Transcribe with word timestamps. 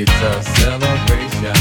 It's 0.00 0.12
a 0.12 0.42
celebration. 0.44 1.56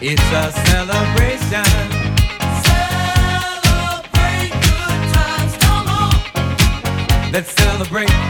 It's 0.00 0.22
a 0.22 0.52
celebration. 0.52 1.64
Celebrate 3.50 4.52
good 4.62 5.00
times, 5.12 5.56
come 5.58 5.88
on. 5.88 7.32
Let's 7.32 7.50
celebrate. 7.50 8.29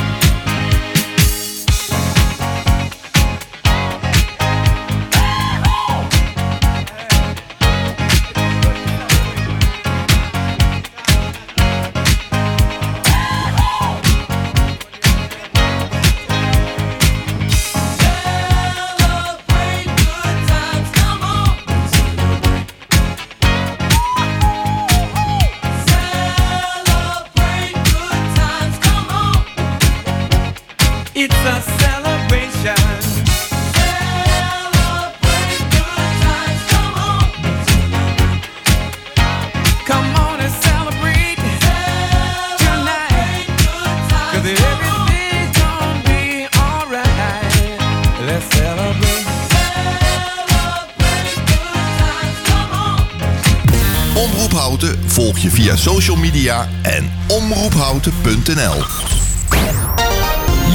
Social 55.81 56.15
media 56.15 56.67
en 56.81 57.11
omroephouten.nl. 57.27 58.83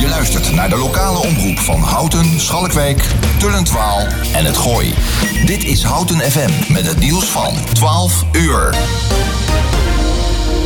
Je 0.00 0.06
luistert 0.08 0.54
naar 0.54 0.68
de 0.68 0.76
lokale 0.76 1.18
omroep 1.18 1.58
van 1.58 1.80
Houten, 1.80 2.40
Schalkwijk, 2.40 3.06
Tullentwaal 3.38 4.06
en 4.34 4.44
het 4.44 4.56
Gooi. 4.56 4.94
Dit 5.44 5.64
is 5.64 5.82
Houten 5.82 6.16
FM 6.16 6.72
met 6.72 6.86
het 6.86 6.98
nieuws 6.98 7.24
van 7.24 7.54
12 7.72 8.24
uur. 8.32 8.74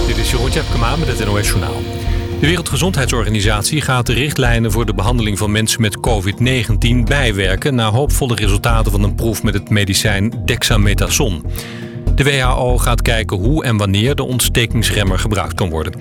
Dit 0.06 0.16
is 0.16 0.30
Jeroen 0.30 0.50
Tjepkema 0.50 0.96
met 0.96 1.08
het 1.08 1.24
NOS 1.26 1.48
Journaal. 1.48 1.82
De 2.40 2.46
Wereldgezondheidsorganisatie 2.46 3.80
gaat 3.80 4.06
de 4.06 4.12
richtlijnen 4.12 4.72
voor 4.72 4.86
de 4.86 4.94
behandeling 4.94 5.38
van 5.38 5.50
mensen 5.50 5.80
met 5.80 5.98
COVID-19 6.08 7.04
bijwerken 7.04 7.74
na 7.74 7.90
hoopvolle 7.90 8.34
resultaten 8.34 8.92
van 8.92 9.02
een 9.02 9.14
proef 9.14 9.42
met 9.42 9.54
het 9.54 9.70
medicijn 9.70 10.32
dexamethason. 10.44 11.44
De 12.20 12.30
WHO 12.30 12.78
gaat 12.78 13.02
kijken 13.02 13.36
hoe 13.36 13.64
en 13.64 13.76
wanneer 13.76 14.14
de 14.14 14.22
ontstekingsremmer 14.22 15.18
gebruikt 15.18 15.54
kan 15.54 15.70
worden. 15.70 15.92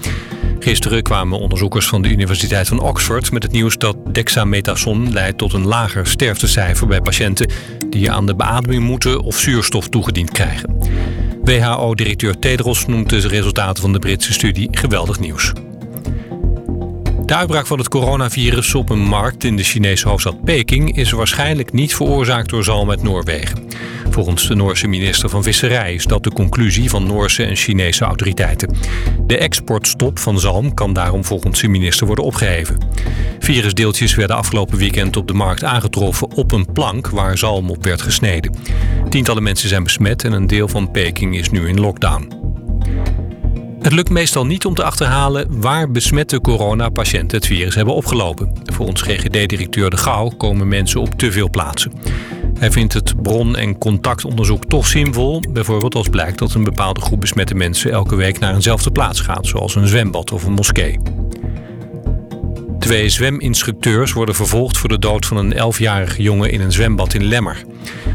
Gisteren 0.59 1.03
kwamen 1.03 1.39
onderzoekers 1.39 1.87
van 1.87 2.01
de 2.01 2.09
Universiteit 2.09 2.67
van 2.67 2.79
Oxford 2.79 3.31
met 3.31 3.43
het 3.43 3.51
nieuws 3.51 3.77
dat 3.77 3.97
dexamethason 4.11 5.11
leidt 5.11 5.37
tot 5.37 5.53
een 5.53 5.65
lager 5.65 6.07
sterftecijfer 6.07 6.87
bij 6.87 7.01
patiënten 7.01 7.49
die 7.89 8.11
aan 8.11 8.25
de 8.25 8.35
beademing 8.35 8.83
moeten 8.83 9.21
of 9.21 9.37
zuurstof 9.37 9.87
toegediend 9.89 10.31
krijgen. 10.31 10.77
WHO-directeur 11.43 12.39
Tedros 12.39 12.85
noemt 12.85 13.09
de 13.09 13.27
resultaten 13.27 13.81
van 13.81 13.93
de 13.93 13.99
Britse 13.99 14.33
studie 14.33 14.67
geweldig 14.71 15.19
nieuws. 15.19 15.53
De 17.25 17.35
uitbraak 17.35 17.67
van 17.67 17.77
het 17.77 17.89
coronavirus 17.89 18.75
op 18.75 18.89
een 18.89 19.03
markt 19.03 19.43
in 19.43 19.55
de 19.55 19.63
Chinese 19.63 20.09
hoofdstad 20.09 20.43
Peking 20.43 20.97
is 20.97 21.11
waarschijnlijk 21.11 21.71
niet 21.71 21.95
veroorzaakt 21.95 22.49
door 22.49 22.63
zalm 22.63 22.89
uit 22.89 23.03
Noorwegen. 23.03 23.68
Volgens 24.19 24.47
de 24.47 24.55
Noorse 24.55 24.87
minister 24.87 25.29
van 25.29 25.43
Visserij 25.43 25.93
is 25.93 26.05
dat 26.05 26.23
de 26.23 26.31
conclusie 26.31 26.89
van 26.89 27.07
Noorse 27.07 27.43
en 27.43 27.55
Chinese 27.55 28.03
autoriteiten. 28.03 28.75
De 29.27 29.37
exportstop 29.37 30.19
van 30.19 30.39
zalm 30.39 30.73
kan 30.73 30.93
daarom 30.93 31.23
volgens 31.25 31.61
de 31.61 31.67
minister 31.67 32.07
worden 32.07 32.25
opgeheven. 32.25 32.77
Virusdeeltjes 33.39 34.15
werden 34.15 34.35
afgelopen 34.35 34.77
weekend 34.77 35.17
op 35.17 35.27
de 35.27 35.33
markt 35.33 35.63
aangetroffen 35.63 36.31
op 36.35 36.51
een 36.51 36.71
plank 36.73 37.09
waar 37.09 37.37
zalm 37.37 37.69
op 37.69 37.83
werd 37.83 38.01
gesneden. 38.01 38.55
Tientallen 39.09 39.43
mensen 39.43 39.69
zijn 39.69 39.83
besmet 39.83 40.23
en 40.23 40.31
een 40.31 40.47
deel 40.47 40.67
van 40.67 40.91
Peking 40.91 41.37
is 41.37 41.49
nu 41.49 41.67
in 41.67 41.79
lockdown. 41.79 42.31
Het 43.81 43.93
lukt 43.93 44.09
meestal 44.09 44.45
niet 44.45 44.65
om 44.65 44.73
te 44.73 44.83
achterhalen 44.83 45.61
waar 45.61 45.91
besmette 45.91 46.41
coronapatiënten 46.41 47.37
het 47.37 47.47
virus 47.47 47.75
hebben 47.75 47.95
opgelopen. 47.95 48.51
Volgens 48.63 49.01
GGD-directeur 49.01 49.89
De 49.89 49.97
Gauw 49.97 50.29
komen 50.29 50.67
mensen 50.67 51.01
op 51.01 51.13
te 51.13 51.31
veel 51.31 51.49
plaatsen. 51.49 51.91
Hij 52.57 52.71
vindt 52.71 52.93
het 52.93 53.21
bron- 53.21 53.55
en 53.55 53.77
contactonderzoek 53.77 54.65
toch 54.65 54.87
zinvol. 54.87 55.43
Bijvoorbeeld 55.49 55.95
als 55.95 56.09
blijkt 56.09 56.39
dat 56.39 56.53
een 56.53 56.63
bepaalde 56.63 57.01
groep 57.01 57.19
besmette 57.19 57.55
mensen 57.55 57.91
elke 57.91 58.15
week 58.15 58.39
naar 58.39 58.53
eenzelfde 58.53 58.91
plaats 58.91 59.19
gaat, 59.19 59.47
zoals 59.47 59.75
een 59.75 59.87
zwembad 59.87 60.31
of 60.31 60.43
een 60.43 60.53
moskee. 60.53 60.99
Twee 62.79 63.09
zweminstructeurs 63.09 64.13
worden 64.13 64.35
vervolgd 64.35 64.77
voor 64.77 64.89
de 64.89 64.99
dood 64.99 65.25
van 65.25 65.37
een 65.37 65.73
11-jarige 65.73 66.21
jongen 66.21 66.51
in 66.51 66.61
een 66.61 66.71
zwembad 66.71 67.13
in 67.13 67.23
Lemmer. 67.23 67.63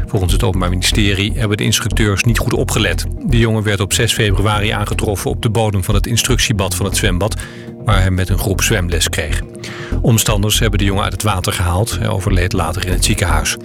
Volgens 0.05 0.33
het 0.33 0.43
Openbaar 0.43 0.69
Ministerie 0.69 1.31
hebben 1.35 1.57
de 1.57 1.63
instructeurs 1.63 2.23
niet 2.23 2.37
goed 2.37 2.53
opgelet. 2.53 3.05
De 3.25 3.37
jongen 3.37 3.63
werd 3.63 3.79
op 3.79 3.93
6 3.93 4.13
februari 4.13 4.69
aangetroffen 4.69 5.29
op 5.29 5.41
de 5.41 5.49
bodem 5.49 5.83
van 5.83 5.95
het 5.95 6.07
instructiebad 6.07 6.75
van 6.75 6.85
het 6.85 6.97
zwembad, 6.97 7.41
waar 7.85 8.01
hij 8.01 8.11
met 8.11 8.29
een 8.29 8.37
groep 8.37 8.61
zwemles 8.61 9.09
kreeg. 9.09 9.41
Omstanders 10.01 10.59
hebben 10.59 10.79
de 10.79 10.85
jongen 10.85 11.03
uit 11.03 11.13
het 11.13 11.23
water 11.23 11.53
gehaald. 11.53 11.97
Hij 11.99 12.09
overleed 12.09 12.53
later 12.53 12.85
in 12.85 12.91
het 12.91 13.05
ziekenhuis. 13.05 13.57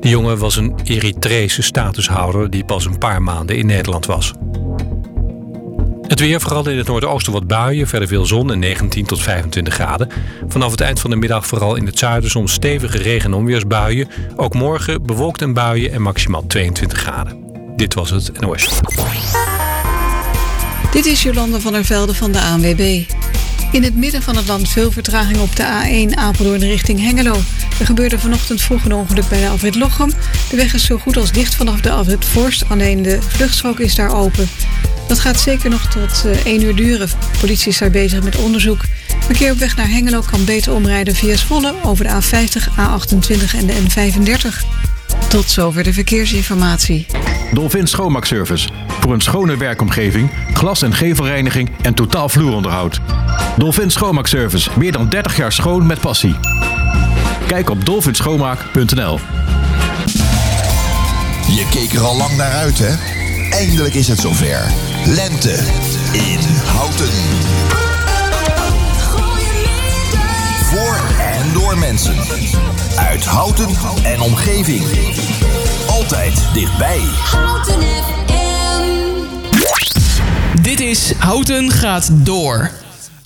De 0.00 0.08
jongen 0.08 0.38
was 0.38 0.56
een 0.56 0.74
Eritrese 0.84 1.62
statushouder 1.62 2.50
die 2.50 2.64
pas 2.64 2.84
een 2.84 2.98
paar 2.98 3.22
maanden 3.22 3.56
in 3.56 3.66
Nederland 3.66 4.06
was. 4.06 4.32
Het 6.12 6.20
weer, 6.20 6.40
vooral 6.40 6.68
in 6.68 6.78
het 6.78 6.86
noordoosten 6.86 7.32
wat 7.32 7.46
buien, 7.46 7.88
verder 7.88 8.08
veel 8.08 8.26
zon 8.26 8.52
en 8.52 8.58
19 8.58 9.06
tot 9.06 9.22
25 9.22 9.74
graden. 9.74 10.08
Vanaf 10.48 10.70
het 10.70 10.80
eind 10.80 11.00
van 11.00 11.10
de 11.10 11.16
middag 11.16 11.46
vooral 11.46 11.74
in 11.74 11.86
het 11.86 11.98
zuiden 11.98 12.30
soms 12.30 12.52
stevige 12.52 12.98
regen- 12.98 13.30
en 13.30 13.36
onweersbuien. 13.36 14.08
Ook 14.36 14.54
morgen 14.54 15.06
bewolkt 15.06 15.42
en 15.42 15.52
buien 15.52 15.92
en 15.92 16.02
maximaal 16.02 16.46
22 16.46 16.98
graden. 16.98 17.44
Dit 17.76 17.94
was 17.94 18.10
het 18.10 18.40
NOS. 18.40 18.68
Dit 20.90 21.06
is 21.06 21.22
Jolande 21.22 21.60
van 21.60 21.72
der 21.72 21.84
Velde 21.84 22.14
van 22.14 22.32
de 22.32 22.40
ANWB. 22.40 23.04
In 23.72 23.82
het 23.82 23.96
midden 23.96 24.22
van 24.22 24.36
het 24.36 24.46
land 24.46 24.68
veel 24.68 24.90
vertraging 24.90 25.38
op 25.38 25.56
de 25.56 25.62
A1 25.62 26.14
Apeldoorn 26.14 26.60
richting 26.60 27.00
Hengelo. 27.00 27.40
Er 27.78 27.86
gebeurde 27.86 28.18
vanochtend 28.18 28.62
vroeg 28.62 28.84
een 28.84 28.92
ongeluk 28.92 29.28
bij 29.28 29.40
de 29.40 29.48
Alfred 29.48 29.74
Lochem. 29.74 30.12
De 30.50 30.56
weg 30.56 30.74
is 30.74 30.84
zo 30.84 30.98
goed 30.98 31.16
als 31.16 31.32
dicht 31.32 31.54
vanaf 31.54 31.80
de 31.80 31.90
Alfred 31.90 32.24
Forst, 32.24 32.68
alleen 32.68 33.02
de 33.02 33.22
vluchtstrook 33.22 33.80
is 33.80 33.94
daar 33.94 34.14
open. 34.14 34.48
Dat 35.08 35.18
gaat 35.18 35.40
zeker 35.40 35.70
nog 35.70 35.86
tot 35.86 36.24
eh, 36.24 36.46
1 36.46 36.62
uur 36.62 36.74
duren. 36.74 37.06
De 37.06 37.38
politie 37.40 37.68
is 37.68 37.78
daar 37.78 37.90
bezig 37.90 38.22
met 38.22 38.36
onderzoek. 38.36 38.80
Verkeer 39.20 39.52
op 39.52 39.58
weg 39.58 39.76
naar 39.76 39.88
Hengelo 39.88 40.22
kan 40.30 40.44
beter 40.44 40.72
omrijden 40.74 41.14
via 41.14 41.36
Zwolle 41.36 41.74
over 41.82 42.04
de 42.04 42.10
A50, 42.10 42.68
A28 42.68 43.56
en 43.56 43.66
de 43.66 43.74
N35. 43.74 44.91
Tot 45.28 45.50
zover 45.50 45.82
de 45.82 45.92
verkeersinformatie. 45.92 47.06
Dolphin 47.52 47.86
Schoonmaakservice. 47.86 48.68
Voor 49.00 49.12
een 49.12 49.20
schone 49.20 49.56
werkomgeving, 49.56 50.30
glas- 50.54 50.82
en 50.82 50.94
gevelreiniging 50.94 51.70
en 51.82 51.94
totaal 51.94 52.28
vloeronderhoud. 52.28 53.00
Dolphin 53.56 53.90
Schoonmaakservice. 53.90 54.70
Meer 54.78 54.92
dan 54.92 55.08
30 55.08 55.36
jaar 55.36 55.52
schoon 55.52 55.86
met 55.86 56.00
passie. 56.00 56.34
Kijk 57.46 57.70
op 57.70 57.84
dolphinschoonmaak.nl 57.84 59.18
Je 61.46 61.66
keek 61.70 61.92
er 61.92 62.02
al 62.02 62.16
lang 62.16 62.36
naar 62.36 62.52
uit, 62.52 62.78
hè? 62.78 62.94
Eindelijk 63.50 63.94
is 63.94 64.08
het 64.08 64.18
zover. 64.18 64.72
Lente 65.06 65.58
in 66.12 66.40
Houten. 66.66 67.51
Voor 71.72 71.80
mensen. 71.80 72.14
Uit 72.98 73.24
Houten 73.24 73.68
en 74.04 74.20
omgeving. 74.20 74.82
Altijd 75.88 76.54
dichtbij. 76.54 76.98
Houten 76.98 77.82
FM. 77.82 78.22
Dit 80.62 80.80
is 80.80 81.12
Houten 81.12 81.70
gaat 81.70 82.26
door. 82.26 82.70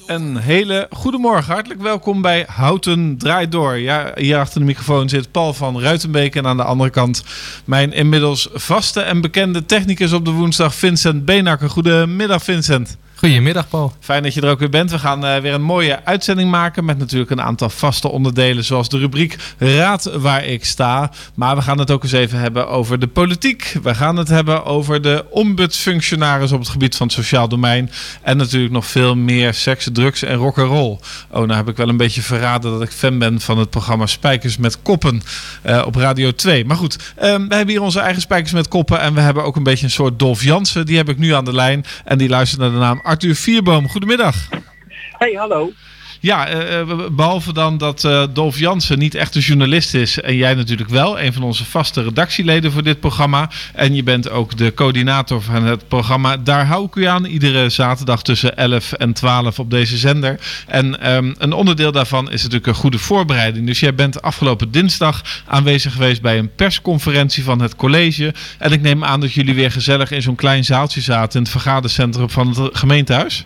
Een 0.06 0.37
hele 0.37 0.87
goede 0.90 1.19
morgen. 1.19 1.52
Hartelijk 1.52 1.82
welkom 1.82 2.22
bij 2.22 2.44
Houten 2.48 3.19
Draait 3.19 3.52
Door. 3.52 3.78
Ja, 3.78 4.12
hier 4.14 4.38
achter 4.38 4.60
de 4.60 4.66
microfoon 4.66 5.08
zit 5.08 5.31
Paul 5.31 5.54
van 5.54 5.81
Ruitenbeek. 5.81 6.34
En 6.34 6.46
aan 6.46 6.56
de 6.56 6.64
andere 6.64 6.90
kant 6.90 7.25
mijn 7.64 7.92
inmiddels 7.92 8.49
vaste 8.52 9.00
en 9.00 9.20
bekende 9.20 9.66
technicus 9.66 10.12
op 10.12 10.25
de 10.25 10.31
woensdag, 10.31 10.75
Vincent 10.75 11.25
Beenakker. 11.25 11.70
Goedemiddag, 11.70 12.42
Vincent. 12.42 12.96
Goedemiddag, 13.18 13.68
Paul. 13.68 13.92
Fijn 14.00 14.22
dat 14.22 14.34
je 14.34 14.40
er 14.40 14.50
ook 14.50 14.58
weer 14.58 14.68
bent. 14.68 14.90
We 14.90 14.98
gaan 14.98 15.24
uh, 15.24 15.36
weer 15.36 15.54
een 15.54 15.62
mooie 15.62 16.04
uitzending 16.04 16.50
maken 16.50 16.84
met 16.84 16.98
natuurlijk 16.98 17.30
een 17.30 17.40
aantal 17.40 17.70
vaste 17.70 18.08
onderdelen, 18.08 18.64
zoals 18.64 18.88
de 18.88 18.98
rubriek 18.98 19.36
Raad 19.58 20.10
waar 20.12 20.44
ik 20.44 20.64
sta. 20.64 21.10
Maar 21.34 21.56
we 21.56 21.62
gaan 21.62 21.78
het 21.78 21.90
ook 21.90 22.02
eens 22.02 22.12
even 22.12 22.38
hebben 22.38 22.68
over 22.68 22.98
de 22.98 23.06
politiek. 23.06 23.76
We 23.82 23.94
gaan 23.94 24.16
het 24.16 24.28
hebben 24.28 24.64
over 24.64 25.02
de 25.02 25.24
ombudsfunctionaris 25.30 26.52
op 26.52 26.58
het 26.58 26.68
gebied 26.68 26.96
van 26.96 27.06
het 27.06 27.16
sociaal 27.16 27.48
domein. 27.48 27.90
En 28.22 28.36
natuurlijk 28.36 28.72
nog 28.72 28.86
veel 28.86 29.16
meer 29.16 29.54
seks, 29.54 29.88
drugs 29.92 30.22
en 30.22 30.36
rock'n'roll. 30.36 30.98
Oh, 31.30 31.46
nou 31.46 31.52
heb 31.52 31.68
ik 31.68 31.76
wel 31.76 31.88
een 31.88 31.96
beetje 31.96 32.22
verraden 32.22 32.70
dat 32.72 32.82
ik 32.82 32.90
fan 32.90 33.18
ben 33.18 33.40
van 33.40 33.58
het 33.58 33.70
programma 33.70 34.06
Spijkers 34.06 34.56
met 34.56 34.82
Koppen 34.82 35.22
uh, 35.66 35.82
op 35.86 35.94
Radio 35.94 36.30
2. 36.30 36.64
Maar 36.64 36.76
goed, 36.76 36.96
uh, 36.96 37.22
we 37.22 37.28
hebben 37.28 37.68
hier 37.68 37.82
onze 37.82 38.00
eigen 38.00 38.22
Spijkers 38.22 38.52
met 38.52 38.68
Koppen. 38.68 39.00
En 39.00 39.14
we 39.14 39.20
hebben 39.20 39.44
ook 39.44 39.56
een 39.56 39.62
beetje 39.62 39.84
een 39.84 39.90
soort 39.90 40.18
Dolf 40.18 40.42
Jansen. 40.42 40.86
Die 40.86 40.96
heb 40.96 41.08
ik 41.08 41.18
nu 41.18 41.34
aan 41.34 41.44
de 41.44 41.54
lijn. 41.54 41.84
En 42.04 42.18
die 42.18 42.28
luistert 42.28 42.60
naar 42.60 42.70
de 42.70 42.76
naam 42.76 43.04
Arthur 43.06 43.34
Vierboom. 43.34 43.86
Goedemiddag. 43.88 44.34
Hey, 45.18 45.36
hallo. 45.36 45.72
Ja, 46.20 46.54
uh, 46.54 46.82
behalve 47.10 47.52
dan 47.52 47.78
dat 47.78 48.04
uh, 48.04 48.24
Dolf 48.32 48.58
Jansen 48.58 48.98
niet 48.98 49.14
echt 49.14 49.34
een 49.34 49.40
journalist 49.40 49.94
is 49.94 50.20
en 50.20 50.36
jij 50.36 50.54
natuurlijk 50.54 50.90
wel, 50.90 51.20
een 51.20 51.32
van 51.32 51.42
onze 51.42 51.64
vaste 51.64 52.02
redactieleden 52.02 52.72
voor 52.72 52.82
dit 52.82 53.00
programma. 53.00 53.50
En 53.74 53.94
je 53.94 54.02
bent 54.02 54.30
ook 54.30 54.56
de 54.56 54.74
coördinator 54.74 55.42
van 55.42 55.64
het 55.64 55.88
programma 55.88 56.36
Daar 56.36 56.66
hou 56.66 56.86
ik 56.86 56.94
u 56.94 57.04
aan, 57.04 57.24
iedere 57.24 57.68
zaterdag 57.68 58.22
tussen 58.22 58.56
11 58.56 58.92
en 58.92 59.12
12 59.12 59.58
op 59.58 59.70
deze 59.70 59.96
zender. 59.96 60.40
En 60.66 61.14
um, 61.14 61.34
een 61.38 61.52
onderdeel 61.52 61.92
daarvan 61.92 62.30
is 62.30 62.42
natuurlijk 62.42 62.66
een 62.66 62.74
goede 62.74 62.98
voorbereiding. 62.98 63.66
Dus 63.66 63.80
jij 63.80 63.94
bent 63.94 64.22
afgelopen 64.22 64.70
dinsdag 64.70 65.22
aanwezig 65.46 65.92
geweest 65.92 66.22
bij 66.22 66.38
een 66.38 66.54
persconferentie 66.54 67.44
van 67.44 67.60
het 67.60 67.76
college. 67.76 68.34
En 68.58 68.72
ik 68.72 68.80
neem 68.80 69.04
aan 69.04 69.20
dat 69.20 69.32
jullie 69.32 69.54
weer 69.54 69.70
gezellig 69.70 70.10
in 70.10 70.22
zo'n 70.22 70.34
klein 70.34 70.64
zaaltje 70.64 71.00
zaten 71.00 71.38
in 71.38 71.42
het 71.42 71.50
vergadercentrum 71.50 72.30
van 72.30 72.48
het 72.48 72.78
gemeentehuis. 72.78 73.44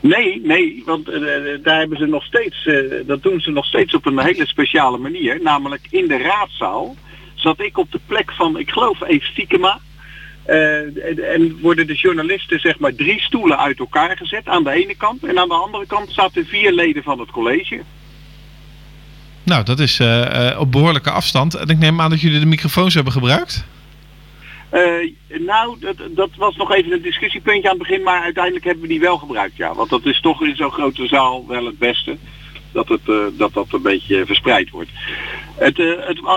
Nee, 0.00 0.40
nee, 0.44 0.82
want 0.86 1.08
uh, 1.08 1.20
daar 1.62 1.78
hebben 1.78 1.98
ze 1.98 2.06
nog 2.06 2.24
steeds, 2.24 2.66
uh, 2.66 3.06
dat 3.06 3.22
doen 3.22 3.40
ze 3.40 3.50
nog 3.50 3.64
steeds 3.64 3.94
op 3.94 4.06
een 4.06 4.18
hele 4.18 4.46
speciale 4.46 4.98
manier. 4.98 5.38
Namelijk 5.42 5.86
in 5.90 6.08
de 6.08 6.18
raadzaal 6.18 6.96
zat 7.34 7.60
ik 7.60 7.78
op 7.78 7.92
de 7.92 8.00
plek 8.06 8.32
van, 8.32 8.58
ik 8.58 8.70
geloof, 8.70 9.02
Eve 9.02 9.24
Stiekema. 9.24 9.78
Uh, 10.46 11.34
en 11.34 11.58
worden 11.60 11.86
de 11.86 11.94
journalisten 11.94 12.60
zeg 12.60 12.78
maar 12.78 12.94
drie 12.94 13.20
stoelen 13.20 13.58
uit 13.58 13.78
elkaar 13.78 14.16
gezet 14.16 14.46
aan 14.46 14.64
de 14.64 14.70
ene 14.70 14.94
kant. 14.96 15.24
En 15.24 15.38
aan 15.38 15.48
de 15.48 15.54
andere 15.54 15.86
kant 15.86 16.12
zaten 16.12 16.46
vier 16.46 16.72
leden 16.72 17.02
van 17.02 17.18
het 17.18 17.30
college. 17.30 17.80
Nou, 19.42 19.64
dat 19.64 19.78
is 19.78 20.00
op 20.58 20.72
behoorlijke 20.72 21.10
afstand. 21.10 21.54
En 21.54 21.68
ik 21.68 21.78
neem 21.78 22.00
aan 22.00 22.10
dat 22.10 22.20
jullie 22.20 22.40
de 22.40 22.46
microfoons 22.46 22.94
hebben 22.94 23.12
gebruikt. 23.12 23.64
Uh, 24.72 25.12
nou, 25.40 25.76
dat, 25.80 25.96
dat, 26.10 26.30
was 26.36 26.56
nog 26.56 26.72
even 26.74 26.92
een 26.92 27.02
discussiepuntje 27.02 27.70
aan 27.70 27.78
het 27.78 27.88
begin, 27.88 28.02
maar 28.02 28.22
uiteindelijk 28.22 28.64
hebben 28.64 28.82
we 28.82 28.88
die 28.88 29.00
wel 29.00 29.18
gebruikt, 29.18 29.56
ja. 29.56 29.74
Want 29.74 29.90
dat 29.90 30.06
is 30.06 30.20
toch 30.20 30.42
in 30.42 30.56
zo'n 30.56 30.70
grote 30.70 31.06
zaal 31.06 31.46
wel 31.46 31.64
het 31.64 31.78
beste, 31.78 32.16
dat 32.72 32.88
het, 32.88 33.00
uh, 33.06 33.24
dat, 33.32 33.52
dat 33.52 33.66
een 33.72 33.82
beetje 33.82 34.26
verspreid 34.26 34.70
wordt. 34.70 34.90
Het, 35.54 35.78
uh, 35.78 35.92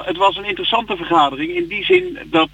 het, 0.06 0.18
was 0.18 0.38
een 0.38 0.45
interessante 0.45 0.95
vergadering 0.95 1.56
in 1.56 1.68
die 1.68 1.83
zin 1.85 2.18
dat 2.25 2.50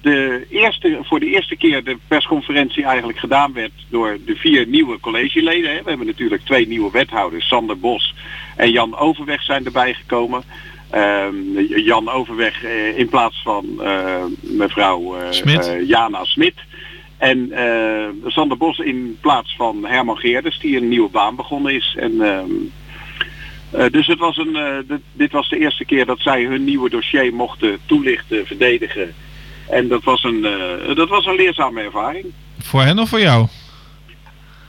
de 0.00 0.46
eerste, 0.50 0.98
voor 1.02 1.20
de 1.20 1.26
eerste 1.26 1.56
keer 1.56 1.84
de 1.84 1.96
persconferentie 2.08 2.84
eigenlijk 2.84 3.18
gedaan 3.18 3.52
werd 3.52 3.72
door 3.90 4.18
de 4.26 4.36
vier 4.36 4.66
nieuwe 4.66 5.00
collegeleden. 5.00 5.82
We 5.82 5.88
hebben 5.88 6.06
natuurlijk 6.06 6.44
twee 6.44 6.66
nieuwe 6.66 6.90
wethouders, 6.90 7.48
Sander 7.48 7.78
Bos 7.78 8.14
en 8.56 8.70
Jan 8.70 8.96
Overweg 8.96 9.42
zijn 9.42 9.64
erbij 9.64 9.94
gekomen. 9.94 10.44
Uh, 10.94 11.26
Jan 11.84 12.08
Overweg 12.08 12.64
uh, 12.64 12.98
in 12.98 13.08
plaats 13.08 13.42
van 13.42 13.66
uh, 13.80 14.24
mevrouw 14.40 15.16
Smit. 15.30 15.76
Jana 15.86 16.24
Smit. 16.24 16.54
En 17.16 17.52
Sander 18.26 18.56
Bos 18.56 18.78
in 18.78 19.18
plaats 19.20 19.54
van 19.56 19.84
Herman 19.84 20.16
Geerders 20.16 20.58
die 20.58 20.76
een 20.76 20.88
nieuwe 20.88 21.08
baan 21.08 21.36
begonnen 21.36 21.74
is. 21.74 21.96
En, 21.98 22.20
ehm, 22.20 23.90
dus 23.90 24.06
het 24.06 24.18
was 24.18 24.36
een, 24.36 24.84
dit, 24.88 25.00
dit 25.12 25.32
was 25.32 25.48
de 25.48 25.58
eerste 25.58 25.84
keer 25.84 26.06
dat 26.06 26.20
zij 26.20 26.44
hun 26.44 26.64
nieuwe 26.64 26.90
dossier 26.90 27.34
mochten 27.34 27.78
toelichten, 27.86 28.46
verdedigen. 28.46 29.14
En 29.68 29.88
dat 29.88 30.04
was 30.04 30.24
een, 30.24 30.46
dat 30.94 31.08
was 31.08 31.26
een 31.26 31.34
leerzame 31.34 31.80
ervaring. 31.82 32.24
Voor 32.58 32.82
hen 32.82 32.98
of 32.98 33.08
voor 33.08 33.20
jou? 33.20 33.46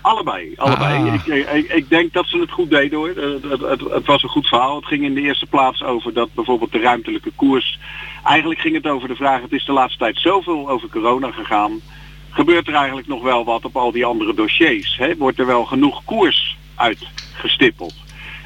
Allebei, 0.07 0.53
allebei. 0.55 1.09
Ah. 1.09 1.13
Ik, 1.13 1.25
ik, 1.25 1.71
ik, 1.71 1.89
denk 1.89 2.13
dat 2.13 2.27
ze 2.27 2.39
het 2.39 2.51
goed 2.51 2.69
deden 2.69 2.97
hoor. 2.97 3.07
Het, 3.07 3.43
het, 3.43 3.61
het, 3.61 3.81
het, 3.91 4.05
was 4.05 4.23
een 4.23 4.29
goed 4.29 4.47
verhaal. 4.47 4.75
Het 4.75 4.85
ging 4.85 5.03
in 5.03 5.13
de 5.13 5.21
eerste 5.21 5.45
plaats 5.45 5.83
over 5.83 6.13
dat 6.13 6.33
bijvoorbeeld 6.33 6.71
de 6.71 6.79
ruimtelijke 6.79 7.31
koers. 7.35 7.79
Eigenlijk 8.23 8.59
ging 8.59 8.75
het 8.75 8.87
over 8.87 9.07
de 9.07 9.15
vraag, 9.15 9.41
het 9.41 9.51
is 9.51 9.65
de 9.65 9.71
laatste 9.71 9.97
tijd 9.97 10.17
zoveel 10.19 10.69
over 10.69 10.89
corona 10.89 11.31
gegaan. 11.31 11.81
Gebeurt 12.29 12.67
er 12.67 12.73
eigenlijk 12.73 13.07
nog 13.07 13.23
wel 13.23 13.45
wat 13.45 13.65
op 13.65 13.75
al 13.75 13.91
die 13.91 14.05
andere 14.05 14.33
dossiers? 14.33 14.97
Hè? 14.97 15.15
Wordt 15.15 15.39
er 15.39 15.45
wel 15.45 15.65
genoeg 15.65 16.03
koers 16.05 16.57
uitgestippeld? 16.75 17.93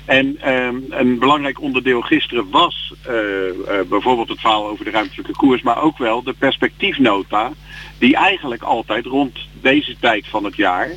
En 0.06 0.54
um, 0.54 0.86
een 0.90 1.20
belangrijk 1.20 1.62
onderdeel 1.62 2.02
gisteren 2.02 2.50
was 2.50 2.94
uh, 3.08 3.14
uh, 3.14 3.82
bijvoorbeeld 3.90 4.30
het 4.30 4.40
verhaal 4.40 4.68
over 4.68 4.86
de 4.86 4.92
ruimtelijke 4.92 5.36
koers, 5.36 5.62
maar 5.62 5.82
ook 5.82 5.98
wel 5.98 6.24
de 6.24 6.34
perspectiefnota, 6.34 7.52
die 7.98 8.16
eigenlijk 8.16 8.64
altijd 8.64 9.06
rond 9.06 9.40
deze 9.62 9.96
tijd 10.00 10.28
van 10.28 10.44
het 10.44 10.56
jaar 10.56 10.90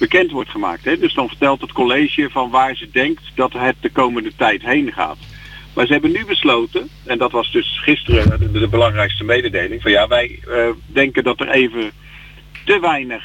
bekend 0.00 0.30
wordt 0.30 0.50
gemaakt. 0.50 0.84
Hè? 0.84 0.98
Dus 0.98 1.14
dan 1.14 1.28
vertelt 1.28 1.60
het 1.60 1.72
college 1.72 2.28
van 2.30 2.50
waar 2.50 2.76
ze 2.76 2.90
denkt 2.90 3.22
dat 3.34 3.52
het 3.52 3.76
de 3.80 3.90
komende 3.90 4.32
tijd 4.36 4.62
heen 4.62 4.92
gaat. 4.92 5.18
Maar 5.74 5.86
ze 5.86 5.92
hebben 5.92 6.12
nu 6.12 6.24
besloten, 6.24 6.88
en 7.04 7.18
dat 7.18 7.32
was 7.32 7.52
dus 7.52 7.80
gisteren 7.82 8.52
de, 8.52 8.68
belangrijkste 8.68 9.24
mededeling, 9.24 9.82
van 9.82 9.90
ja, 9.90 10.08
wij 10.08 10.38
uh, 10.48 10.68
denken 10.86 11.24
dat 11.24 11.40
er 11.40 11.48
even 11.48 11.90
te 12.64 12.80
weinig 12.80 13.24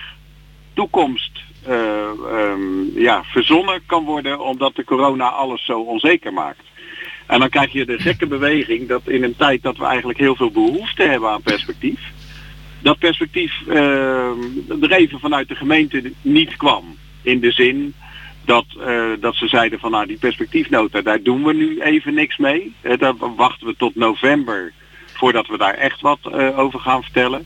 toekomst 0.74 1.31
uh, 1.68 1.75
um, 2.31 2.92
ja, 2.95 3.24
verzonnen 3.24 3.81
kan 3.86 4.04
worden 4.04 4.39
omdat 4.39 4.75
de 4.75 4.83
corona 4.83 5.30
alles 5.30 5.66
zo 5.66 5.80
onzeker 5.80 6.33
maakt. 6.33 6.64
En 7.26 7.40
dan 7.40 7.49
krijg 7.49 7.71
je 7.71 7.85
de 7.85 7.99
gekke 7.99 8.28
beweging 8.28 8.88
dat 8.88 9.02
in 9.07 9.23
een 9.23 9.35
tijd 9.35 9.64
dat 9.64 9.78
we 9.78 9.85
eigenlijk 9.85 10.19
heel 10.19 10.35
veel 10.35 10.52
behoefte 10.52 11.04
hebben 11.04 11.30
aan 11.30 11.42
perspectief, 11.42 11.99
dat 12.85 12.99
perspectief 12.99 13.54
uh, 13.68 13.75
er 14.81 14.92
even 14.92 15.19
vanuit 15.19 15.47
de 15.47 15.56
gemeente 15.56 16.11
niet 16.21 16.56
kwam. 16.57 16.97
In 17.21 17.39
de 17.39 17.51
zin 17.51 17.94
dat, 18.45 18.65
uh, 18.77 19.11
dat 19.19 19.35
ze 19.35 19.47
zeiden 19.47 19.80
van 19.80 19.92
nou 19.92 20.06
die 20.06 20.18
perspectiefnota, 20.18 21.01
daar 21.01 21.21
doen 21.21 21.44
we 21.44 21.54
nu 21.54 21.81
even 21.81 22.13
niks 22.13 22.37
mee. 22.37 22.73
Uh, 22.81 22.97
daar 22.97 23.13
wachten 23.35 23.68
we 23.68 23.75
tot 23.77 23.95
november 23.95 24.73
voordat 25.13 25.47
we 25.47 25.57
daar 25.57 25.73
echt 25.73 26.01
wat 26.01 26.19
uh, 26.25 26.59
over 26.59 26.80
gaan 26.80 27.04
vertellen. 27.04 27.45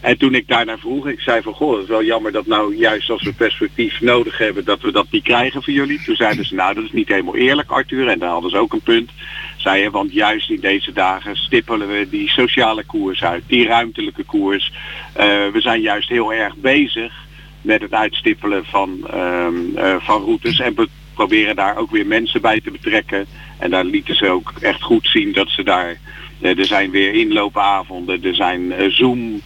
En 0.00 0.18
toen 0.18 0.34
ik 0.34 0.48
daarnaar 0.48 0.78
vroeg, 0.78 1.08
ik 1.08 1.20
zei 1.20 1.42
van 1.42 1.52
goh, 1.52 1.72
het 1.72 1.82
is 1.82 1.88
wel 1.88 2.04
jammer 2.04 2.32
dat 2.32 2.46
nou 2.46 2.76
juist 2.76 3.10
als 3.10 3.22
we 3.22 3.32
perspectief 3.32 4.00
nodig 4.00 4.38
hebben, 4.38 4.64
dat 4.64 4.80
we 4.80 4.92
dat 4.92 5.06
niet 5.10 5.24
krijgen 5.24 5.62
voor 5.62 5.72
jullie. 5.72 6.02
Toen 6.02 6.16
zeiden 6.16 6.46
ze 6.46 6.54
nou 6.54 6.74
dat 6.74 6.84
is 6.84 6.92
niet 6.92 7.08
helemaal 7.08 7.36
eerlijk 7.36 7.70
Arthur 7.70 8.08
en 8.08 8.18
daar 8.18 8.30
hadden 8.30 8.50
ze 8.50 8.58
ook 8.58 8.72
een 8.72 8.80
punt. 8.80 9.10
Zeiden, 9.56 9.92
want 9.92 10.12
juist 10.12 10.50
in 10.50 10.60
deze 10.60 10.92
dagen 10.92 11.36
stippelen 11.36 11.88
we 11.88 12.08
die 12.10 12.28
sociale 12.28 12.84
koers 12.84 13.22
uit, 13.22 13.42
die 13.46 13.66
ruimtelijke 13.66 14.24
koers. 14.24 14.72
Uh, 15.16 15.24
we 15.52 15.60
zijn 15.60 15.80
juist 15.80 16.08
heel 16.08 16.32
erg 16.32 16.56
bezig 16.56 17.12
met 17.60 17.80
het 17.80 17.92
uitstippelen 17.92 18.64
van, 18.64 19.06
uh, 19.14 19.46
uh, 19.74 19.96
van 19.98 20.22
routes 20.22 20.58
en 20.58 20.74
we 20.74 20.88
proberen 21.14 21.56
daar 21.56 21.76
ook 21.76 21.90
weer 21.90 22.06
mensen 22.06 22.40
bij 22.40 22.60
te 22.60 22.70
betrekken. 22.70 23.26
En 23.58 23.70
daar 23.70 23.84
lieten 23.84 24.14
ze 24.14 24.28
ook 24.28 24.52
echt 24.60 24.82
goed 24.82 25.08
zien 25.08 25.32
dat 25.32 25.48
ze 25.48 25.62
daar, 25.62 25.98
er 26.40 26.64
zijn 26.64 26.90
weer 26.90 27.14
inloopavonden, 27.14 28.24
er 28.24 28.34
zijn 28.34 28.72
Zoom 28.88 29.40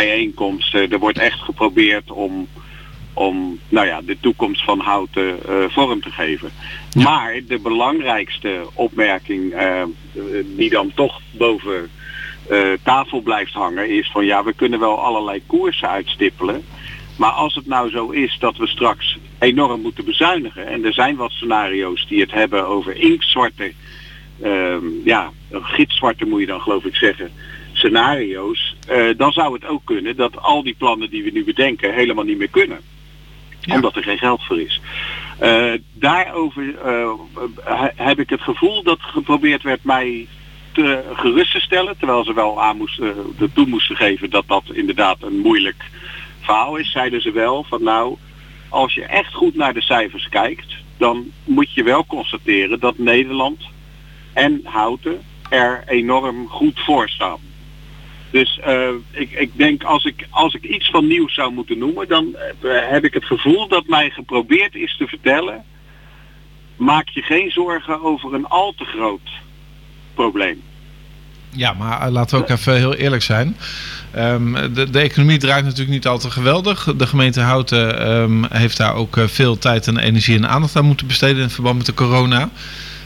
bijeenkomsten. 0.00 0.90
Er 0.90 0.98
wordt 0.98 1.18
echt 1.18 1.40
geprobeerd 1.40 2.10
om, 2.10 2.48
om 3.12 3.58
nou 3.68 3.86
ja, 3.86 4.00
de 4.02 4.16
toekomst 4.20 4.64
van 4.64 4.80
houten 4.80 5.38
uh, 5.48 5.64
vorm 5.68 6.00
te 6.00 6.10
geven. 6.10 6.50
Ja. 6.90 7.02
Maar 7.02 7.40
de 7.48 7.58
belangrijkste 7.58 8.66
opmerking 8.74 9.54
uh, 9.54 9.82
die 10.56 10.70
dan 10.70 10.92
toch 10.94 11.20
boven 11.30 11.90
tafel 12.82 13.20
blijft 13.20 13.52
hangen 13.52 13.88
is 13.88 14.10
van 14.12 14.24
ja, 14.24 14.44
we 14.44 14.52
kunnen 14.52 14.80
wel 14.80 15.00
allerlei 15.00 15.42
koersen 15.46 15.88
uitstippelen. 15.88 16.64
Maar 17.16 17.30
als 17.30 17.54
het 17.54 17.66
nou 17.66 17.90
zo 17.90 18.10
is 18.10 18.36
dat 18.38 18.56
we 18.56 18.66
straks 18.66 19.18
enorm 19.38 19.80
moeten 19.80 20.04
bezuinigen, 20.04 20.66
en 20.66 20.84
er 20.84 20.92
zijn 20.92 21.16
wat 21.16 21.30
scenario's 21.30 22.06
die 22.08 22.20
het 22.20 22.32
hebben 22.32 22.66
over 22.66 22.96
inktzwarte, 22.96 23.72
ja, 25.04 25.30
gitzwarte 25.50 26.24
moet 26.24 26.40
je 26.40 26.46
dan 26.46 26.60
geloof 26.60 26.84
ik 26.84 26.96
zeggen, 26.96 27.30
scenario's, 27.84 28.76
uh, 28.90 29.16
dan 29.16 29.32
zou 29.32 29.54
het 29.54 29.66
ook 29.66 29.84
kunnen 29.84 30.16
dat 30.16 30.40
al 30.40 30.62
die 30.62 30.74
plannen 30.78 31.10
die 31.10 31.22
we 31.24 31.30
nu 31.30 31.44
bedenken 31.44 31.94
helemaal 31.94 32.24
niet 32.24 32.38
meer 32.38 32.48
kunnen. 32.50 32.78
Ja. 33.60 33.74
Omdat 33.74 33.96
er 33.96 34.02
geen 34.02 34.18
geld 34.18 34.44
voor 34.44 34.60
is. 34.60 34.80
Eh, 35.38 35.72
daarover 35.92 36.74
eh, 36.84 37.10
he- 37.64 38.04
heb 38.04 38.18
ik 38.18 38.30
het 38.30 38.40
gevoel 38.40 38.82
dat 38.82 38.98
geprobeerd 39.00 39.62
werd 39.62 39.84
mij 39.84 40.26
te 40.72 41.02
gerust 41.14 41.52
te 41.52 41.60
stellen, 41.60 41.98
terwijl 41.98 42.24
ze 42.24 42.34
wel 42.34 42.62
aan 42.62 42.76
moesten, 42.76 43.14
de 43.38 43.52
toe 43.52 43.66
moesten 43.66 43.96
geven 43.96 44.30
dat 44.30 44.44
dat 44.46 44.64
inderdaad 44.72 45.22
een 45.22 45.38
moeilijk 45.38 45.84
verhaal 46.40 46.76
is, 46.76 46.90
zeiden 46.90 47.20
ze 47.20 47.30
wel 47.30 47.64
van 47.68 47.82
nou, 47.82 48.16
als 48.68 48.94
je 48.94 49.04
echt 49.04 49.34
goed 49.34 49.54
naar 49.54 49.74
de 49.74 49.82
cijfers 49.82 50.28
kijkt, 50.28 50.74
dan 50.98 51.24
moet 51.44 51.72
je 51.72 51.82
wel 51.82 52.06
constateren 52.06 52.80
dat 52.80 52.98
Nederland 52.98 53.60
en 54.32 54.60
Houten 54.64 55.20
er 55.48 55.84
enorm 55.86 56.48
goed 56.48 56.80
voor 56.80 57.08
staan. 57.08 57.38
Dus 58.34 58.58
eh, 58.64 58.88
ik, 59.10 59.30
ik 59.30 59.50
denk 59.56 59.82
als 59.82 60.04
ik, 60.04 60.26
als 60.30 60.54
ik 60.54 60.62
iets 60.62 60.90
van 60.90 61.06
nieuws 61.06 61.34
zou 61.34 61.52
moeten 61.52 61.78
noemen, 61.78 62.08
dan 62.08 62.36
eh, 62.36 62.70
heb 62.90 63.04
ik 63.04 63.14
het 63.14 63.24
gevoel 63.24 63.68
dat 63.68 63.86
mij 63.86 64.10
geprobeerd 64.10 64.74
is 64.74 64.96
te 64.96 65.06
vertellen, 65.06 65.64
maak 66.76 67.08
je 67.08 67.22
geen 67.22 67.50
zorgen 67.50 68.02
over 68.02 68.34
een 68.34 68.46
al 68.46 68.74
te 68.76 68.84
groot 68.84 69.28
probleem. 70.14 70.62
Ja, 71.50 71.72
maar 71.72 72.00
eh, 72.00 72.12
laten 72.12 72.36
we 72.38 72.42
ook 72.42 72.50
even 72.50 72.76
heel 72.76 72.94
eerlijk 72.94 73.22
zijn. 73.22 73.56
Ehm, 74.10 74.74
de, 74.74 74.90
de 74.90 75.00
economie 75.00 75.38
draait 75.38 75.64
natuurlijk 75.64 75.90
niet 75.90 76.06
altijd 76.06 76.32
geweldig. 76.32 76.94
De 76.96 77.06
gemeente 77.06 77.40
Houten 77.40 77.98
ehm, 78.00 78.44
heeft 78.48 78.76
daar 78.76 78.94
ook 78.94 79.16
veel 79.26 79.58
tijd 79.58 79.86
en 79.86 79.98
energie 79.98 80.36
en 80.36 80.48
aandacht 80.48 80.76
aan 80.76 80.84
moeten 80.84 81.06
besteden 81.06 81.42
in 81.42 81.50
verband 81.50 81.76
met 81.76 81.86
de 81.86 81.94
corona. 81.94 82.50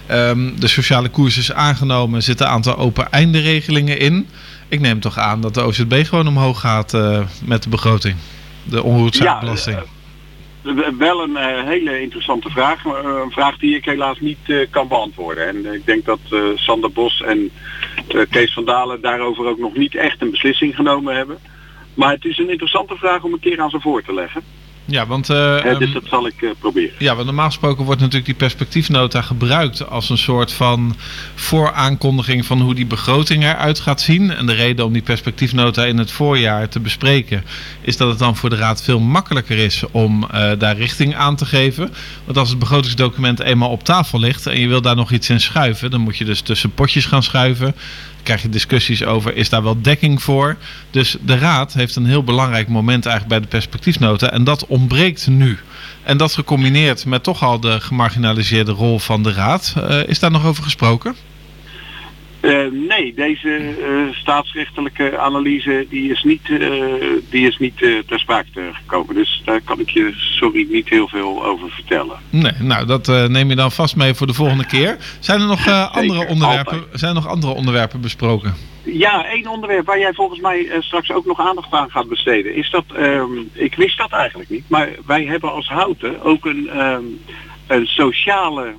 Ehm, 0.06 0.56
de 0.58 0.68
sociale 0.68 1.08
koers 1.08 1.38
is 1.38 1.52
aangenomen, 1.52 2.16
er 2.16 2.22
zitten 2.22 2.46
een 2.46 2.52
aantal 2.52 2.76
open 2.76 3.10
eindenregelingen 3.10 3.98
in. 3.98 4.28
Ik 4.68 4.80
neem 4.80 5.00
toch 5.00 5.18
aan 5.18 5.40
dat 5.40 5.54
de 5.54 5.62
OZB 5.62 6.02
gewoon 6.04 6.28
omhoog 6.28 6.60
gaat 6.60 6.94
eh, 6.94 7.26
met 7.44 7.62
de 7.62 7.68
begroting. 7.68 8.16
De 8.62 8.82
onroerzaakbelasting. 8.82 9.76
Ja, 10.62 10.72
eh, 10.72 10.88
Wel 10.98 11.22
een 11.22 11.36
eh, 11.36 11.64
hele 11.64 12.00
interessante 12.00 12.50
vraag. 12.50 12.84
een 12.84 13.30
vraag 13.30 13.58
die 13.58 13.76
ik 13.76 13.84
helaas 13.84 14.20
niet 14.20 14.66
kan 14.70 14.88
beantwoorden. 14.88 15.48
En 15.48 15.74
ik 15.74 15.86
denk 15.86 16.04
dat 16.04 16.18
Sander 16.54 16.92
Bos 16.92 17.22
en 17.22 17.50
Kees 18.30 18.52
van 18.52 18.64
Dalen 18.64 19.00
daarover 19.00 19.46
ook 19.46 19.58
nog 19.58 19.74
niet 19.74 19.94
echt 19.94 20.22
een 20.22 20.30
beslissing 20.30 20.74
genomen 20.74 21.16
hebben. 21.16 21.38
Maar 21.94 22.12
het 22.12 22.24
is 22.24 22.38
een 22.38 22.50
interessante 22.50 22.96
vraag 22.96 23.22
om 23.22 23.32
een 23.32 23.40
keer 23.40 23.60
aan 23.60 23.70
ze 23.70 23.80
voor 23.80 24.02
te 24.02 24.14
leggen. 24.14 24.42
Ja, 24.90 25.06
want 25.06 25.30
eh, 25.30 25.62
dus 25.62 25.78
ehm, 25.78 25.92
dat 25.92 26.04
zal 26.04 26.26
ik 26.26 26.42
eh, 26.42 26.50
proberen. 26.58 26.94
Ja, 26.98 27.14
want 27.14 27.26
normaal 27.26 27.46
gesproken 27.46 27.84
wordt 27.84 28.00
natuurlijk 28.00 28.26
die 28.26 28.34
perspectiefnota 28.34 29.22
gebruikt 29.22 29.88
als 29.88 30.10
een 30.10 30.18
soort 30.18 30.52
van 30.52 30.96
vooraankondiging 31.34 32.46
van 32.46 32.60
hoe 32.60 32.74
die 32.74 32.86
begroting 32.86 33.44
eruit 33.44 33.80
gaat 33.80 34.00
zien. 34.00 34.30
En 34.30 34.46
de 34.46 34.52
reden 34.52 34.84
om 34.84 34.92
die 34.92 35.02
perspectiefnota 35.02 35.84
in 35.84 35.98
het 35.98 36.10
voorjaar 36.10 36.68
te 36.68 36.80
bespreken 36.80 37.44
is 37.80 37.96
dat 37.96 38.08
het 38.08 38.18
dan 38.18 38.36
voor 38.36 38.50
de 38.50 38.56
Raad 38.56 38.82
veel 38.82 39.00
makkelijker 39.00 39.58
is 39.58 39.84
om 39.90 40.24
eh, 40.24 40.50
daar 40.58 40.76
richting 40.76 41.14
aan 41.14 41.36
te 41.36 41.46
geven. 41.46 41.92
Want 42.24 42.38
als 42.38 42.48
het 42.48 42.58
begrotingsdocument 42.58 43.40
eenmaal 43.40 43.70
op 43.70 43.84
tafel 43.84 44.18
ligt 44.18 44.46
en 44.46 44.60
je 44.60 44.68
wil 44.68 44.82
daar 44.82 44.96
nog 44.96 45.12
iets 45.12 45.30
in 45.30 45.40
schuiven, 45.40 45.90
dan 45.90 46.00
moet 46.00 46.18
je 46.18 46.24
dus 46.24 46.40
tussen 46.40 46.70
potjes 46.70 47.06
gaan 47.06 47.22
schuiven. 47.22 47.74
Krijg 48.28 48.42
je 48.42 48.48
discussies 48.48 49.04
over 49.04 49.36
is 49.36 49.48
daar 49.48 49.62
wel 49.62 49.82
dekking 49.82 50.22
voor. 50.22 50.56
Dus 50.90 51.16
de 51.20 51.38
Raad 51.38 51.72
heeft 51.72 51.96
een 51.96 52.06
heel 52.06 52.24
belangrijk 52.24 52.68
moment 52.68 53.06
eigenlijk 53.06 53.40
bij 53.40 53.50
de 53.50 53.56
perspectiefnota 53.56 54.30
en 54.30 54.44
dat 54.44 54.66
ontbreekt 54.66 55.26
nu. 55.26 55.58
En 56.02 56.16
dat 56.16 56.32
gecombineerd 56.32 57.04
met 57.04 57.22
toch 57.22 57.42
al 57.42 57.60
de 57.60 57.80
gemarginaliseerde 57.80 58.72
rol 58.72 58.98
van 58.98 59.22
de 59.22 59.32
Raad. 59.32 59.74
Eh, 59.76 60.06
is 60.06 60.18
daar 60.18 60.30
nog 60.30 60.44
over 60.44 60.62
gesproken? 60.62 61.14
Eh, 62.40 62.66
nee, 62.88 63.14
deze 63.14 63.56
eh, 63.56 64.14
staatsrechtelijke 64.14 65.18
analyse 65.18 65.86
die 65.88 66.10
is 66.10 66.22
niet, 66.22 66.50
eh, 66.50 66.70
die 67.30 67.46
is 67.46 67.58
niet 67.58 67.82
eh, 67.82 67.98
ter 68.06 68.20
sprake 68.20 68.70
gekomen. 68.72 69.14
Dus 69.14 69.42
daar 69.44 69.60
kan 69.60 69.80
ik 69.80 69.90
je, 69.90 70.12
sorry, 70.14 70.66
niet 70.70 70.88
heel 70.88 71.08
veel 71.08 71.44
over 71.44 71.70
vertellen. 71.70 72.16
Nee, 72.30 72.52
nou 72.60 72.86
dat 72.86 73.06
neem 73.06 73.48
je 73.48 73.56
dan 73.56 73.72
vast 73.72 73.96
mee 73.96 74.14
voor 74.14 74.26
de 74.26 74.34
volgende 74.34 74.66
keer. 74.66 74.96
Zijn 75.20 75.40
er 75.40 75.46
nog, 75.46 75.68
andere, 75.92 76.26
onderwerpen, 76.26 76.84
zijn 76.92 77.16
er 77.16 77.22
nog 77.22 77.28
andere 77.28 77.52
onderwerpen 77.52 78.00
besproken? 78.00 78.54
Ja, 78.82 79.26
één 79.26 79.46
onderwerp 79.46 79.86
waar 79.86 79.98
jij 79.98 80.12
volgens 80.12 80.40
mij 80.40 80.70
straks 80.80 81.10
ook 81.12 81.26
nog 81.26 81.40
aandacht 81.40 81.72
aan 81.72 81.90
gaat 81.90 82.08
besteden. 82.08 82.54
Is 82.54 82.70
dat, 82.70 82.84
ehm, 82.96 83.32
ik 83.52 83.74
wist 83.74 83.98
dat 83.98 84.12
eigenlijk 84.12 84.50
niet, 84.50 84.64
maar 84.68 84.88
wij 85.06 85.24
hebben 85.24 85.52
als 85.52 85.68
Houten 85.68 86.22
ook 86.22 86.44
een, 86.44 86.68
ehm, 86.68 87.04
een 87.66 87.86
sociale 87.86 88.74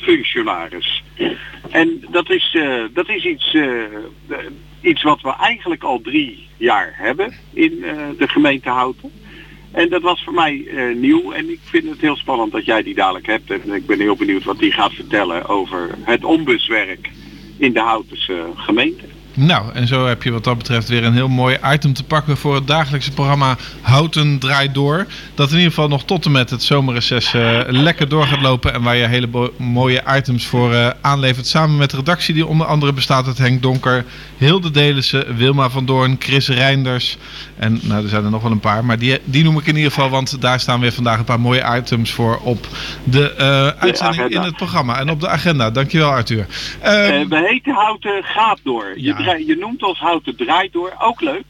ombudsfunctionaris. 0.00 1.02
En 1.70 2.04
dat 2.10 2.30
is, 2.30 2.54
eh, 2.54 2.84
dat 2.92 3.08
is 3.08 3.24
iets, 3.24 3.54
eh, 3.54 4.36
iets 4.80 5.02
wat 5.02 5.20
we 5.20 5.34
eigenlijk 5.40 5.82
al 5.82 6.00
drie 6.00 6.48
jaar 6.56 6.92
hebben 6.96 7.34
in 7.52 7.84
eh, 7.84 7.96
de 8.18 8.28
gemeente 8.28 8.68
Houten. 8.68 9.10
En 9.72 9.88
dat 9.88 10.02
was 10.02 10.22
voor 10.24 10.34
mij 10.34 10.68
nieuw 10.94 11.32
en 11.32 11.50
ik 11.50 11.60
vind 11.62 11.88
het 11.88 12.00
heel 12.00 12.16
spannend 12.16 12.52
dat 12.52 12.64
jij 12.64 12.82
die 12.82 12.94
dadelijk 12.94 13.26
hebt. 13.26 13.50
En 13.50 13.72
ik 13.72 13.86
ben 13.86 14.00
heel 14.00 14.16
benieuwd 14.16 14.44
wat 14.44 14.58
die 14.58 14.72
gaat 14.72 14.92
vertellen 14.92 15.48
over 15.48 15.90
het 16.02 16.24
ombudswerk 16.24 17.10
in 17.58 17.72
de 17.72 17.80
Houtense 17.80 18.46
gemeente. 18.54 19.04
Nou, 19.46 19.64
en 19.74 19.86
zo 19.86 20.06
heb 20.06 20.22
je 20.22 20.30
wat 20.30 20.44
dat 20.44 20.58
betreft 20.58 20.88
weer 20.88 21.04
een 21.04 21.12
heel 21.12 21.28
mooi 21.28 21.58
item 21.72 21.92
te 21.92 22.04
pakken 22.04 22.36
voor 22.36 22.54
het 22.54 22.66
dagelijkse 22.66 23.12
programma 23.12 23.56
Houten 23.80 24.38
Draait 24.38 24.74
Door. 24.74 25.06
Dat 25.34 25.48
in 25.50 25.56
ieder 25.56 25.70
geval 25.72 25.88
nog 25.88 26.04
tot 26.04 26.24
en 26.24 26.32
met 26.32 26.50
het 26.50 26.62
zomerreces 26.62 27.34
eh, 27.34 27.58
lekker 27.66 28.08
door 28.08 28.26
gaat 28.26 28.40
lopen. 28.40 28.74
En 28.74 28.82
waar 28.82 28.96
je 28.96 29.06
hele 29.06 29.50
mooie 29.56 30.02
items 30.16 30.46
voor 30.46 30.72
eh, 30.74 30.90
aanlevert. 31.00 31.46
Samen 31.46 31.76
met 31.76 31.90
de 31.90 31.96
redactie 31.96 32.34
die 32.34 32.46
onder 32.46 32.66
andere 32.66 32.92
bestaat 32.92 33.26
uit 33.26 33.38
Henk 33.38 33.62
Donker, 33.62 34.04
Hilde 34.36 34.70
Delissen, 34.70 35.36
Wilma 35.36 35.70
van 35.70 35.84
Doorn, 35.86 36.16
Chris 36.18 36.48
Reinders. 36.48 37.18
En 37.56 37.80
nou, 37.82 38.02
er 38.02 38.08
zijn 38.08 38.24
er 38.24 38.30
nog 38.30 38.42
wel 38.42 38.52
een 38.52 38.60
paar. 38.60 38.84
Maar 38.84 38.98
die, 38.98 39.18
die 39.24 39.44
noem 39.44 39.58
ik 39.58 39.66
in 39.66 39.76
ieder 39.76 39.92
geval, 39.92 40.10
want 40.10 40.40
daar 40.40 40.60
staan 40.60 40.80
weer 40.80 40.92
vandaag 40.92 41.18
een 41.18 41.24
paar 41.24 41.40
mooie 41.40 41.76
items 41.76 42.10
voor 42.12 42.38
op 42.42 42.66
de 43.04 43.34
eh, 43.34 43.66
uitzending 43.66 44.30
in 44.30 44.40
het 44.40 44.56
programma. 44.56 44.98
En 44.98 45.10
op 45.10 45.20
de 45.20 45.28
agenda. 45.28 45.70
Dankjewel 45.70 46.10
Arthur. 46.10 46.46
Ehm, 46.80 46.98
Eh, 47.10 47.26
we 47.28 47.46
heten 47.48 47.74
Houten 47.74 48.22
Gaat 48.24 48.58
Door. 48.62 48.92
Je, 48.96 49.14
Ja. 49.18 49.29
Je 49.38 49.56
noemt 49.60 49.82
ons 49.82 49.98
Houten 49.98 50.36
Draait 50.36 50.72
Door, 50.72 50.94
ook 50.98 51.20
leuk. 51.20 51.44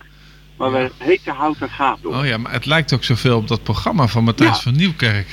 Maar 0.56 0.72
we 0.72 0.90
heten 0.98 1.34
Houten 1.34 1.70
Gaat 1.70 1.98
Door. 2.02 2.16
Oh 2.16 2.26
ja, 2.26 2.36
maar 2.36 2.52
het 2.52 2.66
lijkt 2.66 2.94
ook 2.94 3.04
zoveel 3.04 3.36
op 3.36 3.48
dat 3.48 3.62
programma 3.62 4.06
van 4.06 4.24
Matthijs 4.24 4.56
Ja. 4.56 4.62
van 4.62 4.76
Nieuwkerk. 4.76 5.26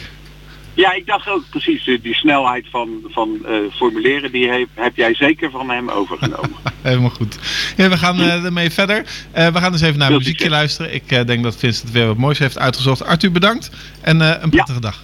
Ja, 0.74 0.94
ik 0.94 1.06
dacht 1.06 1.28
ook 1.30 1.44
precies, 1.50 1.88
eh, 1.88 2.02
die 2.02 2.14
snelheid 2.14 2.66
van, 2.70 2.90
van 3.08 3.46
eh, 3.46 3.54
formuleren, 3.74 4.32
die 4.32 4.50
heb, 4.50 4.68
heb 4.74 4.96
jij 4.96 5.16
zeker 5.16 5.52
van 5.52 5.70
hem 5.70 5.90
overgenomen. 5.90 6.56
Helemaal 6.82 7.10
goed. 7.10 7.38
Ja, 7.78 7.90
we 7.90 7.98
gaan 7.98 8.20
eh, 8.20 8.44
ermee 8.44 8.70
verder. 8.72 9.04
We 9.32 9.52
gaan 9.54 9.72
eens 9.72 9.82
even 9.82 10.00
naar 10.00 10.12
muziekje 10.12 10.50
luisteren. 10.50 10.94
Ik 10.94 11.10
denk 11.28 11.44
dat 11.44 11.56
Vincent 11.56 11.92
weer 11.92 12.08
wat 12.08 12.18
moois 12.18 12.40
heeft 12.40 12.58
uitgezocht. 12.58 13.04
Arthur, 13.04 13.32
bedankt. 13.32 13.72
En 14.02 14.44
een 14.44 14.50
prettige 14.50 14.80
dag. 14.80 15.04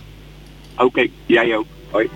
Oké, 0.77 1.07
jij 1.25 1.57
ook. 1.57 1.67
Hoi. 1.91 2.09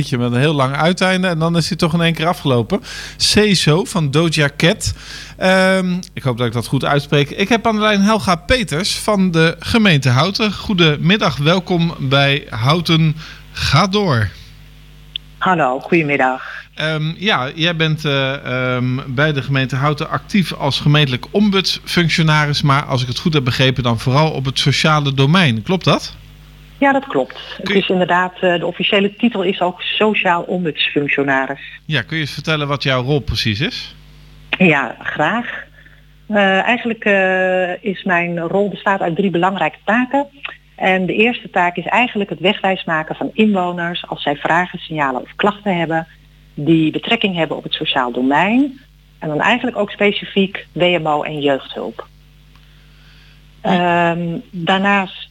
Liedje 0.00 0.18
met 0.18 0.32
een 0.32 0.40
heel 0.40 0.54
lang 0.54 0.76
uiteinde 0.76 1.28
en 1.28 1.38
dan 1.38 1.56
is 1.56 1.68
hij 1.68 1.76
toch 1.76 1.94
in 1.94 2.00
één 2.00 2.14
keer 2.14 2.26
afgelopen. 2.26 2.82
Say 3.16 3.54
So 3.54 3.84
van 3.84 4.10
Doja 4.10 4.50
Cat. 4.56 4.94
Ehm, 5.36 5.98
ik 6.12 6.22
hoop 6.22 6.38
dat 6.38 6.46
ik 6.46 6.52
dat 6.52 6.66
goed 6.66 6.84
uitspreek. 6.84 7.30
Ik 7.30 7.48
heb 7.48 7.66
aan 7.66 7.74
de 7.74 7.80
lijn 7.80 8.00
Helga 8.00 8.36
Peters 8.36 8.98
van 8.98 9.30
de 9.30 9.56
gemeente 9.58 10.08
Houten. 10.08 10.52
Goedemiddag, 10.52 11.36
welkom 11.36 11.94
bij 11.98 12.46
Houten 12.50 13.16
Ga 13.52 13.86
Door. 13.86 14.28
Hallo, 15.38 15.80
goedemiddag. 15.80 16.42
Ehm, 16.74 17.12
ja, 17.16 17.50
jij 17.54 17.76
bent 17.76 18.04
eh, 18.04 18.74
ehm, 18.74 18.98
bij 19.06 19.32
de 19.32 19.42
gemeente 19.42 19.76
Houten 19.76 20.08
actief 20.08 20.52
als 20.52 20.80
gemeentelijk 20.80 21.26
ombudsfunctionaris, 21.30 22.62
maar 22.62 22.84
als 22.84 23.02
ik 23.02 23.08
het 23.08 23.18
goed 23.18 23.32
heb 23.32 23.44
begrepen, 23.44 23.82
dan 23.82 23.98
vooral 23.98 24.30
op 24.30 24.44
het 24.44 24.58
sociale 24.58 25.14
domein. 25.14 25.62
Klopt 25.62 25.84
dat? 25.84 26.14
Ja, 26.80 26.92
dat 26.92 27.06
klopt. 27.06 27.56
Het 27.56 27.70
is 27.70 27.88
inderdaad, 27.88 28.34
eh, 28.40 28.58
de 28.58 28.66
officiële 28.66 29.14
titel 29.16 29.42
is 29.42 29.60
ook 29.60 29.82
sociaal 29.82 30.42
ombudsfunctionaris. 30.42 31.60
Ja, 31.86 32.02
kun 32.02 32.16
je 32.16 32.22
eens 32.22 32.32
vertellen 32.32 32.68
wat 32.68 32.82
jouw 32.82 33.02
rol 33.02 33.20
precies 33.20 33.60
is? 33.60 33.94
Ja, 34.58 34.96
graag. 34.98 35.64
Eh, 36.28 36.62
eigenlijk 36.62 37.04
eh, 37.04 37.84
is 37.84 38.02
mijn 38.02 38.38
rol 38.38 38.68
bestaat 38.68 39.00
uit 39.00 39.16
drie 39.16 39.30
belangrijke 39.30 39.78
taken. 39.84 40.26
En 40.76 41.06
de 41.06 41.14
eerste 41.14 41.50
taak 41.50 41.76
is 41.76 41.86
eigenlijk 41.86 42.30
het 42.30 42.40
wegwijs 42.40 42.84
maken 42.84 43.14
van 43.14 43.30
inwoners 43.32 44.06
als 44.06 44.22
zij 44.22 44.36
vragen, 44.36 44.78
signalen 44.78 45.22
of 45.22 45.34
klachten 45.36 45.76
hebben 45.76 46.06
die 46.54 46.90
betrekking 46.90 47.36
hebben 47.36 47.56
op 47.56 47.62
het 47.62 47.74
sociaal 47.74 48.12
domein. 48.12 48.80
En 49.18 49.28
dan 49.28 49.40
eigenlijk 49.40 49.76
ook 49.76 49.90
specifiek 49.90 50.66
WMO 50.72 51.22
en 51.22 51.40
jeugdhulp. 51.40 52.06
Ehm, 53.60 54.38
daarnaast 54.50 55.28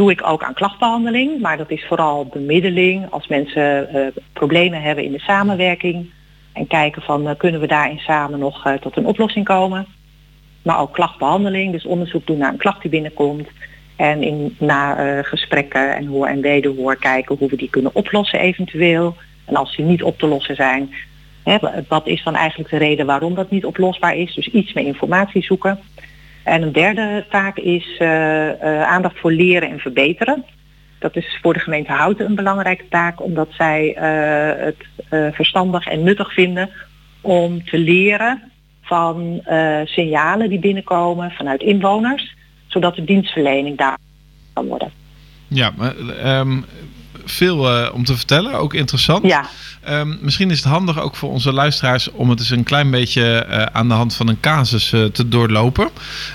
doe 0.00 0.10
ik 0.10 0.26
ook 0.26 0.42
aan 0.42 0.54
klachtbehandeling, 0.54 1.40
maar 1.40 1.56
dat 1.56 1.70
is 1.70 1.84
vooral 1.88 2.26
bemiddeling 2.26 3.10
als 3.10 3.26
mensen 3.26 3.88
eh, 3.88 4.06
problemen 4.32 4.82
hebben 4.82 5.04
in 5.04 5.12
de 5.12 5.18
samenwerking. 5.18 6.10
En 6.52 6.66
kijken 6.66 7.02
van 7.02 7.28
eh, 7.28 7.36
kunnen 7.36 7.60
we 7.60 7.66
daarin 7.66 7.98
samen 7.98 8.38
nog 8.38 8.66
eh, 8.66 8.74
tot 8.74 8.96
een 8.96 9.06
oplossing 9.06 9.44
komen. 9.44 9.86
Maar 10.62 10.80
ook 10.80 10.92
klachtbehandeling, 10.92 11.72
dus 11.72 11.86
onderzoek 11.86 12.26
doen 12.26 12.38
naar 12.38 12.52
een 12.52 12.58
klacht 12.58 12.80
die 12.80 12.90
binnenkomt. 12.90 13.48
En 13.96 14.22
in, 14.22 14.56
na 14.58 15.22
gesprekken 15.22 15.96
en 15.96 16.06
hoor 16.06 16.26
en 16.26 16.40
wederhoor 16.40 16.96
kijken 16.96 17.36
hoe 17.38 17.48
we 17.48 17.56
die 17.56 17.70
kunnen 17.70 17.94
oplossen 17.94 18.40
eventueel. 18.40 19.16
En 19.44 19.56
als 19.56 19.76
die 19.76 19.84
niet 19.84 20.02
op 20.02 20.18
te 20.18 20.26
lossen 20.26 20.54
zijn, 20.54 20.94
hè, 21.42 21.58
wat 21.88 22.06
is 22.06 22.22
dan 22.22 22.34
eigenlijk 22.34 22.70
de 22.70 22.76
reden 22.76 23.06
waarom 23.06 23.34
dat 23.34 23.50
niet 23.50 23.64
oplosbaar 23.64 24.16
is. 24.16 24.34
Dus 24.34 24.48
iets 24.48 24.72
meer 24.72 24.86
informatie 24.86 25.42
zoeken. 25.42 25.78
En 26.50 26.62
een 26.62 26.72
derde 26.72 27.26
taak 27.28 27.56
is 27.56 27.96
eh, 27.98 28.50
eh, 28.50 28.82
aandacht 28.82 29.18
voor 29.18 29.32
leren 29.32 29.70
en 29.70 29.78
verbeteren. 29.78 30.44
Dat 30.98 31.16
is 31.16 31.38
voor 31.42 31.52
de 31.52 31.58
gemeente 31.58 31.92
Houten 31.92 32.26
een 32.26 32.34
belangrijke 32.34 32.88
taak, 32.88 33.22
omdat 33.22 33.48
zij 33.50 33.94
eh, 33.94 34.64
het 34.64 35.34
verstandig 35.34 35.86
en 35.86 36.02
nuttig 36.02 36.32
vinden 36.32 36.70
om 37.20 37.64
te 37.64 37.78
leren 37.78 38.42
van 38.82 39.42
signalen 39.84 40.48
die 40.48 40.58
binnenkomen 40.58 41.30
vanuit 41.30 41.60
inwoners, 41.60 42.36
zodat 42.66 42.94
de 42.94 43.04
dienstverlening 43.04 43.78
daar 43.78 43.98
kan 44.52 44.66
worden. 44.66 44.90
Ja, 45.48 45.72
maar, 45.76 45.96
ehm, 45.98 46.60
veel 47.30 47.70
eh, 47.70 47.94
om 47.94 48.04
te 48.04 48.16
vertellen, 48.16 48.54
ook 48.54 48.74
interessant. 48.74 49.26
Ja. 49.26 49.48
Ehm, 49.80 50.16
misschien 50.20 50.50
is 50.50 50.56
het 50.56 50.66
handig 50.66 51.00
ook 51.00 51.16
voor 51.16 51.30
onze 51.30 51.52
luisteraars 51.52 52.10
om 52.10 52.30
het 52.30 52.38
eens 52.38 52.50
een 52.50 52.62
klein 52.62 52.90
beetje 52.90 53.38
eh, 53.38 53.62
aan 53.72 53.88
de 53.88 53.94
hand 53.94 54.14
van 54.14 54.28
een 54.28 54.40
casus 54.40 54.92
eh, 54.92 55.04
te 55.04 55.28
doorlopen. 55.28 55.88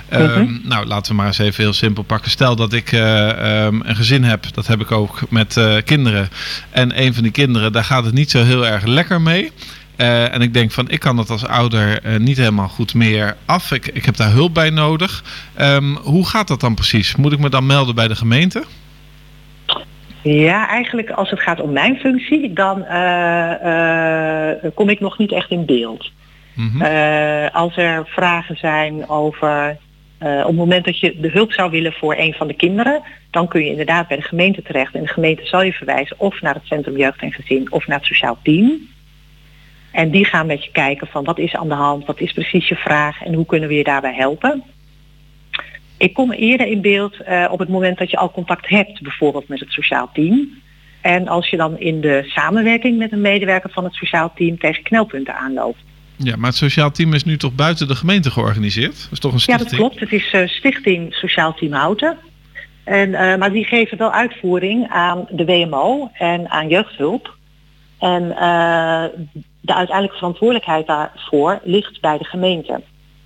Ehm, 0.09 0.23
Mhm. 0.43 0.57
Nou, 0.63 0.85
laten 0.85 1.11
we 1.11 1.17
maar 1.17 1.27
eens 1.27 1.37
even 1.37 1.63
heel 1.63 1.73
simpel 1.73 2.03
pakken. 2.03 2.31
Stel 2.31 2.55
dat 2.55 2.73
ik 2.73 2.91
eh, 2.91 3.29
ehm, 3.65 3.79
een 3.83 3.95
gezin 3.95 4.23
heb, 4.23 4.45
dat 4.53 4.67
heb 4.67 4.81
ik 4.81 4.91
ook 4.91 5.19
met 5.29 5.59
kinderen. 5.85 6.29
En 6.69 7.01
een 7.01 7.13
van 7.13 7.23
die 7.23 7.31
kinderen, 7.31 7.71
daar 7.71 7.83
gaat 7.83 8.05
het 8.05 8.13
niet 8.13 8.31
zo 8.31 8.43
heel 8.43 8.67
erg 8.67 8.83
lekker 8.83 9.21
mee. 9.21 9.51
En 9.95 10.41
ik 10.41 10.53
denk 10.53 10.71
van, 10.71 10.89
ik 10.89 10.99
kan 10.99 11.15
dat 11.15 11.29
als 11.29 11.45
ouder 11.45 12.01
niet 12.19 12.37
helemaal 12.37 12.67
goed 12.67 12.93
meer 12.93 13.35
af. 13.45 13.71
Ik, 13.71 13.87
ik 13.87 14.05
heb 14.05 14.15
daar 14.15 14.31
hulp 14.31 14.53
bij 14.53 14.69
nodig. 14.69 15.23
Hoe 16.01 16.27
gaat 16.27 16.47
dat 16.47 16.59
dan 16.59 16.75
precies? 16.75 17.15
Moet 17.15 17.31
ik 17.31 17.39
me 17.39 17.49
dan 17.49 17.65
melden 17.65 17.95
bij 17.95 18.07
de 18.07 18.15
gemeente? 18.15 18.63
Ja, 20.27 20.67
eigenlijk 20.67 21.09
als 21.09 21.29
het 21.29 21.39
gaat 21.39 21.59
om 21.59 21.71
mijn 21.71 21.97
functie, 21.97 22.53
dan 22.53 22.85
eh, 22.85 24.51
eh, 24.51 24.71
kom 24.73 24.89
ik 24.89 24.99
nog 24.99 25.17
niet 25.17 25.31
echt 25.31 25.51
in 25.51 25.65
beeld. 25.65 26.11
Eh, 26.79 27.47
als 27.51 27.77
er 27.77 28.07
vragen 28.07 28.57
zijn 28.57 29.09
over, 29.09 29.77
op 30.19 30.45
het 30.45 30.55
moment 30.55 30.85
dat 30.85 30.99
je 30.99 31.19
de 31.19 31.29
hulp 31.29 31.51
zou 31.51 31.71
willen 31.71 31.93
voor 31.93 32.15
een 32.17 32.33
van 32.33 32.47
de 32.47 32.53
kinderen, 32.53 33.01
dan 33.31 33.47
kun 33.47 33.63
je 33.63 33.69
inderdaad 33.69 34.07
bij 34.07 34.17
de 34.17 34.23
gemeente 34.23 34.61
terecht. 34.61 34.95
En 34.95 35.01
de 35.01 35.07
gemeente 35.07 35.45
zal 35.45 35.63
je 35.63 35.73
verwijzen 35.73 36.19
of 36.19 36.41
naar 36.41 36.53
het 36.53 36.65
Centrum 36.65 36.97
Jeugd 36.97 37.21
en 37.21 37.31
Gezin 37.31 37.71
of 37.71 37.87
naar 37.87 37.97
het 37.97 38.07
Sociaal 38.07 38.37
Team. 38.43 38.87
En 39.91 40.11
die 40.11 40.25
gaan 40.25 40.45
met 40.45 40.63
je 40.63 40.71
kijken 40.71 41.07
van 41.07 41.23
wat 41.23 41.37
is 41.37 41.55
aan 41.55 41.69
de 41.69 41.73
hand, 41.73 42.05
wat 42.05 42.19
is 42.19 42.31
precies 42.31 42.67
je 42.67 42.75
vraag 42.75 43.23
en 43.23 43.33
hoe 43.33 43.45
kunnen 43.45 43.69
we 43.69 43.75
je 43.75 43.83
daarbij 43.83 44.13
helpen. 44.13 44.63
Ik 45.97 46.13
kom 46.13 46.31
eerder 46.31 46.67
in 46.67 46.81
beeld 46.81 47.21
eh, 47.21 47.47
op 47.51 47.59
het 47.59 47.69
moment 47.69 47.97
dat 47.97 48.11
je 48.11 48.17
al 48.17 48.31
contact 48.31 48.69
hebt, 48.69 49.01
bijvoorbeeld 49.01 49.47
met 49.47 49.59
het 49.59 49.71
sociaal 49.71 50.09
team. 50.13 50.49
En 51.01 51.27
als 51.27 51.49
je 51.49 51.57
dan 51.57 51.79
in 51.79 52.01
de 52.01 52.23
samenwerking 52.25 52.97
met 52.97 53.11
een 53.11 53.21
medewerker 53.21 53.69
van 53.69 53.83
het 53.83 53.93
sociaal 53.93 54.31
team 54.35 54.57
tegen 54.57 54.83
knelpunten 54.83 55.35
aanloopt. 55.35 55.77
Ja, 56.15 56.35
maar 56.35 56.49
het 56.49 56.57
sociaal 56.57 56.91
team 56.91 57.13
is 57.13 57.23
nu 57.23 57.37
toch 57.37 57.55
buiten 57.55 57.87
de 57.87 57.95
gemeente 57.95 58.31
georganiseerd? 58.31 59.01
Dat 59.03 59.11
is 59.11 59.19
toch 59.19 59.31
een 59.31 59.37
Ja, 59.45 59.57
stichting? 59.57 59.69
dat 59.69 59.79
klopt. 59.79 59.99
Het 59.99 60.11
is 60.11 60.31
eh, 60.31 60.47
Stichting 60.47 61.13
Sociaal 61.13 61.53
Team 61.53 61.73
Houten. 61.73 62.17
En, 62.83 63.13
eh, 63.13 63.37
maar 63.37 63.51
die 63.51 63.65
geven 63.65 63.97
wel 63.97 64.11
uitvoering 64.11 64.87
aan 64.89 65.27
de 65.29 65.45
WMO 65.45 66.09
en 66.13 66.49
aan 66.49 66.67
jeugdhulp. 66.67 67.33
En 67.99 68.27
de 69.61 69.73
uiteindelijke 69.73 70.17
verantwoordelijkheid 70.17 70.87
daarvoor 70.87 71.59
ligt 71.63 72.01
bij 72.01 72.17
de 72.17 72.23
gemeente. 72.23 72.81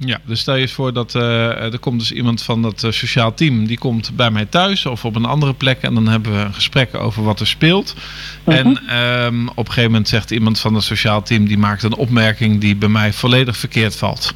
Ja, 0.05 0.19
dus 0.25 0.39
stel 0.39 0.55
je 0.55 0.61
eens 0.61 0.71
voor 0.71 0.93
dat 0.93 1.15
eh, 1.15 1.73
er 1.73 1.79
komt 1.79 1.99
dus 1.99 2.11
iemand 2.11 2.41
van 2.41 2.61
dat 2.61 2.83
eh, 2.83 2.91
sociaal 2.91 3.33
team, 3.33 3.65
die 3.67 3.77
komt 3.77 4.11
bij 4.15 4.31
mij 4.31 4.45
thuis 4.45 4.85
of 4.85 5.05
op 5.05 5.15
een 5.15 5.25
andere 5.25 5.53
plek 5.53 5.81
en 5.81 5.93
dan 5.93 6.07
hebben 6.07 6.31
we 6.33 6.39
een 6.39 6.53
gesprek 6.53 6.95
over 6.95 7.23
wat 7.23 7.39
er 7.39 7.47
speelt. 7.47 7.95
En 8.43 8.87
ehm, 8.87 9.47
op 9.47 9.57
een 9.57 9.65
gegeven 9.65 9.91
moment 9.91 10.07
zegt 10.09 10.31
iemand 10.31 10.59
van 10.59 10.73
het 10.73 10.83
sociaal 10.83 11.23
team, 11.23 11.47
die 11.47 11.57
maakt 11.57 11.83
een 11.83 11.95
opmerking 11.95 12.59
die 12.61 12.75
bij 12.75 12.89
mij 12.89 13.13
volledig 13.13 13.57
verkeerd 13.57 13.95
valt. 13.95 14.33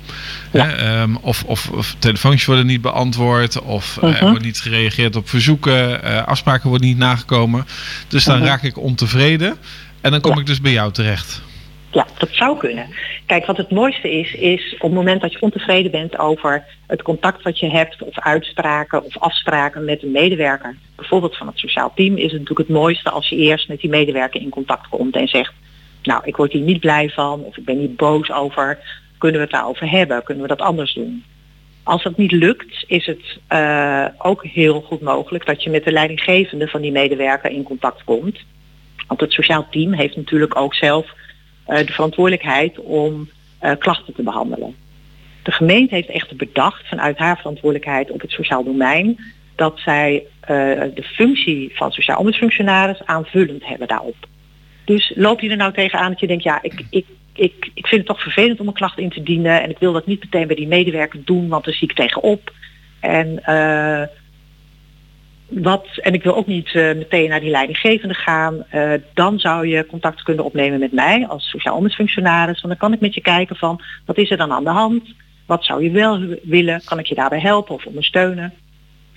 Hè, 0.52 0.60
ehm, 0.72 1.16
of, 1.16 1.44
of, 1.44 1.70
of 1.70 1.96
telefoontjes 2.00 2.46
worden 2.46 2.66
niet 2.66 2.82
beantwoord, 2.82 3.62
of 3.62 3.98
eh, 3.98 4.10
er 4.10 4.16
Mhm. 4.16 4.30
wordt 4.30 4.46
niet 4.46 4.60
gereageerd 4.62 5.16
op 5.16 5.30
verzoeken, 5.30 6.04
eh, 6.04 6.24
afspraken 6.28 6.70
worden 6.70 6.88
niet 6.88 6.98
nagekomen. 6.98 7.66
Dus 8.08 8.24
dan 8.24 8.38
Mhm. 8.38 8.46
raak 8.46 8.64
ik 8.64 8.78
ontevreden 8.78 9.58
en 10.02 10.12
dan 10.12 10.22
kom 10.22 10.40
ik 10.40 10.46
dus 10.46 10.62
bij 10.62 10.72
jou 10.72 10.92
terecht. 10.92 11.42
Ja, 11.94 12.06
dat 12.18 12.30
zou 12.32 12.58
kunnen. 12.58 12.88
Kijk, 13.26 13.46
wat 13.46 13.58
het 13.58 13.72
mooiste 13.72 14.12
is, 14.12 14.34
is 14.34 14.74
op 14.74 14.82
het 14.82 14.94
moment 14.94 15.22
dat 15.22 15.32
je 15.32 15.42
ontevreden 15.42 15.92
bent 15.92 16.18
over 16.18 16.66
het 16.88 17.02
contact 17.02 17.44
wat 17.44 17.60
je 17.60 17.70
hebt, 17.70 18.04
of 18.04 18.20
uitspraken 18.20 19.04
of 19.04 19.18
afspraken 19.18 19.86
met 19.86 20.04
een 20.04 20.12
medewerker, 20.12 20.76
bijvoorbeeld 20.96 21.38
van 21.38 21.48
het 21.48 21.58
sociaal 21.58 21.92
team, 21.96 22.16
is 22.16 22.32
het 22.32 22.40
natuurlijk 22.40 22.68
het 22.68 22.78
mooiste 22.78 23.10
als 23.10 23.30
je 23.30 23.36
eerst 23.36 23.68
met 23.68 23.80
die 23.80 23.90
medewerker 23.90 24.42
in 24.42 24.50
contact 24.50 24.88
komt 24.88 25.16
en 25.16 25.28
zegt, 25.28 25.54
nou, 26.04 26.22
ik 26.26 26.36
word 26.36 26.52
hier 26.52 26.62
niet 26.62 26.80
blij 26.80 27.10
van, 27.10 27.44
of 27.44 27.58
ik 27.58 27.66
ben 27.66 27.78
hier 27.78 27.96
boos 27.96 28.32
over, 28.32 28.80
kunnen 29.18 29.38
we 29.38 29.46
het 29.46 29.56
daarover 29.56 29.90
hebben, 29.90 30.24
kunnen 30.24 30.44
we 30.44 30.56
dat 30.56 30.68
anders 30.68 30.94
doen? 30.94 31.24
Als 31.84 32.04
dat 32.04 32.18
niet 32.18 32.32
lukt, 32.32 32.84
is 32.88 33.06
het 33.06 33.40
eh, 33.48 34.06
ook 34.18 34.46
heel 34.46 34.82
goed 34.82 35.02
mogelijk 35.02 35.46
dat 35.46 35.64
je 35.64 35.70
met 35.70 35.84
de 35.84 35.92
leidinggevende 35.92 36.68
van 36.68 36.82
die 36.82 36.92
medewerker 36.92 37.52
in 37.52 37.64
contact 37.64 38.04
komt. 38.04 38.40
Want 39.08 39.20
het 39.20 39.32
sociaal 39.32 39.68
team 39.70 39.94
heeft 39.94 40.16
natuurlijk 40.16 40.56
ook 40.56 40.76
zelf 40.76 41.14
de 41.66 41.94
verantwoordelijkheid 41.94 42.80
om 42.80 43.30
eh, 43.60 43.72
klachten 43.78 44.14
te 44.14 44.24
behandelen. 44.24 44.76
De 45.44 45.52
gemeente 45.52 45.96
heeft 45.96 46.10
echter 46.10 46.36
bedacht 46.36 46.88
vanuit 46.88 47.18
haar 47.18 47.38
verantwoordelijkheid 47.38 48.12
op 48.12 48.22
het 48.22 48.32
sociaal 48.32 48.64
domein 48.64 49.20
dat 49.56 49.80
zij 49.80 50.24
eh, 50.40 50.48
de 50.94 51.04
functie 51.04 51.72
van 51.74 51.92
sociaal 51.92 52.18
ombudsfunctionaris 52.18 53.06
aanvullend 53.06 53.66
hebben 53.66 53.88
daarop. 53.88 54.16
Dus 54.86 55.12
loop 55.16 55.40
je 55.40 55.50
er 55.50 55.58
nou 55.58 55.74
tegenaan 55.74 56.12
dat 56.12 56.20
je 56.20 56.28
denkt, 56.28 56.44
ja, 56.44 56.60
ik, 56.62 56.86
ik, 56.90 57.06
ik, 57.34 57.72
ik 57.74 57.88
vind 57.88 58.02
het 58.02 58.06
toch 58.06 58.22
vervelend 58.22 58.60
om 58.60 58.68
een 58.68 58.74
klacht 58.74 58.98
in 58.98 59.10
te 59.10 59.24
dienen 59.24 59.62
en 59.62 59.70
ik 59.70 59.80
wil 59.80 59.94
dat 59.94 60.06
niet 60.06 60.24
meteen 60.24 60.48
bij 60.48 60.56
die 60.56 60.68
medewerker 60.68 61.20
doen, 61.26 61.48
want 61.48 61.66
daar 61.66 61.74
zie 61.74 61.90
ik 61.90 61.96
tegenop. 61.96 62.54
En 63.00 63.44
eh, 63.44 64.08
en 66.02 66.14
ik 66.14 66.24
wil 66.24 66.36
ook 66.36 66.48
niet 66.48 66.68
eh, 66.76 66.84
meteen 66.96 67.30
naar 67.30 67.40
die 67.40 67.50
leidinggevende 67.50 68.14
gaan, 68.14 68.64
eh, 68.70 68.92
dan 69.14 69.40
zou 69.40 69.68
je 69.68 69.86
contact 69.86 70.24
kunnen 70.24 70.46
opnemen 70.46 70.80
met 70.80 70.92
mij 70.92 71.28
als 71.28 71.50
sociaal 71.50 71.76
ombudsfunctionaris. 71.76 72.62
Want 72.62 72.68
dan 72.68 72.78
kan 72.78 72.94
ik 72.94 73.00
met 73.00 73.14
je 73.14 73.22
kijken 73.22 73.56
van 73.56 73.82
wat 74.06 74.18
is 74.18 74.32
er 74.32 74.38
dan 74.38 74.52
aan 74.52 74.64
de 74.64 74.70
hand? 74.70 75.04
Wat 75.46 75.66
zou 75.66 75.84
je 75.84 75.92
wel 75.92 76.20
wi- 76.20 76.40
willen? 76.44 76.82
Kan 76.86 77.00
ik 77.00 77.06
je 77.06 77.16
daarbij 77.16 77.40
helpen 77.40 77.76
of 77.76 77.86
ondersteunen? 77.86 78.54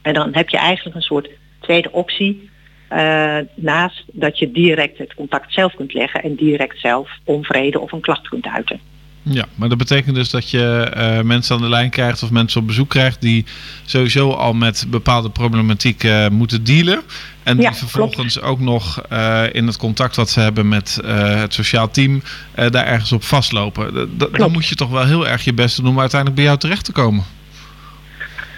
En 0.02 0.14
dan 0.14 0.34
heb 0.34 0.48
je 0.48 0.56
eigenlijk 0.58 0.96
een 0.96 1.02
soort 1.02 1.28
tweede 1.60 1.92
optie. 1.92 2.50
eh, 2.88 3.38
naast 3.54 4.04
dat 4.12 4.38
je 4.38 4.50
direct 4.52 4.98
het 4.98 5.14
contact 5.14 5.52
zelf 5.52 5.74
kunt 5.74 5.94
leggen 5.94 6.22
en 6.22 6.34
direct 6.34 6.80
zelf 6.80 7.10
onvrede 7.24 7.80
of 7.80 7.92
een 7.92 8.00
klacht 8.00 8.28
kunt 8.28 8.46
uiten. 8.46 8.80
Ja, 9.30 9.44
maar 9.54 9.68
dat 9.68 9.78
betekent 9.78 10.14
dus 10.14 10.30
dat 10.30 10.50
je 10.50 10.90
eh, 10.94 11.20
mensen 11.20 11.56
aan 11.56 11.62
de 11.62 11.68
lijn 11.68 11.90
krijgt 11.90 12.22
of 12.22 12.30
mensen 12.30 12.60
op 12.60 12.66
bezoek 12.66 12.88
krijgt 12.88 13.20
die 13.20 13.44
sowieso 13.84 14.30
al 14.32 14.52
met 14.52 14.84
bepaalde 14.88 15.30
problematiek 15.30 16.04
eh, 16.04 16.28
moeten 16.28 16.64
dealen. 16.64 17.02
En 17.42 17.60
Ja, 17.60 17.68
die 17.70 17.78
vervolgens 17.78 18.40
ook 18.40 18.60
nog 18.60 19.00
eh, 19.08 19.42
in 19.52 19.66
het 19.66 19.76
contact 19.76 20.16
wat 20.16 20.30
ze 20.30 20.40
hebben 20.40 20.68
met 20.68 20.98
het 21.04 21.54
sociaal 21.54 21.90
team 21.90 22.22
daar 22.54 22.86
ergens 22.86 23.12
op 23.12 23.24
vastlopen. 23.24 24.08
D- 24.18 24.38
dan 24.38 24.52
moet 24.52 24.66
je 24.66 24.74
toch 24.74 24.90
wel 24.90 25.04
heel 25.06 25.28
erg 25.28 25.44
je 25.44 25.52
best 25.52 25.76
doen 25.76 25.86
om 25.86 26.00
uiteindelijk 26.00 26.36
bij 26.40 26.48
jou 26.48 26.58
terecht 26.58 26.84
te 26.84 26.92
komen. 26.92 27.24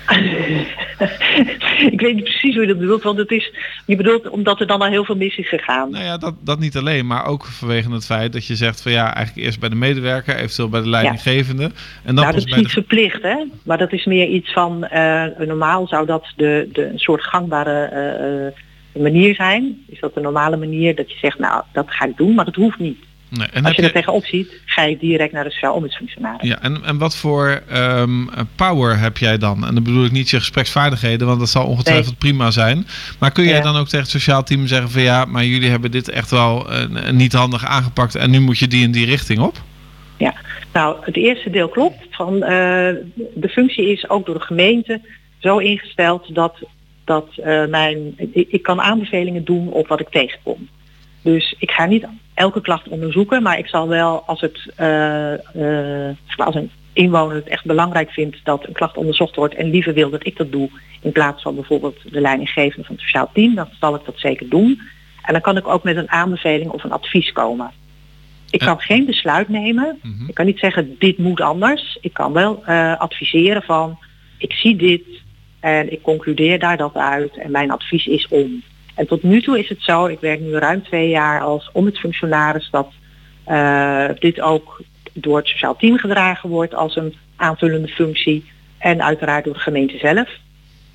ik 1.94 2.00
weet 2.00 2.14
niet 2.14 2.24
precies 2.24 2.52
hoe 2.52 2.62
je 2.62 2.68
dat 2.68 2.78
bedoelt, 2.78 3.02
want 3.02 3.18
het 3.18 3.30
is, 3.30 3.52
je 3.86 3.96
bedoelt 3.96 4.28
omdat 4.28 4.60
er 4.60 4.66
dan 4.66 4.80
al 4.80 4.88
heel 4.88 5.04
veel 5.04 5.16
mis 5.16 5.36
is 5.36 5.48
gegaan. 5.48 5.90
Nou 5.90 6.04
ja, 6.04 6.18
dat, 6.18 6.34
dat 6.40 6.58
niet 6.58 6.76
alleen, 6.76 7.06
maar 7.06 7.26
ook 7.26 7.44
vanwege 7.44 7.92
het 7.92 8.06
feit 8.06 8.32
dat 8.32 8.46
je 8.46 8.56
zegt 8.56 8.82
van 8.82 8.92
ja, 8.92 9.14
eigenlijk 9.14 9.46
eerst 9.46 9.60
bij 9.60 9.68
de 9.68 9.74
medewerker, 9.74 10.36
eventueel 10.36 10.68
bij 10.68 10.80
de 10.80 10.88
leidinggevende. 10.88 11.64
En 11.64 12.14
dan 12.14 12.14
nou, 12.14 12.26
dat 12.26 12.36
is 12.36 12.44
bij 12.44 12.56
niet 12.56 12.66
de 12.66 12.72
verplicht, 12.72 13.22
hè? 13.22 13.44
Maar 13.62 13.78
dat 13.78 13.92
is 13.92 14.04
meer 14.04 14.26
iets 14.26 14.52
van, 14.52 14.84
eh, 14.84 15.24
normaal 15.38 15.86
zou 15.86 16.06
dat 16.06 16.32
de, 16.36 16.68
de, 16.72 16.84
een 16.84 16.98
soort 16.98 17.22
gangbare 17.22 17.84
eh, 17.84 18.46
eh, 18.46 18.52
manier 18.92 19.34
zijn. 19.34 19.84
Is 19.88 20.00
dat 20.00 20.14
de 20.14 20.20
normale 20.20 20.56
manier 20.56 20.94
dat 20.94 21.10
je 21.10 21.18
zegt, 21.18 21.38
nou, 21.38 21.62
dat 21.72 21.86
ga 21.88 22.04
ik 22.04 22.16
doen, 22.16 22.34
maar 22.34 22.44
dat 22.44 22.54
hoeft 22.54 22.78
niet. 22.78 23.07
Nee, 23.30 23.46
en 23.52 23.64
Als 23.64 23.74
je 23.76 23.80
je- 23.82 23.88
er 23.88 23.94
tegenop 23.94 24.24
ziet, 24.24 24.52
ga 24.66 24.82
je 24.82 24.96
direct 24.98 25.32
naar 25.32 25.44
de 25.44 25.50
sociaal 25.50 25.74
ombudsfunctionaris. 25.74 26.48
Ja, 26.48 26.62
en, 26.62 26.84
en 26.84 26.98
wat 26.98 27.16
voor 27.16 27.62
ehm, 27.68 28.26
power 28.56 28.98
heb 28.98 29.18
jij 29.18 29.38
dan? 29.38 29.66
En 29.66 29.74
dan 29.74 29.82
bedoel 29.82 30.04
ik 30.04 30.12
niet 30.12 30.30
je 30.30 30.38
gespreksvaardigheden, 30.38 31.26
want 31.26 31.38
dat 31.38 31.48
zal 31.48 31.66
ongetwijfeld 31.66 32.18
prima 32.18 32.50
zijn. 32.50 32.86
Maar 33.18 33.30
kun 33.32 33.44
jij 33.44 33.56
Ja. 33.56 33.62
dan 33.62 33.76
ook 33.76 33.84
tegen 33.84 34.00
het 34.00 34.10
sociaal 34.10 34.42
team 34.42 34.66
zeggen 34.66 34.90
van 34.90 35.02
ja, 35.02 35.24
maar 35.24 35.44
jullie 35.44 35.70
hebben 35.70 35.90
dit 35.90 36.08
echt 36.08 36.30
wel 36.30 36.70
eh, 36.72 37.10
niet 37.10 37.32
handig 37.32 37.64
aangepakt 37.64 38.14
en 38.14 38.30
nu 38.30 38.40
moet 38.40 38.58
je 38.58 38.66
die 38.68 38.82
in 38.82 38.92
die 38.92 39.06
richting 39.06 39.38
op? 39.40 39.62
Ja, 40.16 40.34
nou 40.72 40.96
het 41.00 41.16
eerste 41.16 41.50
deel 41.50 41.68
klopt. 41.68 41.96
Van, 42.10 42.34
eh, 42.42 42.48
de 43.34 43.48
functie 43.48 43.92
is 43.92 44.08
ook 44.08 44.26
door 44.26 44.34
de 44.38 44.44
gemeente 44.44 45.00
zo 45.38 45.58
ingesteld 45.58 46.34
dat, 46.34 46.56
dat 47.04 47.26
eh, 47.36 47.66
mijn, 47.66 48.14
ik, 48.32 48.48
ik 48.50 48.62
kan 48.62 48.80
aanbevelingen 48.80 49.44
doen 49.44 49.68
op 49.70 49.86
wat 49.88 50.00
ik 50.00 50.08
tegenkom. 50.10 50.68
Dus 51.22 51.54
ik 51.58 51.70
ga 51.70 51.84
niet 51.86 52.06
elke 52.38 52.60
klacht 52.60 52.88
onderzoeken, 52.88 53.42
maar 53.42 53.58
ik 53.58 53.66
zal 53.66 53.88
wel 53.88 54.22
als 54.26 54.40
het 54.40 54.72
eh, 54.76 56.08
eh, 56.08 56.16
als 56.36 56.54
een 56.54 56.70
inwoner 56.92 57.36
het 57.36 57.48
echt 57.48 57.64
belangrijk 57.64 58.10
vindt 58.10 58.36
dat 58.44 58.66
een 58.66 58.72
klacht 58.72 58.96
onderzocht 58.96 59.36
wordt 59.36 59.54
en 59.54 59.70
liever 59.70 59.94
wil 59.94 60.10
dat 60.10 60.26
ik 60.26 60.36
dat 60.36 60.52
doe 60.52 60.70
in 61.00 61.12
plaats 61.12 61.42
van 61.42 61.54
bijvoorbeeld 61.54 62.12
de 62.12 62.20
leidinggevende 62.20 62.86
van 62.86 62.94
het 62.94 63.04
sociaal 63.04 63.30
team, 63.32 63.54
dan 63.54 63.68
zal 63.80 63.94
ik 63.94 64.04
dat 64.04 64.18
zeker 64.18 64.48
doen. 64.48 64.80
En 65.22 65.32
dan 65.32 65.42
kan 65.42 65.56
ik 65.56 65.68
ook 65.68 65.82
met 65.82 65.96
een 65.96 66.10
aanbeveling 66.10 66.70
of 66.70 66.84
een 66.84 66.92
advies 66.92 67.32
komen. 67.32 67.70
Ik 68.50 68.58
kan 68.58 68.80
geen 68.80 69.04
besluit 69.04 69.48
nemen. 69.48 69.98
Ik 70.26 70.34
kan 70.34 70.46
niet 70.46 70.58
zeggen 70.58 70.96
dit 70.98 71.18
moet 71.18 71.40
anders. 71.40 71.98
Ik 72.00 72.12
kan 72.12 72.32
wel 72.32 72.64
eh, 72.64 73.00
adviseren 73.00 73.62
van 73.62 73.98
ik 74.38 74.52
zie 74.52 74.76
dit 74.76 75.02
en 75.60 75.92
ik 75.92 76.02
concludeer 76.02 76.58
daar 76.58 76.76
dat 76.76 76.94
uit 76.94 77.36
en 77.36 77.50
mijn 77.50 77.70
advies 77.70 78.06
is 78.06 78.28
om. 78.28 78.62
En 78.98 79.06
tot 79.06 79.22
nu 79.22 79.42
toe 79.42 79.58
is 79.58 79.68
het 79.68 79.82
zo, 79.82 80.06
ik 80.06 80.20
werk 80.20 80.40
nu 80.40 80.52
ruim 80.52 80.82
twee 80.82 81.08
jaar 81.08 81.40
als 81.40 81.70
ombudsfunctionaris, 81.72 82.68
dat 82.70 82.88
eh, 83.44 84.04
dit 84.18 84.40
ook 84.40 84.82
door 85.12 85.36
het 85.36 85.46
sociaal 85.46 85.76
team 85.76 85.98
gedragen 85.98 86.48
wordt 86.48 86.74
als 86.74 86.96
een 86.96 87.14
aanvullende 87.36 87.88
functie 87.88 88.44
en 88.78 89.02
uiteraard 89.02 89.44
door 89.44 89.54
de 89.54 89.60
gemeente 89.60 89.98
zelf. 89.98 90.28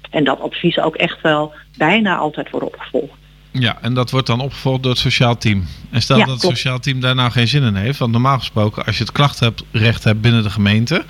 En 0.10 0.24
dat 0.24 0.40
advies 0.40 0.80
ook 0.80 0.96
echt 0.96 1.22
wel 1.22 1.54
bijna 1.78 2.18
altijd 2.18 2.50
wordt 2.50 2.66
opgevolgd. 2.66 3.14
Ja, 3.52 3.78
en 3.82 3.94
dat 3.94 4.12
wordt 4.12 4.28
dan 4.28 4.40
opgevolgd 4.42 4.84
door 4.84 4.92
het 4.92 5.02
sociaal 5.02 5.38
team. 5.38 5.66
En 5.92 6.02
stel 6.02 6.18
Ja, 6.18 6.24
dat 6.24 6.32
het 6.32 6.42
klopt. 6.42 6.58
sociaal 6.58 6.80
team 6.80 7.00
daar 7.00 7.16
nou 7.16 7.32
geen 7.32 7.48
zin 7.48 7.64
in 7.64 7.76
heeft, 7.76 8.00
want 8.00 8.12
normaal 8.12 8.38
gesproken 8.38 8.86
als 8.86 8.98
je 8.98 9.04
het 9.04 9.12
klachtrecht 9.12 10.04
hebt 10.04 10.22
binnen 10.22 10.44
de 10.44 10.50
gemeente, 10.50 11.04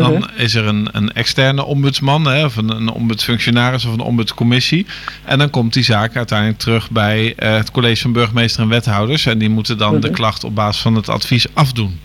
dan 0.00 0.12
Mhm. 0.12 0.22
is 0.36 0.54
er 0.54 0.66
een, 0.66 0.88
een 0.92 1.12
externe 1.12 1.64
ombudsman, 1.64 2.24
hè, 2.26 2.44
of 2.44 2.56
een, 2.56 2.68
een 2.70 2.88
ombudsfunctionaris 2.88 3.84
of 3.84 3.92
een 3.92 4.00
ombudscommissie. 4.00 4.86
En 5.24 5.38
dan 5.38 5.50
komt 5.50 5.72
die 5.72 5.82
zaak 5.84 6.16
uiteindelijk 6.16 6.58
terug 6.58 6.90
bij 6.90 7.34
eh, 7.36 7.54
het 7.56 7.70
college 7.70 8.02
van 8.02 8.12
burgemeester 8.12 8.62
en 8.62 8.68
wethouders. 8.68 9.26
En 9.26 9.38
die 9.38 9.48
moeten 9.50 9.78
dan 9.78 10.00
de 10.00 10.06
Mhm. 10.06 10.16
klacht 10.16 10.44
op 10.44 10.54
basis 10.54 10.82
van 10.82 10.94
het 10.94 11.08
advies 11.08 11.46
afdoen. 11.54 12.00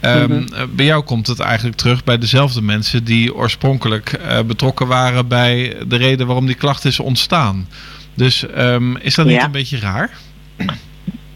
Ehm, 0.00 0.32
Mhm. 0.32 0.52
eh, 0.54 0.62
Bij 0.74 0.84
jou 0.86 1.02
komt 1.04 1.26
het 1.26 1.40
eigenlijk 1.40 1.76
terug 1.76 2.04
bij 2.04 2.18
dezelfde 2.18 2.62
mensen 2.62 3.04
die 3.04 3.34
oorspronkelijk 3.34 4.12
eh, 4.12 4.40
betrokken 4.42 4.86
waren 4.86 5.28
bij 5.28 5.76
de 5.88 5.96
reden 5.96 6.26
waarom 6.26 6.46
die 6.46 6.54
klacht 6.54 6.84
is 6.84 7.00
ontstaan. 7.00 7.68
Dus 8.14 8.46
ehm, 8.46 8.96
is 8.96 9.14
dat 9.14 9.26
niet 9.26 9.34
Ja. 9.34 9.44
een 9.44 9.50
beetje 9.50 9.78
raar? 9.78 10.10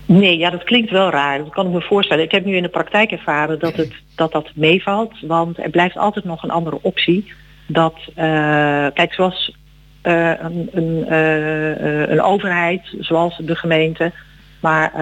Nee, 0.07 0.39
ja, 0.39 0.51
dat 0.51 0.65
klinkt 0.65 0.91
wel 0.91 1.11
raar. 1.11 1.39
Dat 1.39 1.53
kan 1.53 1.67
ik 1.67 1.73
me 1.73 1.81
voorstellen. 1.81 2.25
Ik 2.25 2.31
heb 2.31 2.45
nu 2.45 2.57
in 2.57 2.63
de 2.63 2.69
praktijk 2.69 3.11
ervaren 3.11 3.59
dat 3.59 3.77
het, 3.77 3.93
dat, 4.15 4.33
dat 4.33 4.51
meevalt. 4.55 5.21
Want 5.21 5.59
er 5.59 5.71
blijft 5.71 5.97
altijd 5.97 6.25
nog 6.25 6.43
een 6.43 6.51
andere 6.51 6.79
optie. 6.83 7.33
Dat, 7.67 7.95
eh, 8.15 8.87
kijk, 8.95 9.13
zoals 9.13 9.57
eh, 10.03 10.33
een, 10.39 10.69
een, 10.73 11.05
eh, 11.09 12.09
een 12.09 12.23
overheid, 12.23 12.95
zoals 12.99 13.37
de 13.37 13.57
gemeente, 13.57 14.13
maar 14.61 14.93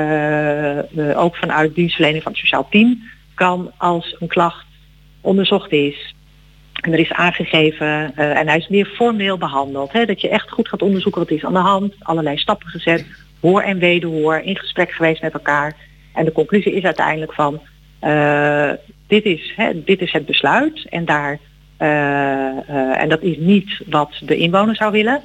ook 1.16 1.36
vanuit 1.36 1.74
dienstverlening 1.74 2.22
van 2.22 2.32
het 2.32 2.40
sociaal 2.40 2.68
team, 2.70 3.02
kan 3.34 3.72
als 3.76 4.16
een 4.18 4.28
klacht 4.28 4.66
onderzocht 5.20 5.72
is 5.72 6.14
en 6.80 6.92
er 6.92 6.98
is 6.98 7.12
aangegeven 7.12 8.16
en 8.16 8.48
hij 8.48 8.56
is 8.56 8.68
meer 8.68 8.86
formeel 8.86 9.38
behandeld. 9.38 9.92
Hè, 9.92 10.04
dat 10.04 10.20
je 10.20 10.28
echt 10.28 10.50
goed 10.50 10.68
gaat 10.68 10.82
onderzoeken 10.82 11.20
wat 11.20 11.30
is 11.30 11.44
aan 11.44 11.52
de 11.52 11.58
hand, 11.58 11.94
allerlei 11.98 12.36
stappen 12.36 12.68
gezet, 12.68 13.06
hoor 13.42 13.62
en 13.62 13.78
wederhoor, 13.78 14.36
in 14.38 14.56
gesprek 14.56 14.90
geweest 14.90 15.22
met 15.22 15.32
elkaar. 15.32 15.76
En 16.14 16.24
de 16.24 16.32
conclusie 16.32 16.72
is 16.72 16.84
uiteindelijk 16.84 17.32
van 17.32 17.60
eh, 17.98 18.70
dit, 19.06 19.24
is, 19.24 19.52
hè, 19.56 19.84
dit 19.84 20.00
is 20.00 20.12
het 20.12 20.26
besluit 20.26 20.86
en 20.88 21.04
daar 21.04 21.38
eh, 21.76 21.88
eh, 21.88 23.02
en 23.02 23.08
dat 23.08 23.22
is 23.22 23.36
niet 23.36 23.82
wat 23.86 24.12
de 24.20 24.36
inwoner 24.36 24.76
zou 24.76 24.92
willen. 24.92 25.20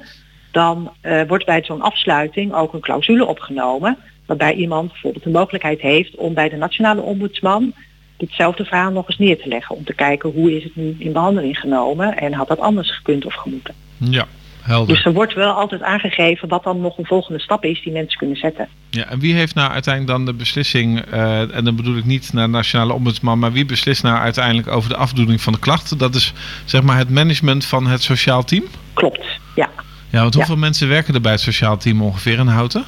dan 0.50 0.92
wordt 1.28 1.44
bij 1.44 1.62
zo'n 1.64 1.80
afsluiting 1.80 2.54
ook 2.54 2.72
een 2.72 2.80
clausule 2.80 3.26
opgenomen 3.26 3.96
waarbij 4.26 4.54
iemand 4.54 4.92
bijvoorbeeld 4.92 5.24
de 5.24 5.30
mogelijkheid 5.30 5.80
heeft 5.80 6.16
om 6.16 6.34
bij 6.34 6.48
de 6.48 6.56
nationale 6.56 7.00
ombudsman 7.00 7.72
ditzelfde 8.16 8.64
verhaal 8.64 8.90
nog 8.90 9.08
eens 9.08 9.18
neer 9.18 9.38
te 9.38 9.48
leggen. 9.48 9.76
Om 9.76 9.84
te 9.84 9.94
kijken 9.94 10.30
hoe 10.30 10.56
is 10.56 10.64
het 10.64 10.76
nu 10.76 10.96
in 10.98 11.12
behandeling 11.12 11.58
genomen 11.58 12.16
en 12.16 12.32
had 12.32 12.48
dat 12.48 12.60
anders 12.60 12.96
gekund 12.96 13.24
of 13.24 13.34
gemoeten. 13.34 13.74
Ja, 13.96 14.26
helder. 14.68 14.94
Dus 14.94 15.04
er 15.04 15.12
wordt 15.12 15.34
wel 15.34 15.52
altijd 15.52 15.82
aangegeven 15.82 16.48
wat 16.48 16.64
dan 16.64 16.80
nog 16.80 16.98
een 16.98 17.06
volgende 17.06 17.40
stap 17.40 17.64
is 17.64 17.82
die 17.82 17.92
mensen 17.92 18.18
kunnen 18.18 18.36
zetten. 18.36 18.68
Ja, 18.90 19.04
en 19.04 19.18
wie 19.18 19.34
heeft 19.34 19.54
nou 19.54 19.70
uiteindelijk 19.70 20.16
dan 20.16 20.26
de 20.26 20.32
beslissing, 20.32 21.00
eh, 21.00 21.56
en 21.56 21.64
dan 21.64 21.76
bedoel 21.76 21.96
ik 21.96 22.04
niet 22.04 22.32
naar 22.32 22.46
de 22.46 22.52
nationale 22.52 22.92
ombudsman, 22.92 23.38
maar 23.38 23.52
wie 23.52 23.64
beslist 23.64 24.02
nou 24.02 24.18
uiteindelijk 24.18 24.68
over 24.68 24.88
de 24.88 24.96
afdoening 24.96 25.40
van 25.40 25.52
de 25.52 25.58
klachten? 25.58 25.98
Dat 25.98 26.14
is 26.14 26.32
zeg 26.64 26.82
maar 26.82 26.98
het 26.98 27.10
management 27.10 27.64
van 27.64 27.86
het 27.86 28.02
sociaal 28.02 28.44
team? 28.44 28.64
Klopt, 28.92 29.26
ja. 29.54 29.70
Ja, 30.10 30.20
want 30.20 30.34
hoeveel 30.34 30.56
mensen 30.56 30.88
werken 30.88 31.14
er 31.14 31.20
bij 31.20 31.32
het 31.32 31.40
sociaal 31.40 31.76
team 31.76 32.02
ongeveer 32.02 32.38
in 32.38 32.46
Houten? 32.46 32.84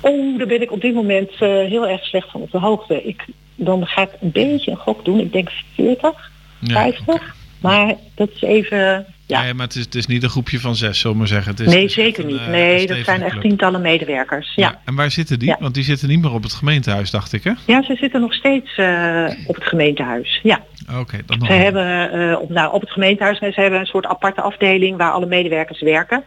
Oh, 0.00 0.38
daar 0.38 0.46
ben 0.46 0.62
ik 0.62 0.72
op 0.72 0.80
dit 0.80 0.94
moment 0.94 1.30
eh, 1.30 1.48
heel 1.48 1.88
erg 1.88 2.04
slecht 2.04 2.30
van 2.30 2.40
op 2.40 2.50
de 2.50 2.58
hoogte. 2.58 3.04
Ik, 3.04 3.24
dan 3.54 3.86
ga 3.86 4.02
ik 4.02 4.10
een 4.20 4.32
beetje 4.32 4.70
een 4.70 4.76
gok 4.76 5.04
doen. 5.04 5.20
Ik 5.20 5.32
denk 5.32 5.50
40, 5.74 6.30
Ja, 6.58 6.74
50. 6.74 7.34
Maar 7.60 7.94
dat 8.14 8.30
is 8.34 8.42
even... 8.42 9.06
Ja. 9.26 9.42
Nee, 9.42 9.54
maar 9.54 9.66
het 9.66 9.76
is, 9.76 9.84
het 9.84 9.94
is 9.94 10.06
niet 10.06 10.22
een 10.22 10.28
groepje 10.30 10.60
van 10.60 10.76
zes, 10.76 10.98
zullen 10.98 11.12
we 11.12 11.18
maar 11.18 11.28
zeggen. 11.28 11.50
Het 11.50 11.60
is, 11.60 11.66
nee, 11.66 11.76
het 11.76 11.88
is 11.88 11.94
zeker 11.94 12.24
een, 12.24 12.30
niet. 12.30 12.38
eh, 12.40 12.46
Nee, 12.48 12.86
dat 12.86 12.96
zijn 13.04 13.22
echt 13.22 13.40
tientallen 13.40 13.80
medewerkers. 13.80 14.52
Ja. 14.56 14.80
En 14.84 14.94
waar 14.94 15.10
zitten 15.10 15.38
die? 15.38 15.48
Ja. 15.48 15.56
Want 15.60 15.74
die 15.74 15.84
zitten 15.84 16.08
niet 16.08 16.20
meer 16.22 16.32
op 16.32 16.42
het 16.42 16.52
gemeentehuis, 16.52 17.10
dacht 17.10 17.32
ik, 17.32 17.44
hè? 17.44 17.52
Ja, 17.66 17.82
ze 17.82 17.94
zitten 17.94 18.20
nog 18.20 18.34
steeds 18.34 18.76
eh, 18.76 19.30
op 19.46 19.54
het 19.54 19.64
gemeentehuis. 19.64 20.40
Ja, 20.42 20.60
Oké, 20.98 21.18
dat 21.26 21.38
nog 21.38 21.46
ze 21.48 21.52
hebben 21.54 22.10
eh, 22.30 22.40
op, 22.40 22.48
nou, 22.50 22.72
op 22.72 22.80
het 22.80 22.90
gemeentehuis 22.90 23.38
ze 23.38 23.52
hebben 23.54 23.80
een 23.80 23.86
soort 23.86 24.06
aparte 24.06 24.40
afdeling 24.40 24.96
waar 24.96 25.10
alle 25.10 25.26
medewerkers 25.26 25.80
werken. 25.80 26.24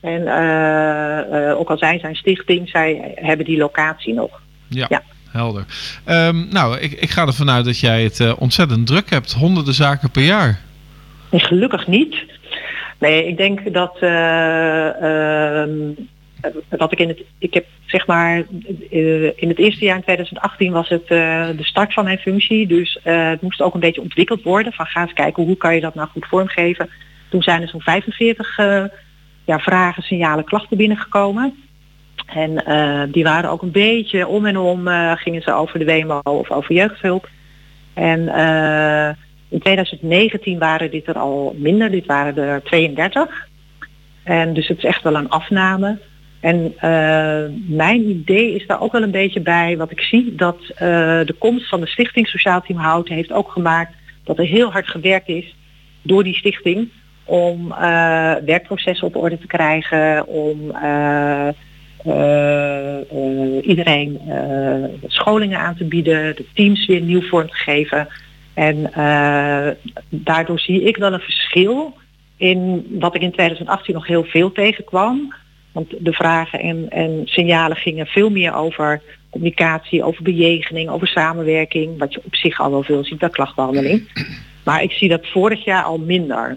En 0.00 0.20
ook 1.56 1.70
al 1.70 1.78
zijn 1.78 2.00
zij 2.00 2.08
een 2.10 2.16
stichting, 2.16 2.68
zij 2.68 3.12
hebben 3.14 3.46
die 3.46 3.56
locatie 3.58 4.14
nog. 4.14 4.40
Ja, 4.68 4.86
Ja. 4.88 5.02
helder. 5.30 5.64
Ehm, 6.04 6.48
nou, 6.48 6.78
ik, 6.78 6.92
ik 6.92 7.10
ga 7.10 7.26
ervan 7.26 7.50
uit 7.50 7.64
dat 7.64 7.78
jij 7.80 8.02
het 8.02 8.34
ontzettend 8.34 8.86
druk 8.86 9.10
hebt. 9.10 9.32
Honderden 9.32 9.74
zaken 9.74 10.10
per 10.10 10.22
jaar. 10.22 10.60
Nee, 11.30 11.40
gelukkig 11.40 11.86
niet. 11.86 12.16
Nee, 13.00 13.26
ik 13.26 13.36
denk 13.36 13.72
dat, 13.72 13.98
dat 16.68 16.92
ik 16.92 16.98
in 16.98 17.08
het, 17.08 17.22
ik 17.38 17.54
heb 17.54 17.66
zeg 17.90 18.06
maar, 18.06 18.44
eh, 18.90 19.24
in 19.24 19.48
het 19.48 19.58
eerste 19.58 19.84
jaar 19.84 19.96
in 19.96 20.02
2018 20.02 20.72
was 20.72 20.88
het 20.88 21.02
eh, 21.02 21.48
de 21.56 21.64
start 21.64 21.92
van 21.92 22.04
mijn 22.04 22.18
functie. 22.18 22.66
Dus 22.66 22.98
het 23.02 23.40
moest 23.40 23.62
ook 23.62 23.74
een 23.74 23.80
beetje 23.80 24.00
ontwikkeld 24.00 24.42
worden. 24.42 24.72
Van 24.72 24.86
ga 24.86 25.00
eens 25.00 25.12
kijken 25.12 25.42
hoe 25.42 25.56
kan 25.56 25.74
je 25.74 25.80
dat 25.80 25.94
nou 25.94 26.08
goed 26.08 26.26
vormgeven. 26.26 26.88
Toen 27.28 27.42
zijn 27.42 27.62
er 27.62 27.68
zo'n 27.68 27.80
45 27.80 28.58
eh, 28.58 28.84
ja, 29.44 29.58
vragen, 29.58 30.02
signalen, 30.02 30.44
klachten 30.44 30.76
binnengekomen. 30.76 31.54
En 32.26 32.64
die 33.12 33.24
waren 33.24 33.50
ook 33.50 33.62
een 33.62 33.70
beetje 33.70 34.26
om 34.26 34.46
en 34.46 34.58
om 34.58 34.88
gingen 35.16 35.42
ze 35.42 35.52
over 35.52 35.78
de 35.78 35.84
WMO 35.84 36.20
of 36.22 36.50
over 36.50 36.74
jeugdhulp. 36.74 37.28
En 37.94 38.24
in 39.50 39.58
2019 39.58 40.58
waren 40.58 40.90
dit 40.90 41.06
er 41.06 41.18
al 41.18 41.54
minder, 41.58 41.90
dit 41.90 42.06
waren 42.06 42.36
er 42.36 42.62
32. 42.62 43.48
En 44.22 44.54
dus 44.54 44.68
het 44.68 44.78
is 44.78 44.84
echt 44.84 45.02
wel 45.02 45.14
een 45.14 45.28
afname. 45.28 45.98
En 46.40 46.72
eh, 46.76 47.44
mijn 47.66 48.08
idee 48.08 48.54
is 48.54 48.66
daar 48.66 48.80
ook 48.80 48.92
wel 48.92 49.02
een 49.02 49.10
beetje 49.10 49.40
bij 49.40 49.76
wat 49.76 49.90
ik 49.90 50.00
zie, 50.00 50.34
dat 50.34 50.58
eh, 50.68 50.78
de 51.24 51.34
komst 51.38 51.68
van 51.68 51.80
de 51.80 51.86
Stichting 51.86 52.28
Sociaal 52.28 52.60
Team 52.60 52.78
Houten 52.78 53.14
heeft 53.14 53.32
ook 53.32 53.50
gemaakt 53.50 53.94
dat 54.24 54.38
er 54.38 54.44
heel 54.44 54.72
hard 54.72 54.88
gewerkt 54.88 55.28
is 55.28 55.54
door 56.02 56.24
die 56.24 56.34
stichting 56.34 56.88
om 57.24 57.72
eh, 57.72 57.78
werkprocessen 58.44 59.06
op 59.06 59.16
orde 59.16 59.38
te 59.38 59.46
krijgen, 59.46 60.26
om 60.26 60.72
iedereen 63.62 64.20
scholingen 65.06 65.58
aan 65.58 65.76
te 65.76 65.84
bieden, 65.84 66.36
de 66.36 66.44
teams 66.54 66.86
weer 66.86 67.00
nieuw 67.00 67.22
vorm 67.22 67.48
te 67.48 67.54
geven. 67.54 68.08
En 68.54 68.92
eh, 68.92 69.68
daardoor 70.08 70.60
zie 70.60 70.82
ik 70.82 70.96
wel 70.96 71.12
een 71.12 71.20
verschil 71.20 71.96
in 72.36 72.86
wat 72.90 73.14
ik 73.14 73.22
in 73.22 73.32
2018 73.32 73.94
nog 73.94 74.06
heel 74.06 74.24
veel 74.24 74.52
tegenkwam. 74.52 75.34
Want 75.72 75.94
de 75.98 76.12
vragen 76.12 76.60
en, 76.60 76.90
en 76.90 77.22
signalen 77.24 77.76
gingen 77.76 78.06
veel 78.06 78.30
meer 78.30 78.54
over 78.54 79.02
communicatie, 79.30 80.04
over 80.04 80.22
bejegening, 80.22 80.88
over 80.88 81.06
samenwerking, 81.06 81.98
wat 81.98 82.12
je 82.12 82.20
op 82.24 82.34
zich 82.34 82.60
al 82.60 82.70
wel 82.70 82.82
veel 82.82 83.04
ziet 83.04 83.18
bij 83.18 83.28
klachtbehandeling. 83.28 84.08
Maar 84.64 84.82
ik 84.82 84.92
zie 84.92 85.08
dat 85.08 85.26
vorig 85.26 85.64
jaar 85.64 85.82
al 85.82 85.98
minder. 85.98 86.56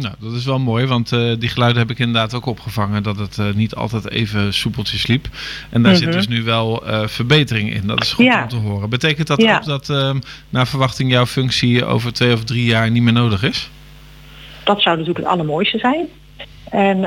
Nou, 0.00 0.14
dat 0.18 0.32
is 0.32 0.44
wel 0.44 0.58
mooi, 0.58 0.86
want 0.86 1.12
eh, 1.12 1.32
die 1.38 1.48
geluiden 1.48 1.80
heb 1.82 1.90
ik 1.90 1.98
inderdaad 1.98 2.34
ook 2.34 2.46
opgevangen 2.46 3.02
dat 3.02 3.18
het 3.18 3.38
eh, 3.38 3.46
niet 3.54 3.74
altijd 3.74 4.10
even 4.10 4.54
soepeltjes 4.54 5.06
liep. 5.06 5.28
En 5.70 5.82
daar 5.82 5.94
zit 5.96 6.08
Mhm. 6.08 6.16
dus 6.16 6.28
nu 6.28 6.42
wel 6.42 6.86
eh, 6.86 7.06
verbetering 7.06 7.74
in. 7.74 7.86
Dat 7.86 8.02
is 8.02 8.12
goed 8.12 8.24
Ja. 8.24 8.42
om 8.42 8.48
te 8.48 8.56
horen. 8.56 8.90
Betekent 8.90 9.26
dat 9.26 9.42
Ja. 9.42 9.56
ook 9.56 9.64
dat 9.64 9.88
ehm, 9.90 10.18
naar 10.48 10.66
verwachting 10.66 11.10
jouw 11.10 11.26
functie 11.26 11.84
over 11.84 12.12
twee 12.12 12.32
of 12.32 12.44
drie 12.44 12.64
jaar 12.64 12.90
niet 12.90 13.02
meer 13.02 13.12
nodig 13.12 13.42
is? 13.42 13.70
Dat 14.64 14.82
zou 14.82 14.96
natuurlijk 14.96 15.24
het 15.24 15.34
allermooiste 15.34 15.78
zijn. 15.78 16.06
En 16.70 17.02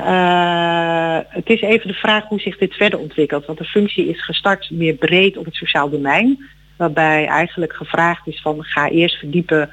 het 1.27 1.49
is 1.49 1.61
even 1.61 1.87
de 1.87 1.93
vraag 1.93 2.23
hoe 2.27 2.39
zich 2.39 2.57
dit 2.57 2.73
verder 2.73 2.99
ontwikkelt. 2.99 3.45
Want 3.45 3.57
de 3.57 3.63
functie 3.65 4.09
is 4.09 4.23
gestart 4.23 4.69
meer 4.71 4.93
breed 4.93 5.37
op 5.37 5.45
het 5.45 5.55
sociaal 5.55 5.89
domein. 5.89 6.49
Waarbij 6.75 7.25
eigenlijk 7.25 7.73
gevraagd 7.73 8.27
is 8.27 8.41
van 8.41 8.63
ga 8.63 8.89
eerst 8.89 9.15
verdiepen 9.17 9.69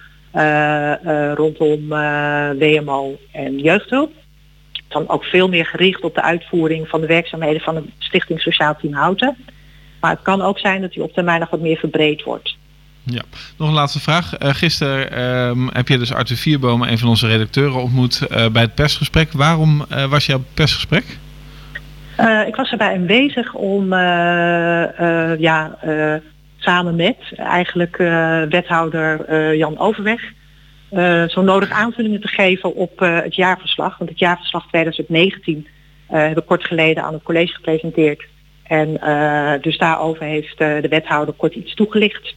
rondom 1.34 1.92
eh, 1.92 2.50
WMO 2.58 3.18
en 3.32 3.58
jeugdhulp. 3.58 4.12
Dan 4.88 5.08
ook 5.08 5.24
veel 5.24 5.48
meer 5.48 5.66
gericht 5.66 6.00
op 6.00 6.14
de 6.14 6.22
uitvoering 6.22 6.88
van 6.88 7.00
de 7.00 7.06
werkzaamheden 7.06 7.60
van 7.60 7.74
de 7.74 7.82
Stichting 7.98 8.40
Sociaal 8.40 8.76
Team 8.76 8.94
Houten. 8.94 9.36
Maar 10.00 10.10
het 10.10 10.22
kan 10.22 10.42
ook 10.42 10.58
zijn 10.58 10.80
dat 10.80 10.92
die 10.92 11.02
op 11.02 11.12
termijn 11.12 11.40
nog 11.40 11.50
wat 11.50 11.60
meer 11.60 11.76
verbreed 11.76 12.22
wordt. 12.22 12.56
Ja, 13.02 13.22
nog 13.56 13.68
een 13.68 13.74
laatste 13.74 14.00
vraag. 14.00 14.36
Eh, 14.36 14.54
gisteren 14.54 15.12
ehm, 15.12 15.66
heb 15.72 15.88
je 15.88 15.98
dus 15.98 16.12
Arthur 16.12 16.36
Vierboom, 16.36 16.82
een 16.82 16.98
van 16.98 17.08
onze 17.08 17.26
redacteuren, 17.26 17.82
ontmoet 17.82 18.26
eh, 18.26 18.48
bij 18.48 18.62
het 18.62 18.74
persgesprek. 18.74 19.32
Waarom 19.32 19.84
eh, 19.88 20.04
was 20.04 20.26
je 20.26 20.34
op 20.34 20.40
het 20.40 20.54
persgesprek? 20.54 21.18
Eh, 22.18 22.46
ik 22.46 22.56
was 22.56 22.70
erbij 22.70 22.94
aanwezig 22.94 23.54
om 23.54 23.92
eh, 23.92 25.32
eh, 25.32 25.40
ja, 25.40 25.76
eh, 25.80 26.14
samen 26.68 26.96
met 26.96 27.16
eigenlijk 27.36 27.98
eh, 27.98 28.42
wethouder 28.42 29.24
eh, 29.24 29.54
Jan 29.54 29.78
Overweg 29.78 30.20
eh, 30.90 31.24
zo 31.28 31.42
nodig 31.42 31.70
aanvullingen 31.70 32.20
te 32.20 32.28
geven 32.28 32.74
op 32.74 32.98
het 32.98 33.34
jaarverslag. 33.34 33.98
Want 33.98 34.10
het 34.10 34.18
jaarverslag 34.18 34.66
2019 34.66 35.66
eh, 36.06 36.20
heb 36.20 36.38
ik 36.38 36.46
kort 36.46 36.64
geleden 36.64 37.02
aan 37.04 37.12
het 37.12 37.22
college 37.22 37.52
gepresenteerd. 37.54 38.24
En 38.62 38.92
dus 39.60 39.78
daarover 39.78 40.24
heeft 40.24 40.58
de 40.58 40.86
wethouder 40.90 41.34
kort 41.34 41.54
iets 41.54 41.74
toegelicht. 41.74 42.34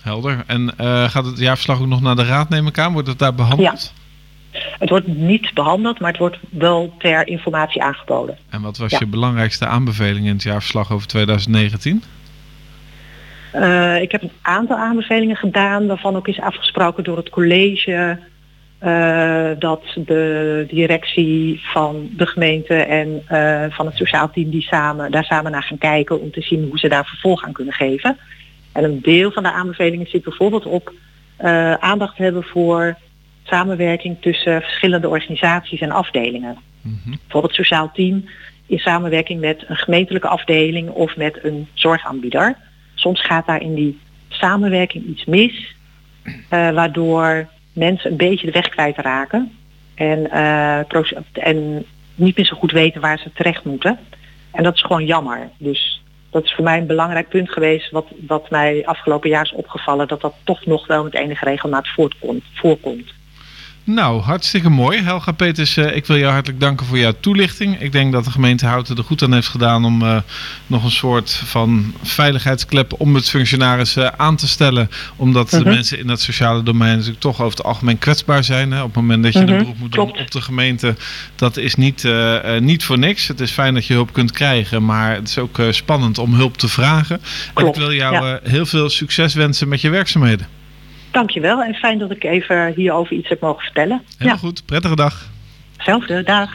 Helder. 0.00 0.44
En 0.46 0.72
gaat 1.10 1.24
het 1.24 1.38
jaarverslag 1.38 1.80
ook 1.80 1.86
nog 1.86 2.00
naar 2.00 2.16
de 2.16 2.24
raad, 2.24 2.48
neem 2.48 2.66
ik 2.66 2.78
aan? 2.78 2.92
Wordt 2.92 3.08
het 3.08 3.18
daar 3.18 3.34
behandeld? 3.34 3.92
Het 4.78 4.88
wordt 4.90 5.06
niet 5.06 5.54
behandeld, 5.54 6.00
maar 6.00 6.10
het 6.10 6.20
wordt 6.20 6.38
wel 6.50 6.94
ter 6.98 7.26
informatie 7.26 7.82
aangeboden. 7.82 8.38
En 8.50 8.62
wat 8.62 8.76
was 8.76 8.90
Ja. 8.90 8.98
je 8.98 9.06
belangrijkste 9.06 9.66
aanbeveling 9.66 10.26
in 10.26 10.32
het 10.32 10.42
jaarverslag 10.42 10.92
over 10.92 11.06
2019? 11.06 12.02
Eh, 13.56 14.00
ik 14.00 14.12
heb 14.12 14.22
een 14.22 14.32
aantal 14.42 14.76
aanbevelingen 14.76 15.36
gedaan 15.36 15.86
waarvan 15.86 16.16
ook 16.16 16.28
is 16.28 16.40
afgesproken 16.40 17.04
door 17.04 17.16
het 17.16 17.30
college 17.30 18.18
eh, 18.78 19.50
dat 19.58 19.82
de 19.94 20.64
directie 20.68 21.60
van 21.62 22.08
de 22.16 22.26
gemeente 22.26 22.74
en 22.74 23.22
eh, 23.26 23.64
van 23.68 23.86
het 23.86 23.96
sociaal 23.96 24.30
team 24.30 24.50
die 24.50 24.62
samen, 24.62 25.10
daar 25.10 25.24
samen 25.24 25.52
naar 25.52 25.62
gaan 25.62 25.78
kijken 25.78 26.20
om 26.20 26.30
te 26.30 26.40
zien 26.40 26.66
hoe 26.68 26.78
ze 26.78 26.88
daar 26.88 27.06
vervolg 27.06 27.44
aan 27.44 27.52
kunnen 27.52 27.74
geven. 27.74 28.16
En 28.72 28.84
een 28.84 29.00
deel 29.02 29.30
van 29.30 29.42
de 29.42 29.52
aanbevelingen 29.52 30.06
zit 30.06 30.24
bijvoorbeeld 30.24 30.66
op 30.66 30.92
aandacht 31.80 32.18
hebben 32.18 32.42
voor 32.42 32.96
samenwerking 33.42 34.16
tussen 34.20 34.62
verschillende 34.62 35.08
organisaties 35.08 35.80
en 35.80 35.90
afdelingen. 35.90 36.56
Bijvoorbeeld 36.82 37.56
het 37.56 37.66
sociaal 37.66 37.90
team 37.94 38.24
in 38.66 38.78
samenwerking 38.78 39.40
met 39.40 39.64
een 39.66 39.76
gemeentelijke 39.76 40.28
afdeling 40.28 40.88
of 40.88 41.16
met 41.16 41.38
een 41.44 41.68
zorgaanbieder. 41.74 42.56
Soms 42.96 43.24
gaat 43.24 43.46
daar 43.46 43.60
in 43.60 43.74
die 43.74 43.98
samenwerking 44.28 45.04
iets 45.04 45.24
mis, 45.24 45.74
eh, 46.24 46.70
waardoor 46.70 47.48
mensen 47.72 48.10
een 48.10 48.16
beetje 48.16 48.46
de 48.46 48.52
weg 48.52 48.68
kwijtraken 48.68 49.52
en, 49.94 50.30
eh, 50.30 50.78
en 51.32 51.84
niet 52.14 52.36
meer 52.36 52.46
zo 52.46 52.56
goed 52.56 52.72
weten 52.72 53.00
waar 53.00 53.18
ze 53.18 53.32
terecht 53.32 53.64
moeten. 53.64 53.98
En 54.50 54.62
dat 54.62 54.74
is 54.74 54.82
gewoon 54.82 55.04
jammer. 55.04 55.50
Dus 55.58 56.02
dat 56.30 56.44
is 56.44 56.52
voor 56.52 56.64
mij 56.64 56.78
een 56.78 56.86
belangrijk 56.86 57.28
punt 57.28 57.50
geweest 57.50 57.90
wat, 57.90 58.06
wat 58.26 58.50
mij 58.50 58.86
afgelopen 58.86 59.30
jaar 59.30 59.44
is 59.44 59.52
opgevallen, 59.52 60.08
dat 60.08 60.20
dat 60.20 60.34
toch 60.44 60.66
nog 60.66 60.86
wel 60.86 61.04
met 61.04 61.14
enige 61.14 61.44
regelmaat 61.44 61.88
voortkomt, 61.88 62.44
voorkomt. 62.54 63.14
Nou, 63.88 64.20
hartstikke 64.22 64.68
mooi. 64.70 65.02
Helga 65.02 65.32
Peters, 65.32 65.76
eh, 65.76 65.96
ik 65.96 66.06
wil 66.06 66.16
jou 66.18 66.32
hartelijk 66.32 66.60
danken 66.60 66.86
voor 66.86 66.98
jouw 66.98 67.12
toelichting. 67.20 67.80
Ik 67.80 67.92
denk 67.92 68.12
dat 68.12 68.24
de 68.24 68.30
gemeente 68.30 68.66
Houten 68.66 68.96
er 68.96 69.04
goed 69.04 69.22
aan 69.22 69.32
heeft 69.32 69.48
gedaan 69.48 69.84
om 69.84 70.02
eh, 70.02 70.16
nog 70.66 70.84
een 70.84 70.90
soort 70.90 71.30
van 71.30 71.94
veiligheidsklep 72.02 72.94
om 72.98 73.14
het 73.14 73.28
functionaris 73.30 73.96
eh, 73.96 74.08
aan 74.16 74.36
te 74.36 74.48
stellen. 74.48 74.90
Omdat 75.16 75.50
de 75.50 75.58
Mhm. 75.60 75.68
mensen 75.68 75.98
in 75.98 76.06
dat 76.06 76.20
sociale 76.20 76.62
domein 76.62 76.92
natuurlijk 76.92 77.20
toch 77.20 77.40
over 77.40 77.56
het 77.56 77.66
algemeen 77.66 77.98
kwetsbaar 77.98 78.44
zijn. 78.44 78.70
Hè. 78.72 78.78
Op 78.80 78.86
het 78.86 78.96
moment 78.96 79.22
dat 79.22 79.32
je 79.32 79.38
een 79.38 79.44
Mhm, 79.46 79.58
beroep 79.58 79.78
moet 79.78 79.92
doen 79.92 80.18
op 80.18 80.30
de 80.30 80.40
gemeente, 80.40 80.94
dat 81.34 81.56
is 81.56 81.74
niet, 81.74 82.08
niet 82.60 82.84
voor 82.84 82.98
niks. 82.98 83.26
Het 83.28 83.40
is 83.40 83.50
fijn 83.50 83.74
dat 83.74 83.86
je 83.86 83.92
hulp 83.94 84.12
kunt 84.12 84.32
krijgen, 84.32 84.84
maar 84.84 85.14
het 85.14 85.28
is 85.28 85.38
ook 85.38 85.60
spannend 85.70 86.18
om 86.18 86.34
hulp 86.34 86.56
te 86.56 86.68
vragen. 86.68 87.20
en 87.54 87.66
ik 87.66 87.74
wil 87.74 87.92
jou 87.92 88.26
ja. 88.26 88.40
heel 88.42 88.66
veel 88.66 88.88
succes 88.90 89.34
wensen 89.34 89.68
met 89.68 89.80
je 89.80 89.88
werkzaamheden. 89.88 90.46
Dankjewel 91.16 91.62
en 91.62 91.74
fijn 91.74 91.98
dat 91.98 92.10
ik 92.10 92.24
even 92.24 92.72
hierover 92.74 93.16
iets 93.16 93.28
heb 93.28 93.40
mogen 93.40 93.62
vertellen. 93.62 94.02
Heel 94.18 94.36
goed, 94.36 94.66
prettige 94.66 94.96
dag. 94.96 95.30
Hetzelfde, 95.76 96.22
dag. 96.22 96.50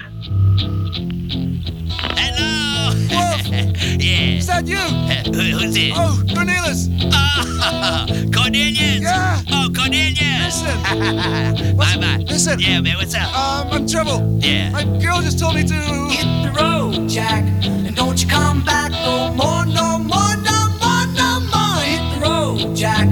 yeah. 3.98 4.38
Is 4.38 4.46
that 4.46 4.68
you? 4.68 4.78
who, 4.78 5.58
who's 5.58 5.76
it? 5.76 5.92
Oh, 5.98 6.22
Cornelius. 6.34 6.90
Oh, 7.12 8.06
Cornelius. 8.38 9.00
Yeah. 9.00 9.40
Oh, 9.52 9.68
Cornelius. 9.74 10.46
Listen. 10.46 10.82
bye 11.76 11.98
bye. 12.00 12.24
Listen. 12.28 12.60
Yeah, 12.60 12.82
man. 12.82 12.98
What's 12.98 13.16
up? 13.16 13.34
Um, 13.34 13.68
I'm 13.72 13.82
in 13.82 13.88
trouble. 13.88 14.38
Yeah. 14.42 14.70
My 14.70 14.84
girl 14.84 15.22
just 15.22 15.40
told 15.40 15.56
me 15.56 15.64
to 15.64 15.74
hit 15.74 16.28
the 16.44 16.52
road, 16.62 17.10
Jack, 17.10 17.44
and 17.64 17.96
don't 17.96 18.22
you 18.22 18.28
come 18.30 18.64
back 18.64 18.92
no 18.92 19.34
more, 19.34 19.66
no 19.66 19.98
more, 19.98 20.36
no 20.50 20.70
more, 20.80 21.08
no 21.18 21.40
more. 21.50 21.82
Hit 21.84 22.04
the 22.14 22.20
road, 22.22 22.76
Jack, 22.76 23.08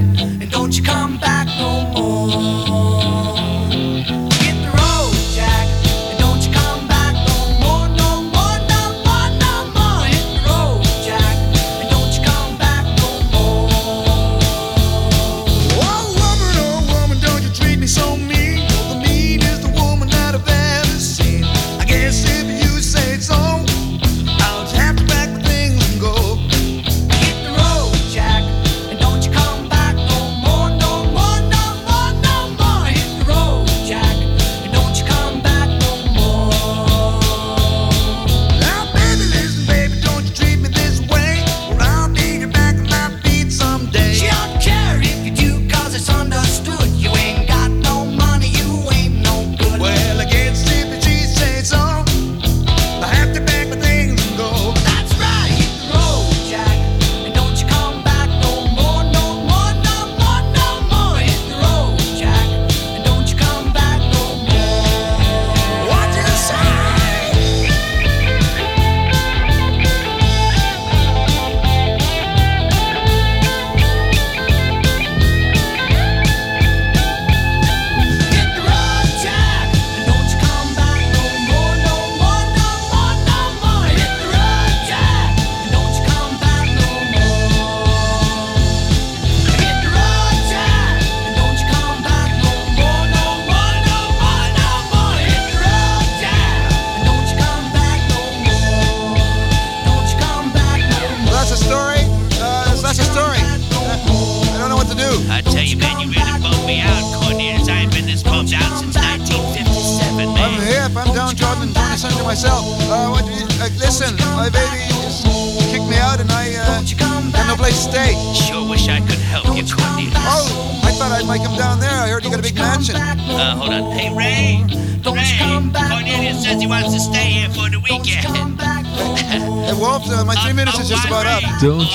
don't 0.70 0.78
you 0.78 0.84
come 0.84 1.18
back 1.18 1.48
no 1.58 2.00
more. 2.00 2.19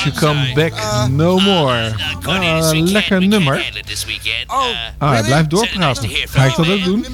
You 0.05 0.15
come 0.17 0.53
back 0.55 0.73
no 1.11 1.39
more. 1.39 1.93
Ah, 2.27 2.71
lekker 2.73 3.27
nummer. 3.27 3.65
Ah, 4.99 5.11
hij 5.11 5.23
blijft 5.23 5.51
doorpraten. 5.51 6.11
Ga 6.29 6.45
ik 6.45 6.57
dat 6.57 6.69
ook 6.69 6.85
doen? 6.85 7.07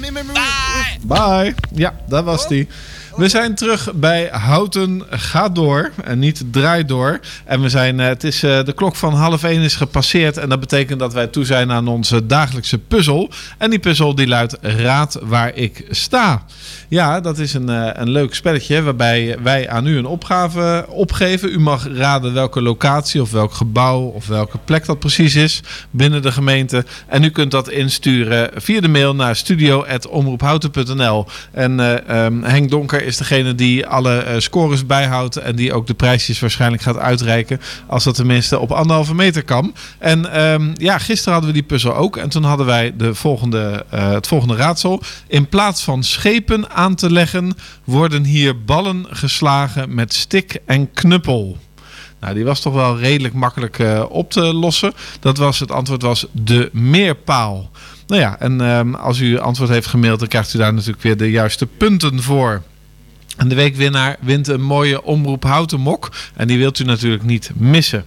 Bye. 1.01 1.55
Ja, 1.73 1.93
dat 2.07 2.23
was 2.23 2.47
die. 2.47 2.67
We 3.15 3.29
zijn 3.29 3.55
terug 3.55 3.93
bij 3.93 4.29
Houten 4.31 5.03
gaat 5.09 5.55
door 5.55 5.91
en 6.03 6.19
niet 6.19 6.43
draai 6.51 6.85
door. 6.85 7.19
En 7.45 7.61
we 7.61 7.69
zijn, 7.69 7.99
eh, 7.99 8.07
het 8.07 8.23
is, 8.23 8.43
eh, 8.43 8.63
de 8.63 8.73
klok 8.73 8.95
van 8.95 9.13
half 9.13 9.43
één 9.43 9.61
is 9.61 9.75
gepasseerd. 9.75 10.37
En 10.37 10.49
dat 10.49 10.59
betekent 10.59 10.99
dat 10.99 11.13
wij 11.13 11.27
toe 11.27 11.45
zijn 11.45 11.71
aan 11.71 11.87
onze 11.87 12.25
dagelijkse 12.25 12.77
puzzel. 12.77 13.29
En 13.57 13.69
die 13.69 13.79
puzzel 13.79 14.15
die 14.15 14.27
luidt 14.27 14.57
Raad 14.61 15.19
waar 15.21 15.55
ik 15.55 15.85
sta. 15.89 16.45
Ja, 16.87 17.19
dat 17.21 17.39
is 17.39 17.53
een, 17.53 17.69
eh, 17.69 17.89
een 17.93 18.09
leuk 18.09 18.35
spelletje 18.35 18.81
waarbij 18.81 19.37
wij 19.43 19.69
aan 19.69 19.87
u 19.87 19.97
een 19.97 20.05
opgave 20.05 20.85
opgeven. 20.89 21.53
U 21.53 21.59
mag 21.59 21.87
raden 21.87 22.33
welke 22.33 22.61
locatie 22.61 23.21
of 23.21 23.31
welk 23.31 23.53
gebouw 23.53 24.01
of 24.01 24.27
welke 24.27 24.57
plek 24.65 24.85
dat 24.85 24.99
precies 24.99 25.35
is 25.35 25.61
binnen 25.91 26.21
de 26.21 26.31
gemeente. 26.31 26.85
En 27.07 27.23
u 27.23 27.29
kunt 27.29 27.51
dat 27.51 27.69
insturen 27.69 28.49
via 28.55 28.81
de 28.81 28.87
mail 28.87 29.15
naar 29.15 29.35
studio.omroephouten.nl. 29.35 31.25
En 31.51 31.79
eh, 31.79 32.25
ehm, 32.25 32.41
Henk 32.43 32.69
Donker 32.69 33.05
is 33.05 33.10
degene 33.17 33.55
die 33.55 33.87
alle 33.87 34.17
eh, 34.17 34.39
scores 34.39 34.85
bijhoudt 34.85 35.35
en 35.35 35.55
die 35.55 35.73
ook 35.73 35.87
de 35.87 35.93
prijsjes 35.93 36.39
waarschijnlijk 36.39 36.81
gaat 36.81 36.97
uitreiken. 36.97 37.61
Als 37.87 38.03
dat 38.03 38.15
tenminste 38.15 38.59
op 38.59 38.71
anderhalve 38.71 39.15
meter 39.15 39.43
kan. 39.43 39.73
En 39.97 40.33
ehm, 40.33 40.71
ja, 40.73 40.97
gisteren 40.97 41.33
hadden 41.33 41.51
we 41.51 41.57
die 41.59 41.67
puzzel 41.67 41.95
ook. 41.95 42.17
En 42.17 42.29
toen 42.29 42.43
hadden 42.43 42.65
wij 42.65 42.93
de 42.97 43.15
volgende, 43.15 43.85
eh, 43.89 44.11
het 44.11 44.27
volgende 44.27 44.55
raadsel. 44.55 45.01
In 45.27 45.49
plaats 45.49 45.83
van 45.83 46.03
schepen 46.03 46.69
aan 46.69 46.95
te 46.95 47.11
leggen, 47.11 47.53
worden 47.83 48.23
hier 48.23 48.63
ballen 48.63 49.05
geslagen 49.09 49.95
met 49.95 50.13
stik 50.13 50.57
en 50.65 50.91
knuppel. 50.93 51.57
Nou, 52.21 52.33
die 52.33 52.45
was 52.45 52.59
toch 52.61 52.73
wel 52.73 52.99
redelijk 52.99 53.33
makkelijk 53.33 53.79
eh, 53.79 54.03
op 54.09 54.31
te 54.31 54.41
lossen. 54.41 54.93
Dat 55.19 55.37
was, 55.37 55.59
het 55.59 55.71
antwoord 55.71 56.01
was 56.01 56.25
de 56.31 56.69
meerpaal. 56.73 57.69
Nou 58.07 58.21
ja, 58.21 58.39
en 58.39 58.61
ehm, 58.61 58.93
als 58.93 59.19
u 59.19 59.39
antwoord 59.39 59.69
heeft 59.69 59.87
gemaild, 59.87 60.19
dan 60.19 60.27
krijgt 60.27 60.53
u 60.53 60.57
daar 60.57 60.73
natuurlijk 60.73 61.01
weer 61.01 61.17
de 61.17 61.31
juiste 61.31 61.65
punten 61.65 62.21
voor. 62.21 62.61
En 63.37 63.47
de 63.47 63.55
weekwinnaar 63.55 64.17
wint 64.19 64.47
een 64.47 64.61
mooie 64.61 65.03
omroep 65.03 65.43
houten 65.43 65.79
mok. 65.79 66.11
En 66.35 66.47
die 66.47 66.57
wilt 66.57 66.79
u 66.79 66.83
natuurlijk 66.83 67.23
niet 67.23 67.51
missen. 67.53 68.05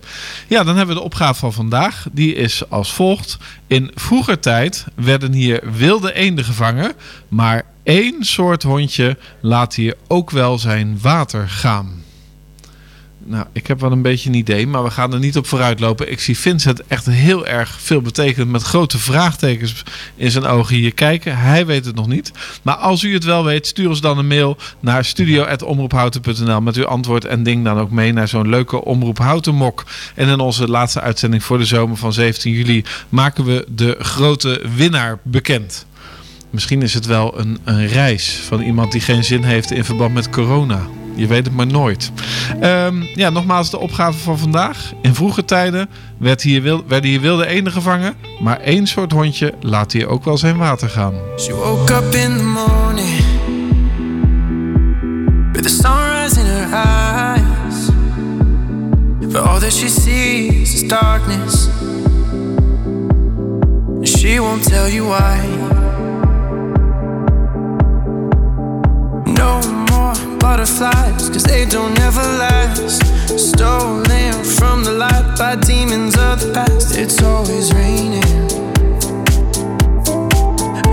Ja, 0.48 0.64
dan 0.64 0.76
hebben 0.76 0.94
we 0.94 1.00
de 1.00 1.06
opgave 1.06 1.38
van 1.38 1.52
vandaag. 1.52 2.06
Die 2.12 2.34
is 2.34 2.70
als 2.70 2.92
volgt. 2.92 3.38
In 3.66 3.90
vroeger 3.94 4.40
tijd 4.40 4.84
werden 4.94 5.32
hier 5.32 5.62
wilde 5.72 6.12
eenden 6.12 6.44
gevangen. 6.44 6.92
Maar 7.28 7.64
één 7.82 8.24
soort 8.24 8.62
hondje 8.62 9.16
laat 9.40 9.74
hier 9.74 9.94
ook 10.08 10.30
wel 10.30 10.58
zijn 10.58 10.98
water 11.00 11.48
gaan. 11.48 12.03
Nou, 13.26 13.46
ik 13.52 13.66
heb 13.66 13.80
wel 13.80 13.92
een 13.92 14.02
beetje 14.02 14.28
een 14.28 14.34
idee, 14.34 14.66
maar 14.66 14.84
we 14.84 14.90
gaan 14.90 15.12
er 15.12 15.18
niet 15.18 15.36
op 15.36 15.46
vooruit 15.46 15.80
lopen. 15.80 16.10
Ik 16.10 16.20
zie 16.20 16.38
Vincent 16.38 16.86
echt 16.86 17.06
heel 17.06 17.46
erg 17.46 17.80
veel 17.80 18.00
betekend 18.00 18.50
met 18.50 18.62
grote 18.62 18.98
vraagtekens 18.98 19.84
in 20.16 20.30
zijn 20.30 20.44
ogen 20.44 20.76
hier 20.76 20.94
kijken. 20.94 21.38
Hij 21.38 21.66
weet 21.66 21.84
het 21.84 21.94
nog 21.94 22.06
niet. 22.06 22.32
Maar 22.62 22.74
als 22.74 23.02
u 23.02 23.12
het 23.12 23.24
wel 23.24 23.44
weet, 23.44 23.66
stuur 23.66 23.88
ons 23.88 24.00
dan 24.00 24.18
een 24.18 24.26
mail 24.26 24.56
naar 24.80 25.04
studio.omroephouten.nl 25.04 26.60
met 26.60 26.76
uw 26.76 26.86
antwoord 26.86 27.24
en 27.24 27.42
ding 27.42 27.64
dan 27.64 27.78
ook 27.78 27.90
mee 27.90 28.12
naar 28.12 28.28
zo'n 28.28 28.48
leuke 28.48 28.84
Omroep 28.84 29.18
Houten 29.18 29.54
mok. 29.54 29.84
En 30.14 30.28
in 30.28 30.40
onze 30.40 30.68
laatste 30.68 31.00
uitzending 31.00 31.44
voor 31.44 31.58
de 31.58 31.64
zomer 31.64 31.96
van 31.96 32.12
17 32.12 32.52
juli 32.52 32.84
maken 33.08 33.44
we 33.44 33.66
de 33.68 33.96
grote 33.98 34.62
winnaar 34.76 35.18
bekend. 35.22 35.86
Misschien 36.50 36.82
is 36.82 36.94
het 36.94 37.06
wel 37.06 37.38
een, 37.38 37.58
een 37.64 37.86
reis 37.86 38.40
van 38.46 38.60
iemand 38.60 38.92
die 38.92 39.00
geen 39.00 39.24
zin 39.24 39.42
heeft 39.42 39.70
in 39.70 39.84
verband 39.84 40.14
met 40.14 40.30
corona. 40.30 40.86
Je 41.14 41.26
weet 41.26 41.44
het 41.44 41.54
maar 41.54 41.66
nooit. 41.66 42.12
Ehm, 42.60 43.02
ja, 43.14 43.30
nogmaals 43.30 43.70
de 43.70 43.78
opgave 43.78 44.18
van 44.18 44.38
vandaag. 44.38 44.92
In 45.02 45.14
vroege 45.14 45.44
tijden 45.44 45.88
werd 46.18 46.42
hier 46.42 46.62
wil, 46.62 46.84
werden 46.86 47.10
hier 47.10 47.20
wilde 47.20 47.46
eenden 47.46 47.72
gevangen. 47.72 48.14
Maar 48.40 48.60
één 48.60 48.86
soort 48.86 49.12
hondje 49.12 49.54
laat 49.60 49.92
hier 49.92 50.06
ook 50.06 50.24
wel 50.24 50.38
zijn 50.38 50.56
water 50.56 50.88
gaan. 50.88 51.14
She 51.36 51.54
woke 51.54 51.92
up 51.92 52.14
in 52.14 52.36
the 52.36 52.44
morning 52.44 53.22
with 55.52 55.62
the 55.62 55.68
sunrise 55.68 56.40
in 56.40 56.46
her 56.46 56.72
eyes. 56.72 57.88
But 59.20 59.36
all 59.36 59.60
that 59.60 59.72
she 59.72 59.88
sees 59.88 60.74
is 60.74 60.88
darkness. 60.88 61.68
And 63.96 64.08
she 64.08 64.40
won't 64.40 64.62
tell 64.62 64.92
you 64.92 65.06
why. 65.06 65.63
Butterflies, 70.44 71.30
cause 71.30 71.42
they 71.44 71.64
don't 71.64 71.98
ever 72.00 72.20
last. 72.20 73.00
Stolen 73.38 74.44
from 74.44 74.84
the 74.84 74.92
light 74.92 75.36
by 75.38 75.56
demons 75.56 76.14
of 76.18 76.38
the 76.38 76.52
past. 76.52 76.98
It's 76.98 77.22
always 77.22 77.72
raining. 77.72 78.22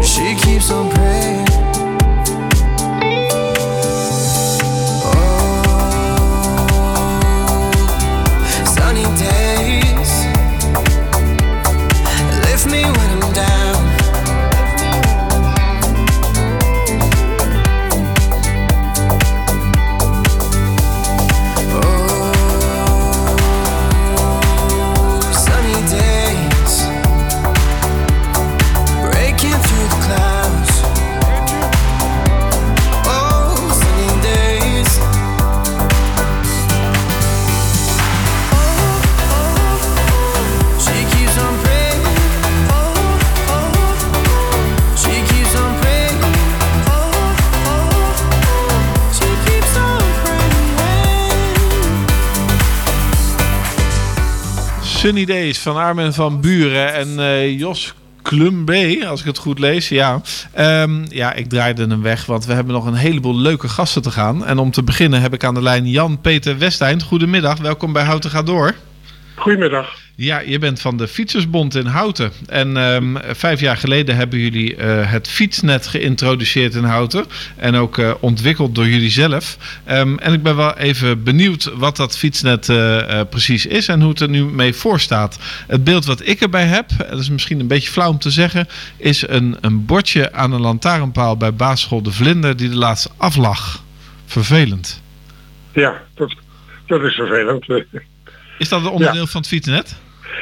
She 0.02 0.28
keeps 0.44 0.72
on 0.72 0.90
praying. 0.92 1.51
Sunny 55.02 55.26
Days 55.26 55.60
van 55.60 55.78
Armin 55.78 56.14
van 56.14 56.42
Buren 56.42 56.94
en 56.94 57.20
eh, 57.20 57.60
Jos 57.60 57.94
Klumbe, 58.22 59.08
als 59.08 59.20
ik 59.20 59.26
het 59.26 59.38
goed 59.38 59.60
lees. 59.60 59.90
Ja. 59.90 60.22
Ehm, 60.54 61.06
ja, 61.10 61.34
ik 61.34 61.50
draaide 61.50 61.88
hem 61.88 62.02
weg, 62.02 62.26
want 62.26 62.46
we 62.46 62.54
hebben 62.54 62.74
nog 62.74 62.86
een 62.86 62.94
heleboel 62.94 63.36
leuke 63.36 63.68
gasten 63.68 64.02
te 64.02 64.12
gaan. 64.12 64.46
En 64.46 64.58
om 64.58 64.72
te 64.72 64.84
beginnen 64.84 65.22
heb 65.22 65.34
ik 65.34 65.44
aan 65.44 65.54
de 65.54 65.62
lijn 65.62 65.88
Jan-Peter 65.88 66.58
Westeind. 66.58 67.04
Goedemiddag, 67.04 67.58
welkom 67.58 67.94
bij 67.94 68.04
Houten 68.04 68.30
Ga 68.30 68.42
Door. 68.42 68.76
Goedemiddag. 69.36 70.00
Ja, 70.16 70.40
je 70.40 70.60
bent 70.60 70.82
van 70.82 70.98
de 70.98 71.08
Fietsersbond 71.08 71.76
in 71.76 71.86
Houten. 71.86 72.32
En 72.48 72.78
ehm, 72.78 73.16
vijf 73.36 73.60
jaar 73.60 73.78
geleden 73.78 74.16
hebben 74.16 74.40
jullie 74.40 74.76
eh, 74.76 75.12
het 75.12 75.28
fietsnet 75.28 75.88
geïntroduceerd 75.88 76.76
in 76.76 76.84
Houten. 76.84 77.26
En 77.56 77.76
ook 77.76 77.98
eh, 77.98 78.14
ontwikkeld 78.20 78.76
door 78.76 78.88
jullie 78.88 79.10
zelf. 79.10 79.58
Ehm, 79.84 80.18
en 80.18 80.34
ik 80.34 80.44
ben 80.44 80.56
wel 80.56 80.78
even 80.78 81.24
benieuwd 81.24 81.64
wat 81.64 81.96
dat 81.96 82.18
fietsnet 82.18 82.70
eh, 82.70 83.22
precies 83.30 83.66
is 83.66 83.88
en 83.88 84.02
hoe 84.02 84.10
het 84.10 84.20
er 84.20 84.30
nu 84.30 84.44
mee 84.44 84.74
voor 84.74 85.00
staat. 85.00 85.40
Het 85.68 85.84
beeld 85.84 86.06
wat 86.06 86.28
ik 86.28 86.42
erbij 86.42 86.66
heb, 86.66 86.90
dat 86.98 87.20
is 87.20 87.30
misschien 87.30 87.60
een 87.60 87.68
beetje 87.68 87.92
flauw 87.92 88.10
om 88.10 88.20
te 88.20 88.32
zeggen, 88.32 88.68
is 88.98 89.28
een, 89.28 89.58
een 89.62 89.86
bordje 89.86 90.34
aan 90.34 90.52
een 90.52 90.62
lantaarnpaal 90.62 91.38
bij 91.38 91.54
basisschool 91.54 92.02
De 92.02 92.12
Vlinder 92.12 92.58
die 92.58 92.70
de 92.70 92.76
laatste 92.76 93.10
aflag. 93.18 93.84
Vervelend. 94.26 95.02
Ja, 95.74 96.02
dat, 96.16 96.36
dat 96.86 97.02
is 97.02 97.14
vervelend. 97.14 97.66
Is 98.62 98.70
dat 98.70 98.82
een 98.82 98.92
onderdeel 98.92 99.28
van 99.28 99.42
het 99.42 99.50
fietsnet? 99.50 100.00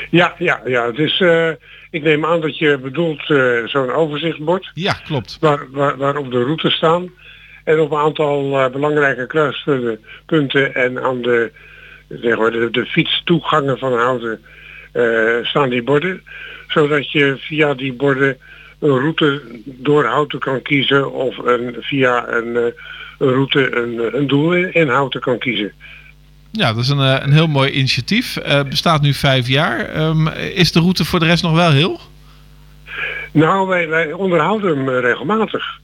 Ja, 0.09 0.35
ja, 0.37 0.61
ja. 0.65 0.85
Het 0.85 0.97
is, 0.97 1.19
eh, 1.19 1.49
ik 1.89 2.03
neem 2.03 2.25
aan 2.25 2.41
dat 2.41 2.57
je 2.57 2.77
bedoelt 2.77 3.29
eh, 3.29 3.65
zo'n 3.65 3.91
overzichtsbord. 3.91 4.71
Ja, 4.73 4.93
klopt. 4.93 5.37
Waar, 5.39 5.71
waar, 5.71 5.97
waarop 5.97 6.31
de 6.31 6.43
routes 6.43 6.73
staan. 6.73 7.09
En 7.63 7.79
op 7.79 7.91
een 7.91 7.97
aantal 7.97 8.59
eh, 8.59 8.71
belangrijke 8.71 9.27
kruispunten 9.27 10.75
en 10.75 11.03
aan 11.03 11.21
de, 11.21 11.51
zeg 12.07 12.37
maar, 12.37 12.51
de, 12.51 12.69
de 12.71 12.85
fietstoegangen 12.85 13.77
van 13.77 13.93
Houten 13.93 14.41
staan 15.43 15.69
die 15.69 15.83
borden. 15.83 16.23
Zodat 16.67 17.11
je 17.11 17.35
via 17.39 17.73
die 17.73 17.93
borden 17.93 18.37
een 18.79 18.99
route 18.99 19.41
door 19.65 20.05
Houten 20.05 20.39
kan 20.39 20.61
kiezen 20.61 21.11
of 21.11 21.37
een, 21.37 21.75
via 21.79 22.27
een, 22.27 22.55
een 22.55 22.73
route 23.33 23.75
een, 23.75 24.17
een 24.17 24.27
doel 24.27 24.53
in 24.53 24.87
Houten 24.87 25.21
kan 25.21 25.37
kiezen. 25.37 25.73
Ja, 26.51 26.73
dat 26.73 26.83
is 26.83 26.89
een, 26.89 26.99
eh, 26.99 27.17
een 27.19 27.31
heel 27.31 27.47
mooi 27.47 27.71
initiatief. 27.71 28.37
Het 28.43 28.69
bestaat 28.69 29.01
nu 29.01 29.13
vijf 29.13 29.47
jaar. 29.47 29.79
Ehm, 29.79 30.27
is 30.53 30.71
de 30.71 30.79
route 30.79 31.05
voor 31.05 31.19
de 31.19 31.25
rest 31.25 31.43
nog 31.43 31.53
wel 31.53 31.71
heel? 31.71 31.99
Nou, 33.31 33.67
wij, 33.67 33.87
wij 33.87 34.13
onderhouden 34.13 34.77
hem 34.77 34.89
eh, 34.89 34.99
regelmatig. 34.99 35.79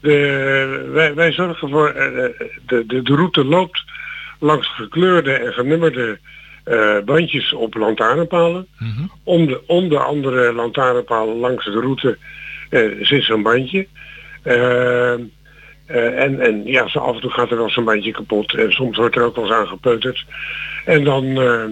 De, 0.00 0.90
wij, 0.92 1.14
wij 1.14 1.32
zorgen 1.32 1.68
voor, 1.68 1.92
de, 2.66 2.84
de, 2.86 3.02
de 3.02 3.14
route 3.14 3.44
loopt 3.44 3.84
langs 4.38 4.68
gekleurde 4.68 5.32
en 5.32 5.52
genummerde 5.52 6.18
bandjes 7.04 7.52
op 7.52 7.74
lantaarnpalen. 7.74 8.66
om, 9.24 9.46
de, 9.46 9.66
om 9.66 9.88
de 9.88 9.98
andere 9.98 10.52
lantaarnpalen 10.52 11.36
langs 11.36 11.64
de 11.64 11.80
route 11.80 12.18
zit 13.00 13.24
zo'n 13.24 13.42
bandje. 13.42 13.86
Eh, 15.88 16.06
eh, 16.06 16.22
en, 16.22 16.40
en 16.40 16.64
ja, 16.64 16.88
zo 16.88 16.98
af 16.98 17.14
en 17.14 17.20
toe 17.20 17.30
gaat 17.30 17.50
er 17.50 17.56
wel 17.56 17.70
zo'n 17.70 17.84
bandje 17.84 18.10
kapot. 18.10 18.54
En 18.54 18.72
soms 18.72 18.96
wordt 18.96 19.16
er 19.16 19.22
ook 19.22 19.34
wel 19.36 19.44
eens 19.44 19.54
aan 19.54 19.66
gepeuterd. 19.66 20.24
En 20.84 21.04
dan, 21.04 21.24
eh, 21.24 21.64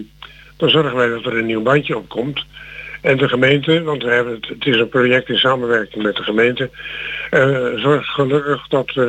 dan 0.56 0.70
zorgen 0.70 0.96
wij 0.96 1.08
dat 1.08 1.24
er 1.24 1.36
een 1.36 1.46
nieuw 1.46 1.62
bandje 1.62 1.96
op 1.96 2.08
komt. 2.08 2.44
En 3.00 3.16
de 3.16 3.28
gemeente, 3.28 3.82
want 3.82 4.02
we 4.02 4.10
hebben 4.10 4.34
het, 4.34 4.48
het 4.48 4.66
is 4.66 4.78
een 4.78 4.88
project 4.88 5.28
in 5.28 5.38
samenwerking 5.38 6.02
met 6.02 6.16
de 6.16 6.22
gemeente, 6.22 6.70
eh, 7.30 7.66
zorgt 7.74 8.08
gelukkig 8.08 8.68
dat 8.68 8.88
eh, 8.94 9.08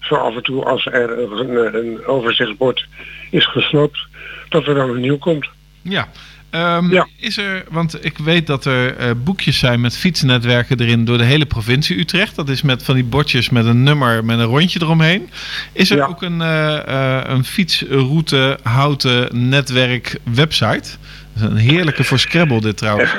zo 0.00 0.14
af 0.14 0.34
en 0.36 0.42
toe 0.42 0.64
als 0.64 0.86
er 0.86 1.18
een, 1.18 1.74
een 1.74 2.06
overzichtsbord 2.06 2.86
is 3.30 3.46
gesloopt, 3.46 4.06
dat 4.48 4.66
er 4.66 4.74
dan 4.74 4.90
een 4.90 5.00
nieuw 5.00 5.18
komt. 5.18 5.48
Ja. 5.82 6.08
Ehm, 6.50 7.02
Is 7.20 7.36
er, 7.36 7.64
want 7.70 8.04
ik 8.04 8.18
weet 8.18 8.46
dat 8.46 8.64
er 8.64 8.96
eh, 8.96 9.10
boekjes 9.24 9.58
zijn 9.58 9.80
met 9.80 9.96
fietsnetwerken 9.96 10.80
erin 10.80 11.04
door 11.04 11.18
de 11.18 11.24
hele 11.24 11.46
provincie 11.46 11.98
Utrecht. 11.98 12.36
Dat 12.36 12.48
is 12.48 12.62
met 12.62 12.84
van 12.84 12.94
die 12.94 13.04
bordjes 13.04 13.50
met 13.50 13.66
een 13.66 13.82
nummer 13.82 14.24
met 14.24 14.38
een 14.38 14.44
rondje 14.44 14.80
eromheen. 14.82 15.30
Is 15.72 15.90
er 15.90 16.08
ook 16.08 16.22
een, 16.22 16.40
eh, 16.40 17.20
een 17.24 17.44
fietsroute 17.44 18.58
houten 18.62 19.48
netwerk 19.48 20.18
website? 20.34 20.96
Dat 21.32 21.42
is 21.42 21.42
een 21.42 21.56
heerlijke 21.56 22.04
voor 22.04 22.18
Scrabble 22.18 22.60
dit 22.60 22.76
trouwens. 22.76 23.14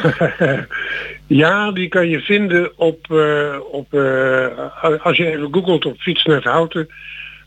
ja, 1.28 1.72
die 1.72 1.88
kan 1.88 2.10
je 2.10 2.20
vinden 2.20 2.78
op, 2.78 3.12
op 3.72 3.94
als 5.04 5.18
je 5.18 5.26
even 5.26 5.48
googelt 5.52 5.86
op 5.86 6.00
fietsnet 6.00 6.44
Houten, 6.44 6.90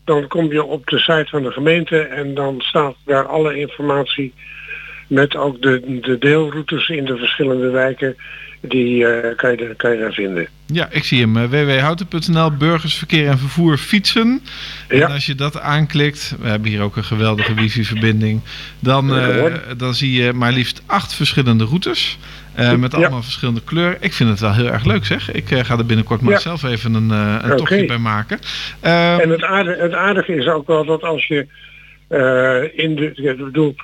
dan 0.05 0.27
kom 0.27 0.51
je 0.51 0.63
op 0.63 0.87
de 0.87 0.99
site 0.99 1.27
van 1.29 1.43
de 1.43 1.51
gemeente 1.51 1.99
en 1.99 2.33
dan 2.33 2.61
staat 2.61 2.95
daar 3.05 3.25
alle 3.25 3.59
informatie 3.59 4.33
met 5.07 5.35
ook 5.35 5.61
de, 5.61 5.99
de 6.01 6.17
deelroutes 6.17 6.89
in 6.89 7.05
de 7.05 7.17
verschillende 7.17 7.69
wijken. 7.69 8.15
Die 8.67 9.05
eh, 9.07 9.35
kan, 9.35 9.51
je, 9.51 9.57
daar- 9.57 9.75
kan 9.75 9.91
je 9.91 9.97
daar 9.99 10.13
vinden. 10.13 10.47
Ja, 10.65 10.87
ik 10.91 11.03
zie 11.03 11.21
hem. 11.21 11.37
eh, 11.37 11.43
www.houten.nl, 11.43 12.51
burgersverkeer 12.51 13.27
en 13.27 13.37
vervoer 13.37 13.77
fietsen. 13.77 14.41
En 14.87 15.11
als 15.11 15.25
je 15.25 15.35
dat 15.35 15.59
aanklikt, 15.59 16.35
we 16.41 16.47
hebben 16.47 16.69
hier 16.69 16.81
ook 16.81 16.95
een 16.95 17.03
geweldige 17.03 17.53
wifi-verbinding, 17.53 18.41
dan, 18.79 19.17
eh, 19.17 19.53
dan 19.77 19.93
zie 19.93 20.23
je 20.23 20.33
maar 20.33 20.51
liefst 20.51 20.83
acht 20.85 21.13
verschillende 21.13 21.63
routes. 21.65 22.17
met 22.77 22.91
Ja. 22.91 22.97
allemaal 22.97 23.21
verschillende 23.23 23.61
kleuren. 23.63 23.97
Ik 23.99 24.13
vind 24.13 24.29
het 24.29 24.39
wel 24.39 24.53
heel 24.53 24.67
erg 24.71 24.85
leuk 24.85 25.05
zeg. 25.05 25.31
Ik 25.31 25.45
ga 25.47 25.77
er 25.77 25.85
binnenkort 25.85 26.21
maar 26.21 26.33
Ja. 26.33 26.39
zelf 26.39 26.63
even 26.63 26.93
een, 26.93 27.09
een 27.09 27.57
tochtje 27.57 27.85
bij 27.85 27.97
maken. 27.97 28.39
Ehm, 28.79 29.19
En 29.19 29.29
het 29.29 29.43
aardige, 29.43 29.81
het 29.81 29.93
aardige 29.93 30.35
is 30.35 30.47
ook 30.47 30.67
wel 30.67 30.85
dat 30.85 31.01
als 31.03 31.27
je 31.27 31.47
in 32.75 32.95
de, 32.95 33.11
ik 33.13 33.37
bedoel, 33.37 33.75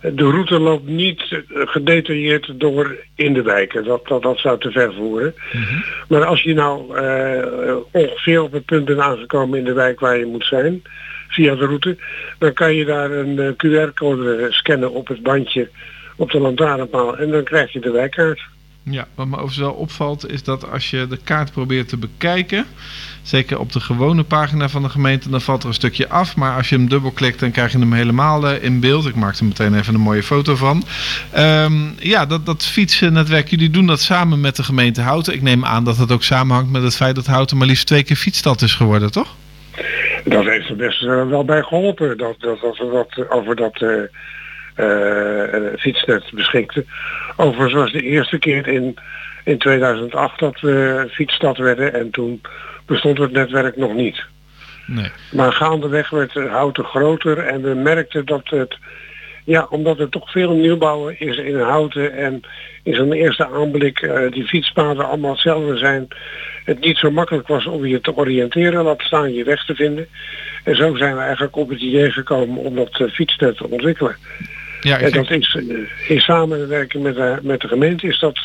de 0.00 0.30
route 0.30 0.58
loopt 0.58 0.86
niet 0.86 1.22
eh, 1.30 1.38
gedetailleerd 1.48 2.60
door 2.60 2.96
in 3.14 3.34
de 3.34 3.42
wijken. 3.42 3.84
Dat, 3.84 4.06
dat, 4.06 4.22
dat 4.22 4.38
zou 4.38 4.60
te 4.60 4.70
ver 4.70 4.94
voeren. 4.94 5.34
Maar 6.08 6.24
als 6.24 6.42
je 6.42 6.54
nou 6.54 6.96
eh, 6.96 7.76
ongeveer 7.90 8.42
op 8.42 8.52
het 8.52 8.64
punt 8.64 8.84
bent 8.84 9.00
aangekomen 9.00 9.58
in 9.58 9.64
de 9.64 9.72
wijk 9.72 10.00
waar 10.00 10.18
je 10.18 10.26
moet 10.26 10.44
zijn, 10.44 10.82
via 11.28 11.54
de 11.54 11.66
route, 11.66 11.96
dan 12.38 12.52
kan 12.52 12.74
je 12.74 12.84
daar 12.84 13.10
een 13.10 13.38
eh, 13.38 13.48
QR-code 13.48 14.46
scannen 14.50 14.92
op 14.92 15.08
het 15.08 15.22
bandje 15.22 15.70
op 16.16 16.30
de 16.30 16.40
lantaarnpaal 16.40 17.18
en 17.18 17.30
dan 17.30 17.44
krijg 17.44 17.72
je 17.72 17.80
de 17.80 17.90
wijkkaart. 17.90 18.40
Ja, 18.82 19.06
wat 19.14 19.26
me 19.26 19.32
overigens 19.32 19.58
wel 19.58 19.72
opvalt 19.72 20.30
is 20.30 20.42
dat 20.42 20.70
als 20.70 20.90
je 20.90 21.06
de 21.06 21.18
kaart 21.24 21.52
probeert 21.52 21.88
te 21.88 21.96
bekijken, 21.96 22.66
zeker 23.28 23.58
op 23.58 23.72
de 23.72 23.80
gewone 23.80 24.22
pagina 24.22 24.68
van 24.68 24.82
de 24.82 24.88
gemeente, 24.88 25.30
dan 25.30 25.40
valt 25.40 25.62
er 25.62 25.68
een 25.68 25.74
stukje 25.74 26.08
af. 26.08 26.36
Maar 26.36 26.56
als 26.56 26.68
je 26.68 26.74
hem 26.76 26.88
dubbelklikt, 26.88 27.40
dan 27.40 27.50
krijg 27.50 27.72
je 27.72 27.78
hem 27.78 27.92
helemaal 27.92 28.48
eh, 28.48 28.62
in 28.62 28.80
beeld. 28.80 29.06
Ik 29.06 29.14
maak 29.14 29.36
er 29.36 29.44
meteen 29.44 29.74
even 29.74 29.94
een 29.94 30.00
mooie 30.00 30.22
foto 30.22 30.56
van. 30.56 30.82
Ehm, 31.32 31.72
ja, 31.98 32.26
dat, 32.26 32.46
dat 32.46 32.66
fietsennetwerk, 32.66 33.48
jullie 33.48 33.70
doen 33.70 33.86
dat 33.86 34.00
samen 34.00 34.40
met 34.40 34.56
de 34.56 34.62
gemeente 34.62 35.00
Houten. 35.00 35.34
Ik 35.34 35.42
neem 35.42 35.64
aan 35.64 35.84
dat 35.84 35.96
dat 35.96 36.12
ook 36.12 36.22
samenhangt 36.22 36.70
met 36.70 36.82
het 36.82 36.96
feit 36.96 37.14
dat 37.14 37.26
Houten 37.26 37.56
maar 37.56 37.66
liefst 37.66 37.86
twee 37.86 38.02
keer 38.02 38.16
fietsstad 38.16 38.62
is 38.62 38.74
geworden, 38.74 39.10
toch? 39.10 39.34
Dat 40.24 40.44
heeft 40.44 40.68
er 40.68 40.76
best 40.76 41.02
eh, 41.02 41.28
wel 41.28 41.44
bij 41.44 41.62
geholpen 41.62 42.18
dat, 42.18 42.34
dat, 42.38 42.60
dat 42.60 42.78
we 42.78 42.90
dat, 42.90 43.30
over 43.30 43.56
dat 43.56 43.82
eh, 44.74 45.78
fietsnet 45.78 46.24
beschikten. 46.32 46.86
Overigens 47.36 47.74
was 47.74 47.92
de 47.92 48.02
eerste 48.02 48.38
keer 48.38 48.68
in, 48.68 48.98
in 49.48 49.58
2008 49.58 50.38
dat 50.38 50.60
we 50.60 51.06
fietsstad 51.10 51.56
werden 51.56 51.94
en 51.94 52.10
toen 52.10 52.40
bestond 52.86 53.18
het 53.18 53.32
netwerk 53.32 53.76
nog 53.76 53.94
niet. 53.94 54.24
Nee. 54.86 55.10
Maar 55.32 55.52
gaandeweg 55.52 56.10
werd 56.10 56.32
de 56.32 56.48
houten 56.48 56.84
groter 56.84 57.38
en 57.38 57.62
we 57.62 57.74
merkten 57.74 58.26
dat 58.26 58.48
het, 58.48 58.76
ja, 59.44 59.66
omdat 59.70 59.98
er 59.98 60.08
toch 60.08 60.30
veel 60.30 60.52
nieuwbouw 60.52 61.08
is 61.08 61.36
in 61.36 61.60
houten 61.60 62.12
en 62.12 62.40
in 62.82 62.94
zo'n 62.94 63.12
eerste 63.12 63.46
aanblik 63.46 64.00
eh, 64.00 64.30
die 64.30 64.46
fietspaden 64.46 65.06
allemaal 65.06 65.30
hetzelfde 65.30 65.76
zijn, 65.76 66.08
het 66.64 66.80
niet 66.80 66.96
zo 66.96 67.10
makkelijk 67.10 67.48
was 67.48 67.66
om 67.66 67.86
je 67.86 68.00
te 68.00 68.16
oriënteren, 68.16 68.84
laat 68.84 69.02
staan 69.02 69.32
je 69.32 69.44
weg 69.44 69.64
te 69.64 69.74
vinden. 69.74 70.08
En 70.64 70.76
zo 70.76 70.96
zijn 70.96 71.14
we 71.14 71.20
eigenlijk 71.20 71.56
op 71.56 71.68
het 71.68 71.80
idee 71.80 72.10
gekomen 72.10 72.56
om 72.56 72.74
dat 72.74 73.00
eh, 73.00 73.08
fietsnet 73.08 73.56
te 73.56 73.70
ontwikkelen. 73.70 74.16
Ja, 74.80 74.98
en 74.98 75.10
dat 75.12 75.30
is 75.30 75.56
eh, 75.68 76.10
in 76.14 76.20
samenwerking 76.20 77.02
met 77.02 77.14
de, 77.14 77.38
met 77.42 77.60
de 77.60 77.68
gemeente 77.68 78.06
is 78.06 78.18
dat 78.18 78.38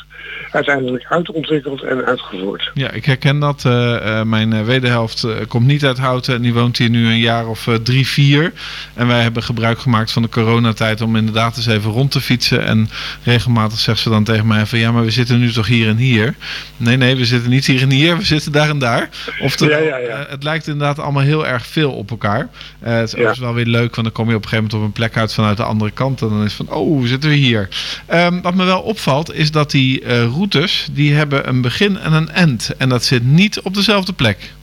uiteindelijk 0.51 1.05
uitontwikkeld 1.09 1.81
en 1.83 2.05
uitgevoerd. 2.05 2.71
ja, 2.73 2.91
ik 2.91 3.05
herken 3.05 3.39
dat. 3.39 3.65
Eh, 3.65 4.19
eh, 4.19 4.25
mijn 4.25 4.53
eh, 4.53 4.61
wederhelft 4.63 5.23
eh, 5.23 5.31
komt 5.47 5.65
niet 5.65 5.85
uit 5.85 5.97
Houten 5.97 6.35
en 6.35 6.41
die 6.41 6.53
woont 6.53 6.77
hier 6.77 6.89
nu 6.89 7.05
een 7.07 7.19
jaar 7.19 7.47
of 7.47 7.67
eh, 7.67 7.73
drie, 7.75 8.07
vier. 8.07 8.51
En 8.93 9.07
wij 9.07 9.21
hebben 9.21 9.43
gebruik 9.43 9.79
gemaakt 9.79 10.11
van 10.11 10.21
de 10.21 10.29
coronatijd 10.29 11.01
om 11.01 11.15
inderdaad 11.15 11.57
eens 11.57 11.67
even 11.67 11.91
rond 11.91 12.11
te 12.11 12.21
fietsen. 12.21 12.65
En 12.65 12.89
regelmatig 13.23 13.79
zegt 13.79 13.99
ze 13.99 14.09
dan 14.09 14.23
tegen 14.23 14.47
mij 14.47 14.65
van 14.65 14.79
ja, 14.79 14.91
maar 14.91 15.03
we 15.03 15.11
zitten 15.11 15.39
nu 15.39 15.51
toch 15.51 15.67
hier 15.67 15.87
en 15.87 15.97
hier. 15.97 16.35
Nee, 16.77 16.97
nee, 16.97 17.15
we 17.15 17.25
zitten 17.25 17.49
niet 17.49 17.65
hier 17.65 17.81
en 17.81 17.91
hier, 17.91 18.17
we 18.17 18.23
zitten 18.25 18.51
daar 18.51 18.69
en 18.69 18.79
daar. 18.79 19.09
Oftewel, 19.41 19.79
Ja, 19.83 19.85
ja, 19.85 19.97
ja. 19.97 20.07
eh, 20.23 20.29
het 20.31 20.43
lijkt 20.43 20.67
inderdaad 20.67 20.99
allemaal 20.99 21.23
heel 21.23 21.47
erg 21.47 21.65
veel 21.65 21.91
op 21.91 22.09
elkaar. 22.09 22.49
Eh, 22.79 22.93
het 22.95 23.13
is 23.17 23.39
wel 23.39 23.53
weer 23.53 23.65
leuk, 23.65 23.95
want 23.95 24.07
dan 24.07 24.11
kom 24.11 24.29
je 24.29 24.35
op 24.35 24.43
een 24.43 24.49
gegeven 24.49 24.63
moment 24.71 24.73
op 24.73 24.81
een 24.81 24.91
plek 24.91 25.17
uit 25.17 25.33
vanuit 25.33 25.57
de 25.57 25.63
andere 25.63 25.91
kant. 25.91 26.19
Dan 26.29 26.43
is 26.43 26.53
van, 26.53 26.69
oh, 26.69 27.03
zitten 27.03 27.29
we 27.29 27.35
hier. 27.35 27.67
Ehm, 28.05 28.41
wat 28.41 28.55
me 28.55 28.65
wel 28.65 28.81
opvalt, 28.81 29.33
is 29.33 29.51
dat 29.51 29.71
die 29.71 30.01
eh, 30.01 30.23
routes, 30.23 30.87
die 30.91 31.13
hebben 31.13 31.47
een 31.47 31.61
begin 31.61 31.97
en 31.97 32.13
een 32.13 32.29
eind. 32.29 32.75
En 32.77 32.89
dat 32.89 33.03
zit 33.03 33.23
niet 33.23 33.61
op 33.61 33.73
dezelfde 33.73 34.13
plek. 34.13 34.53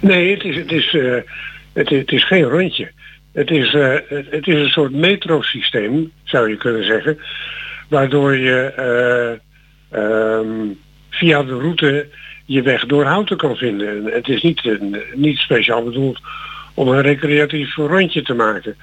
Nee, 0.00 0.30
het 0.34 0.44
is, 0.44 0.56
het 0.56 0.72
is, 0.72 0.94
eh, 0.94 1.16
het, 1.72 1.88
het 1.88 2.12
is 2.12 2.26
geen 2.26 2.42
rondje. 2.42 2.90
Het 3.32 3.50
is, 3.50 3.74
eh, 3.74 3.94
het 4.08 4.46
is 4.46 4.54
een 4.54 4.70
soort 4.70 4.92
metrosysteem, 4.92 6.12
zou 6.24 6.48
je 6.48 6.56
kunnen 6.56 6.84
zeggen. 6.84 7.18
Waardoor 7.88 8.36
je 8.36 8.72
eh, 8.76 9.98
ehm, 10.00 10.48
via 11.10 11.42
de 11.42 11.58
route 11.58 12.08
je 12.44 12.62
weg 12.62 12.86
door 12.86 13.04
houten 13.04 13.36
kan 13.36 13.56
vinden. 13.56 13.88
En 13.88 14.12
het 14.12 14.28
is 14.28 14.42
niet, 14.42 14.78
niet 15.14 15.38
speciaal 15.38 15.84
bedoeld 15.84 16.20
om 16.74 16.88
een 16.88 17.02
recreatief 17.02 17.76
rondje 17.76 18.22
te 18.22 18.34
maken. 18.34 18.76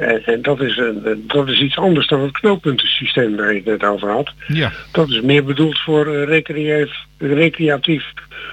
En, 0.00 0.24
en 0.24 0.42
dat, 0.42 0.60
is 0.60 0.76
een, 0.76 1.24
dat 1.26 1.48
is 1.48 1.60
iets 1.60 1.76
anders 1.76 2.06
dan 2.06 2.20
het 2.20 2.32
knooppuntensysteem 2.32 3.36
waar 3.36 3.48
je 3.50 3.56
het 3.56 3.64
net 3.64 3.84
over 3.84 4.10
had. 4.10 4.30
Ja. 4.46 4.72
Dat 4.92 5.08
is 5.08 5.20
meer 5.20 5.44
bedoeld 5.44 5.78
voor 5.78 6.06
eh, 6.06 6.24
recreatief, 6.24 6.94
recreatief 7.18 8.04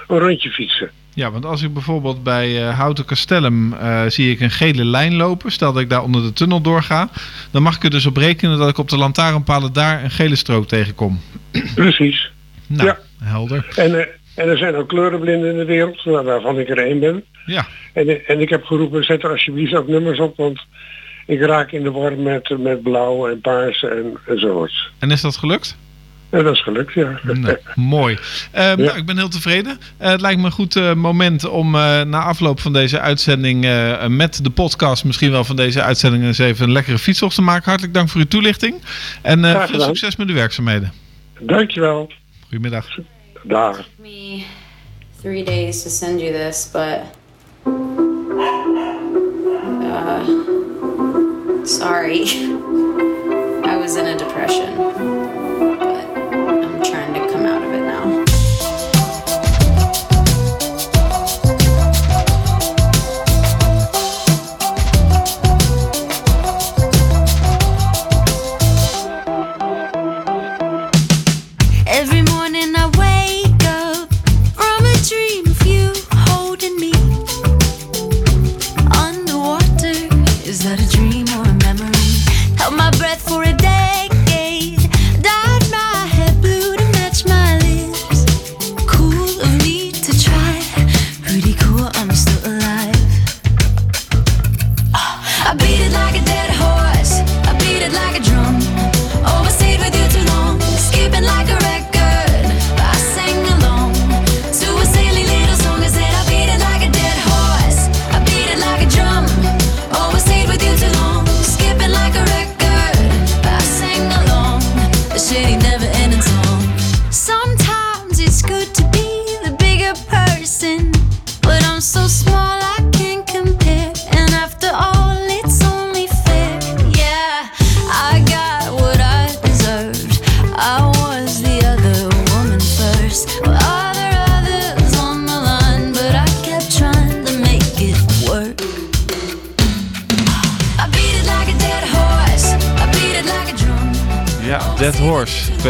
een 0.07 0.19
rondje 0.19 0.49
fietsen. 0.49 0.89
Ja, 1.13 1.31
want 1.31 1.45
als 1.45 1.61
ik 1.63 1.73
bijvoorbeeld 1.73 2.23
bij 2.23 2.57
eh, 2.67 2.77
Houten 2.79 3.05
Castellum 3.05 3.73
eh, 3.73 4.05
zie 4.07 4.31
ik 4.31 4.39
een 4.39 4.51
gele 4.51 4.85
lijn 4.85 5.15
lopen, 5.15 5.51
stel 5.51 5.73
dat 5.73 5.81
ik 5.81 5.89
daar 5.89 6.03
onder 6.03 6.21
de 6.21 6.33
tunnel 6.33 6.61
doorga, 6.61 7.09
dan 7.51 7.61
mag 7.63 7.75
ik 7.75 7.83
er 7.83 7.89
dus 7.89 8.05
op 8.05 8.17
rekenen 8.17 8.57
dat 8.57 8.69
ik 8.69 8.77
op 8.77 8.89
de 8.89 8.97
lantaarnpalen 8.97 9.73
daar 9.73 10.03
een 10.03 10.11
gele 10.11 10.35
strook 10.35 10.67
tegenkom. 10.67 11.19
Precies. 11.75 12.31
Nou, 12.67 12.87
Ja. 12.87 12.97
helder. 13.23 13.67
En, 13.75 13.99
eh, 13.99 14.05
en 14.35 14.49
er 14.49 14.57
zijn 14.57 14.75
ook 14.75 14.87
kleurenblinden 14.87 15.51
in 15.51 15.57
de 15.57 15.65
wereld, 15.65 16.03
waar- 16.03 16.23
waarvan 16.23 16.59
ik 16.59 16.69
er 16.69 16.77
één 16.77 16.99
ben. 16.99 17.23
Ja. 17.45 17.65
En, 17.93 18.07
eh, 18.07 18.29
en 18.29 18.39
ik 18.41 18.49
heb 18.49 18.63
geroepen, 18.63 19.03
zet 19.03 19.23
er 19.23 19.29
alsjeblieft 19.29 19.73
ook 19.75 19.87
nummers 19.87 20.19
op, 20.19 20.37
want 20.37 20.59
ik 21.27 21.41
raak 21.41 21.71
in 21.71 21.83
de 21.83 21.91
war 21.91 22.17
met, 22.17 22.57
met 22.57 22.81
blauw 22.81 23.27
en 23.27 23.41
paars 23.41 23.83
en, 23.83 24.17
enzovoorts. 24.25 24.91
En 24.99 25.11
is 25.11 25.21
dat 25.21 25.37
gelukt? 25.37 25.77
En 26.29 26.43
dat 26.43 26.53
is 26.53 26.63
gelukt, 26.63 26.93
ja. 26.93 27.19
Nee, 27.23 27.57
mooi. 27.75 28.17
Ehm, 28.51 28.81
nou, 28.81 28.97
ik 28.97 29.05
ben 29.05 29.17
heel 29.17 29.29
tevreden. 29.29 29.79
Eh, 29.97 30.09
het 30.09 30.21
lijkt 30.21 30.39
me 30.39 30.45
een 30.45 30.51
goed 30.51 30.75
eh, 30.75 30.93
moment 30.93 31.49
om 31.49 31.75
eh, 31.75 32.01
na 32.01 32.23
afloop 32.23 32.59
van 32.59 32.73
deze 32.73 32.99
uitzending 32.99 33.65
eh, 33.65 34.07
met 34.07 34.43
de 34.43 34.49
podcast, 34.49 35.03
misschien 35.03 35.31
wel 35.31 35.43
van 35.43 35.55
deze 35.55 35.81
uitzending, 35.81 36.23
eens 36.23 36.37
even 36.37 36.65
een 36.65 36.71
lekkere 36.71 36.97
fietstocht 36.97 37.35
te 37.35 37.41
maken. 37.41 37.69
Hartelijk 37.69 37.93
dank 37.93 38.09
voor 38.09 38.21
uw 38.21 38.27
toelichting. 38.27 38.75
En 39.21 39.45
eh, 39.45 39.63
veel 39.63 39.81
succes 39.81 40.15
met 40.15 40.27
uw 40.27 40.35
werkzaamheden. 40.35 40.91
Dankjewel. 41.39 42.11
Goedemiddag. 42.41 42.97
Dag. 43.43 43.87
me 43.99 44.43
three 45.21 45.43
days 45.43 45.83
to 45.83 45.89
send 45.89 46.19
you 46.19 46.31
this, 46.31 46.69
but 46.71 46.99
uh, 49.81 50.66
sorry. 51.67 52.23
I 53.65 53.75
was 53.75 53.97
in 53.97 54.05
a 54.07 54.17
depression, 54.17 54.77
but 54.77 54.97
I'm 56.63 56.81
trying 56.81 57.13
to 57.13 57.19
come 57.31 57.45
out 57.45 57.61
of 57.61 57.73
it 57.73 57.81
now. 57.81 58.23
Every 71.85 72.21
morning 72.31 72.73
I 72.75 72.87
wake 72.97 73.65
up 73.65 74.13
from 74.55 74.85
a 74.85 74.95
dream 75.05 75.45
you 75.65 75.93
holding 76.11 76.79
me. 76.79 76.93
Is 80.47 80.63
that 80.63 80.79
a 80.79 80.89
dream 80.89 81.27
or? 81.41 81.46
Held 82.67 82.77
my 82.77 82.91
breath 82.97 83.25
for 83.25 83.43
a 83.43 83.53
decade, 83.53 84.16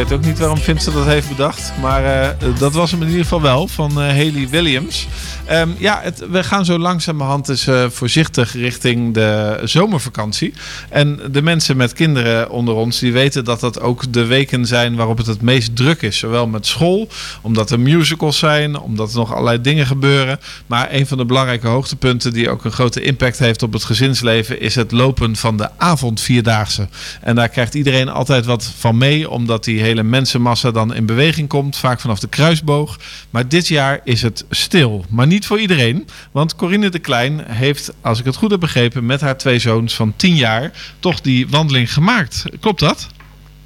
weet 0.10 0.18
ook 0.18 0.26
niet 0.26 0.40
waarom 0.40 0.58
Vincent 0.58 0.96
dat 0.96 1.06
heeft 1.06 1.30
bedacht. 1.30 1.74
Maar 1.82 2.06
eh, 2.06 2.30
dat 2.60 2.74
was 2.74 2.92
hem 2.92 3.02
in 3.02 3.08
ieder 3.08 3.24
geval 3.24 3.42
wel, 3.42 3.68
van 3.68 3.90
eh, 3.92 4.08
Haley 4.08 4.48
Williams. 4.50 5.08
Ehm, 5.48 5.70
ja, 5.78 6.00
het, 6.04 6.24
we 6.30 6.44
gaan 6.44 6.66
zo 6.66 6.78
langzamerhand 6.78 7.46
dus 7.46 7.68
eh, 7.68 7.90
voorzichtig 7.90 8.54
richting 8.54 9.14
de 9.14 9.60
zomervakantie. 9.64 10.54
En 10.90 11.20
de 11.32 11.42
mensen 11.42 11.78
met 11.78 11.94
kinderen 11.94 12.50
onder 12.50 12.74
ons, 12.74 13.00
die 13.00 13.14
weten 13.14 13.46
dat 13.46 13.60
dat 13.60 13.80
ook 13.80 14.14
de 14.14 14.26
weken 14.26 14.66
zijn 14.66 14.96
waarop 14.96 15.18
het 15.18 15.28
het 15.28 15.42
meest 15.42 15.76
druk 15.76 16.02
is. 16.02 16.18
Zowel 16.18 16.48
met 16.48 16.66
school, 16.66 17.08
omdat 17.42 17.72
er 17.72 17.80
musicals 17.80 18.38
zijn, 18.38 18.80
omdat 18.80 19.12
er 19.12 19.18
nog 19.18 19.32
allerlei 19.32 19.62
dingen 19.62 19.88
gebeuren. 19.88 20.40
Maar 20.66 20.88
een 20.92 21.08
van 21.08 21.18
de 21.18 21.26
belangrijke 21.26 21.68
hoogtepunten 21.68 22.34
die 22.34 22.50
ook 22.50 22.66
een 22.66 22.72
grote 22.72 23.02
impact 23.02 23.40
heeft 23.40 23.64
op 23.64 23.74
het 23.74 23.84
gezinsleven, 23.84 24.62
is 24.62 24.76
het 24.76 24.92
lopen 24.92 25.36
van 25.36 25.58
de 25.58 25.70
avondvierdaagse. 25.78 26.88
En 27.22 27.36
daar 27.36 27.50
krijgt 27.50 27.74
iedereen 27.74 28.10
altijd 28.10 28.46
wat 28.46 28.72
van 28.78 28.98
mee, 28.98 29.30
omdat 29.30 29.64
die 29.64 29.82
hele 29.82 30.04
mensenmassa 30.04 30.72
dan 30.72 30.94
in 30.94 31.06
beweging 31.06 31.48
komt, 31.48 31.78
vaak 31.78 32.00
vanaf 32.00 32.20
de 32.20 32.28
kruisboog. 32.28 32.98
Maar 33.30 33.48
dit 33.48 33.68
jaar 33.68 34.00
is 34.04 34.22
het 34.22 34.46
stil. 34.50 35.06
Maar 35.10 35.28
niet 35.28 35.37
voor 35.46 35.60
iedereen, 35.60 36.08
want 36.32 36.56
Corinne 36.56 36.90
de 36.90 37.00
Klein 37.00 37.44
heeft, 37.48 37.94
als 38.02 38.20
ik 38.20 38.26
het 38.26 38.36
goed 38.36 38.52
heb 38.52 38.60
begrepen, 38.60 39.06
met 39.06 39.22
haar 39.22 39.38
twee 39.38 39.60
zoons 39.60 39.96
van 39.96 40.14
10 40.16 40.36
jaar 40.36 40.72
toch 41.00 41.22
die 41.22 41.48
wandeling 41.50 41.94
gemaakt. 41.94 42.46
Klopt 42.60 42.80
dat? 42.80 43.08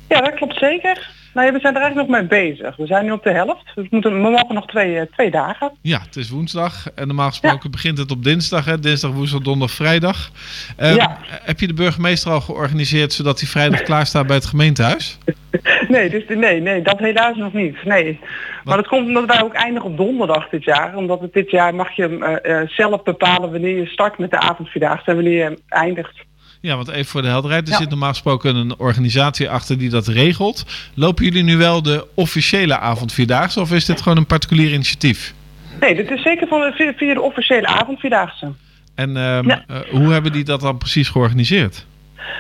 Ja, 0.10 0.22
dat 0.22 0.34
klopt 0.34 0.58
zeker. 0.60 1.10
Nou, 1.34 1.52
we 1.52 1.60
zijn 1.60 1.76
er 1.76 1.82
eigenlijk 1.82 2.10
nog 2.10 2.20
mee 2.20 2.28
bezig. 2.28 2.76
We 2.76 2.86
zijn 2.86 3.06
nu 3.06 3.12
op 3.12 3.24
de 3.24 3.32
helft. 3.32 3.66
Dus 3.66 3.84
we, 3.84 3.88
moeten, 3.90 4.14
we 4.14 4.30
mogen 4.30 4.54
nog 4.56 4.68
twee, 4.68 4.98
eh, 5.00 5.06
twee 5.12 5.32
dagen. 5.32 5.72
Ja, 5.82 6.02
het 6.06 6.16
is 6.16 6.30
woensdag 6.30 6.90
en 6.96 7.08
normaal 7.08 7.30
gesproken 7.30 7.72
begint 7.72 7.98
het 7.98 8.12
op 8.12 8.24
dinsdag. 8.24 8.66
Hè? 8.66 8.80
Dinsdag, 8.80 9.12
woensdag, 9.12 9.42
donderdag, 9.42 9.76
vrijdag. 9.76 10.32
Eh, 10.78 10.96
Ja. 10.96 11.18
Heb 11.28 11.60
je 11.60 11.68
de 11.68 11.74
burgemeester 11.74 12.32
al 12.32 12.42
georganiseerd 12.42 13.14
zodat 13.14 13.40
hij 13.40 13.50
vrijdag 13.50 13.82
klaar 13.84 14.06
staat 14.06 14.28
bij 14.28 14.36
het 14.36 14.46
gemeentehuis? 14.46 15.18
Nee, 15.88 16.10
dus, 16.10 16.24
nee, 16.28 16.62
nee, 16.62 16.82
dat 16.82 17.00
helaas 17.00 17.36
nog 17.36 17.54
niet. 17.54 17.84
Nee. 17.84 18.20
Maar 18.64 18.78
dat 18.78 18.88
komt 18.88 19.08
omdat 19.08 19.26
wij 19.26 19.44
ook 19.44 19.54
eindigen 19.54 19.90
op 19.90 19.98
donderdag 19.98 20.50
dit 20.50 20.64
jaar. 20.64 20.96
Omdat 20.96 21.22
het 21.22 21.34
dit 21.34 21.52
jaar 21.52 21.76
mag 21.76 21.92
je 21.92 22.18
eh, 22.18 22.62
eh, 22.62 22.70
zelf 22.70 23.04
bepalen 23.04 23.52
wanneer 23.52 23.78
je 23.78 23.86
start 23.86 24.18
met 24.18 24.32
de 24.32 24.40
avondvierdaagse 24.40 25.10
en 25.10 25.16
wanneer 25.16 25.50
je 25.50 25.58
eindigt. 25.68 26.30
Ja, 26.62 26.76
want 26.76 26.90
even 26.90 27.06
voor 27.06 27.22
de 27.22 27.28
helderheid. 27.28 27.70
Er 27.70 27.76
zit 27.76 27.90
normaal 27.90 28.10
gesproken 28.10 28.56
een 28.56 28.80
organisatie 28.80 29.50
achter 29.50 29.78
die 29.78 29.90
dat 29.90 30.08
regelt. 30.08 30.66
Lopen 30.94 31.26
jullie 31.26 31.44
nu 31.44 31.58
wel 31.58 31.82
de 31.82 32.08
officiële 32.14 32.78
avondvierdaagse 32.78 33.60
of 33.60 33.72
is 33.72 33.86
dit 33.86 34.02
gewoon 34.02 34.18
een 34.18 34.26
particulier 34.26 34.74
initiatief? 34.74 35.34
Nee, 35.80 35.96
dit 35.96 36.12
is 36.12 36.22
zeker 36.22 36.48
van 36.48 36.60
de, 36.60 36.72
via, 36.72 36.94
via 36.94 37.14
de 37.14 37.22
officiële 37.22 37.68
avondvierdaagse. 37.68 38.52
En 38.96 39.18
ehm, 39.18 39.50
eh, 39.50 39.60
hoe 39.90 40.12
hebben 40.12 40.32
die 40.32 40.44
dat 40.44 40.62
dan 40.62 40.78
precies 40.78 41.10
georganiseerd? 41.10 41.86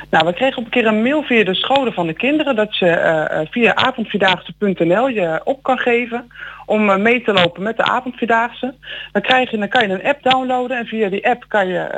Nou, 0.09 0.25
we 0.25 0.33
kregen 0.33 0.57
op 0.57 0.63
een 0.63 0.69
keer 0.69 0.85
een 0.85 1.01
mail 1.01 1.23
via 1.23 1.43
de 1.43 1.55
scholen 1.55 1.93
van 1.93 2.07
de 2.07 2.13
kinderen 2.13 2.55
dat 2.55 2.77
je 2.77 2.89
eh, 2.89 3.39
eh, 3.39 3.47
via 3.51 3.75
avondvierdaagse.nl 3.75 5.07
je 5.07 5.41
op 5.43 5.63
kan 5.63 5.77
geven 5.77 6.31
om 6.65 6.89
eh, 6.89 6.97
mee 6.97 7.21
te 7.21 7.33
lopen 7.33 7.63
met 7.63 7.77
de 7.77 7.83
avondvierdaagse. 7.83 8.73
Dan, 9.11 9.21
krijg 9.21 9.51
je, 9.51 9.57
dan 9.57 9.67
kan 9.67 9.87
je 9.87 9.93
een 9.93 10.03
app 10.03 10.23
downloaden 10.23 10.77
en 10.77 10.85
via 10.85 11.09
die 11.09 11.27
app 11.27 11.45
kan 11.47 11.67
je 11.67 11.89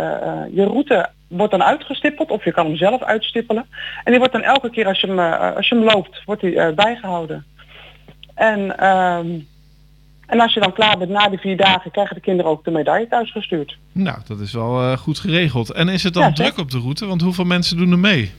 je 0.51 0.63
route 0.63 1.09
wordt 1.27 1.51
dan 1.51 1.63
uitgestippeld 1.63 2.31
of 2.31 2.43
je 2.43 2.51
kan 2.51 2.65
hem 2.65 2.75
zelf 2.75 3.03
uitstippelen. 3.03 3.65
En 4.03 4.11
die 4.11 4.17
wordt 4.17 4.33
dan 4.33 4.43
elke 4.43 4.69
keer 4.69 4.87
als 4.87 5.01
je 5.01 5.07
hem, 5.07 5.19
als 5.55 5.69
je 5.69 5.75
hem 5.75 5.83
loopt, 5.83 6.21
wordt 6.25 6.41
die 6.41 6.59
eh, 6.59 6.73
bijgehouden. 6.73 7.45
En, 8.35 8.77
ehm, 8.77 9.27
en 10.33 10.39
als 10.39 10.53
je 10.53 10.59
dan 10.59 10.73
klaar 10.73 10.97
bent 10.97 11.09
na 11.09 11.29
die 11.29 11.39
vier 11.39 11.57
dagen, 11.57 11.91
krijgen 11.91 12.15
de 12.15 12.21
kinderen 12.21 12.51
ook 12.51 12.63
de 12.63 12.71
medaille 12.71 13.07
thuisgestuurd. 13.07 13.77
Nou, 13.91 14.17
dat 14.27 14.39
is 14.39 14.53
wel 14.53 14.81
eh, 14.81 14.97
goed 14.97 15.19
geregeld. 15.19 15.71
En 15.71 15.89
is 15.89 16.03
het 16.03 16.13
dan 16.13 16.23
Ja, 16.23 16.31
druk 16.31 16.57
op 16.57 16.71
de 16.71 16.79
route? 16.79 17.05
Want 17.05 17.21
hoeveel 17.21 17.45
mensen 17.45 17.77
doen 17.77 17.91
er 17.91 17.99
mee? 17.99 18.31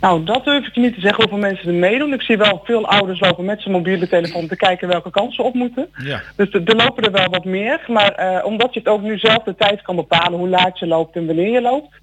Nou, 0.00 0.24
dat 0.24 0.44
durf 0.44 0.66
ik 0.66 0.76
niet 0.76 0.94
te 0.94 1.00
zeggen 1.00 1.22
hoeveel 1.22 1.48
mensen 1.48 1.68
er 1.68 1.74
meedoen. 1.74 2.12
Ik 2.12 2.22
zie 2.22 2.36
wel 2.36 2.60
veel 2.64 2.86
ouders 2.86 3.20
lopen 3.20 3.44
met 3.44 3.60
zijn 3.60 3.74
mobiele 3.74 4.08
telefoon 4.08 4.46
te 4.46 4.56
kijken 4.56 4.88
welke 4.88 5.10
kansen 5.10 5.34
ze 5.34 5.42
op 5.42 5.54
moeten. 5.54 5.88
Ja. 6.04 6.20
Dus 6.36 6.50
er 6.50 6.64
er 6.64 6.76
lopen 6.76 7.04
er 7.04 7.12
wel 7.12 7.28
wat 7.30 7.44
meer. 7.44 7.84
Maar 7.86 8.12
eh, 8.12 8.44
omdat 8.44 8.74
je 8.74 8.78
het 8.78 8.88
ook 8.88 9.02
nu 9.02 9.18
zelf 9.18 9.42
de 9.42 9.54
tijd 9.54 9.82
kan 9.82 9.96
bepalen 9.96 10.38
hoe 10.38 10.48
laat 10.48 10.78
je 10.78 10.86
loopt 10.86 11.16
en 11.16 11.26
wanneer 11.26 11.50
je 11.50 11.60
loopt, 11.60 11.94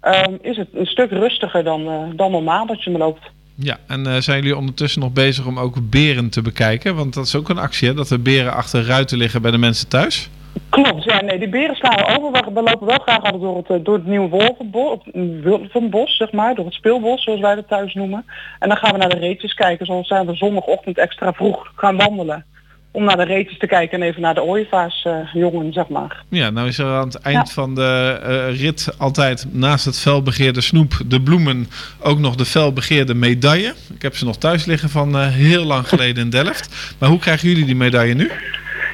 ehm, 0.00 0.34
is 0.40 0.56
het 0.56 0.68
een 0.74 0.86
stuk 0.86 1.10
rustiger 1.10 1.64
dan, 1.64 1.86
eh, 1.88 2.02
dan 2.14 2.30
normaal 2.30 2.66
dat 2.66 2.82
je 2.82 2.90
me 2.90 2.98
loopt. 2.98 3.30
Ja, 3.62 3.78
en 3.86 4.06
eh, 4.06 4.16
zijn 4.16 4.38
jullie 4.38 4.56
ondertussen 4.56 5.00
nog 5.00 5.12
bezig 5.12 5.46
om 5.46 5.58
ook 5.58 5.90
beren 5.90 6.30
te 6.30 6.42
bekijken? 6.42 6.96
Want 6.96 7.14
dat 7.14 7.26
is 7.26 7.34
ook 7.36 7.48
een 7.48 7.58
actie, 7.58 7.88
hè? 7.88 7.94
Dat 7.94 8.10
er 8.10 8.22
beren 8.22 8.52
achter 8.52 8.84
ruiten 8.84 9.18
liggen 9.18 9.42
bij 9.42 9.50
de 9.50 9.58
mensen 9.58 9.88
thuis. 9.88 10.30
Klopt, 10.68 11.04
ja, 11.04 11.22
nee, 11.22 11.38
die 11.38 11.48
beren 11.48 11.76
slaan 11.76 12.06
over. 12.06 12.52
We, 12.54 12.62
lopen 12.62 12.86
wel 12.86 12.98
graag 12.98 13.22
altijd 13.22 13.42
door 13.42 13.56
het, 13.56 13.70
eh, 13.70 13.76
door 13.82 13.94
het 13.94 14.06
nieuwe 14.06 14.28
wolvenbos, 14.28 14.98
wolvenbos, 15.42 16.16
zeg 16.16 16.32
maar, 16.32 16.54
door 16.54 16.64
het 16.64 16.74
speelbos, 16.74 17.22
zoals 17.22 17.40
wij 17.40 17.54
dat 17.54 17.68
thuis 17.68 17.94
noemen. 17.94 18.24
En 18.58 18.68
dan 18.68 18.78
gaan 18.78 18.92
we 18.92 18.98
naar 18.98 19.08
de 19.08 19.18
reetjes 19.18 19.54
kijken, 19.54 19.86
zoals 19.86 20.08
zijn 20.08 20.26
we 20.26 20.34
zondagochtend 20.34 20.98
extra 20.98 21.32
vroeg 21.32 21.72
gaan 21.74 21.96
wandelen. 21.96 22.44
Om 22.92 23.04
naar 23.04 23.16
de 23.16 23.24
reetjes 23.24 23.58
te 23.58 23.66
kijken 23.66 24.00
en 24.00 24.08
even 24.08 24.20
naar 24.20 24.34
de 24.34 24.42
ooievaars 24.42 25.04
eh, 25.04 25.14
jongen, 25.32 25.72
zeg 25.72 25.88
maar. 25.88 26.22
Ja, 26.28 26.50
nou 26.50 26.68
is 26.68 26.78
er 26.78 26.86
aan 26.86 27.06
het 27.06 27.20
eind 27.20 27.52
van 27.52 27.74
de 27.74 28.18
eh, 28.22 28.60
rit 28.60 28.94
altijd 28.98 29.46
naast 29.50 29.84
het 29.84 30.00
felbegeerde 30.00 30.60
snoep, 30.60 30.92
de 31.06 31.22
bloemen, 31.22 31.66
ook 32.02 32.18
nog 32.18 32.34
de 32.34 32.44
felbegeerde 32.44 33.14
medaille. 33.14 33.74
Ik 33.94 34.02
heb 34.02 34.16
ze 34.16 34.24
nog 34.24 34.36
thuis 34.36 34.64
liggen 34.64 34.88
van 34.88 35.16
eh, 35.16 35.26
heel 35.26 35.64
lang 35.64 35.88
geleden 35.88 36.24
in 36.24 36.30
Delft. 36.30 36.94
Maar 36.98 37.08
hoe 37.08 37.18
krijgen 37.18 37.48
jullie 37.48 37.64
die 37.64 37.76
medaille 37.76 38.14
nu? 38.14 38.30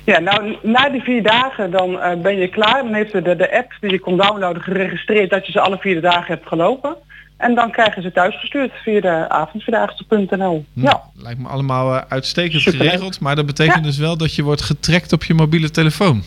Ja, 0.05 0.19
nou, 0.19 0.57
na 0.63 0.89
die 0.89 1.03
vier 1.03 1.23
dagen 1.23 1.71
dan 1.71 1.99
ben 2.23 2.37
je 2.37 2.49
klaar. 2.49 2.83
Dan 2.83 2.95
heeft 2.95 3.13
de, 3.13 3.37
de 3.37 3.57
app 3.57 3.73
die 3.81 3.91
je 3.91 3.99
kon 3.99 4.17
downloaden 4.17 4.63
geregistreerd 4.63 5.31
dat 5.31 5.47
je 5.47 5.53
ze 5.53 5.61
alle 5.61 5.79
vier 5.79 6.01
dagen 6.01 6.35
hebt 6.35 6.49
gelopen. 6.49 6.97
En 7.37 7.55
dan 7.55 7.71
krijgen 7.71 8.03
ze 8.03 8.13
thuisgestuurd 8.13 8.73
via 8.83 9.01
de 9.01 9.29
avondvierdaagse.nl. 9.29 10.65
Ja. 10.73 11.03
Lijkt 11.15 11.41
me 11.41 11.49
allemaal 11.49 11.95
eh, 11.97 12.03
uitstekend 12.09 12.63
Superleuk. 12.63 12.89
geregeld, 12.91 13.21
maar 13.21 13.37
dat 13.37 13.47
betekent 13.47 13.85
dus 13.85 13.99
wel 13.99 14.17
dat 14.17 14.35
je 14.35 14.43
wordt 14.43 14.63
getrekt 14.63 15.13
op 15.13 15.25
je 15.25 15.35
mobiele 15.35 15.71
telefoon. 15.71 16.23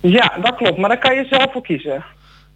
ja, 0.00 0.32
dat 0.42 0.54
klopt. 0.56 0.78
Maar 0.78 0.88
daar 0.88 0.98
kan 0.98 1.14
je 1.14 1.26
zelf 1.30 1.52
voor 1.52 1.62
kiezen. 1.62 2.04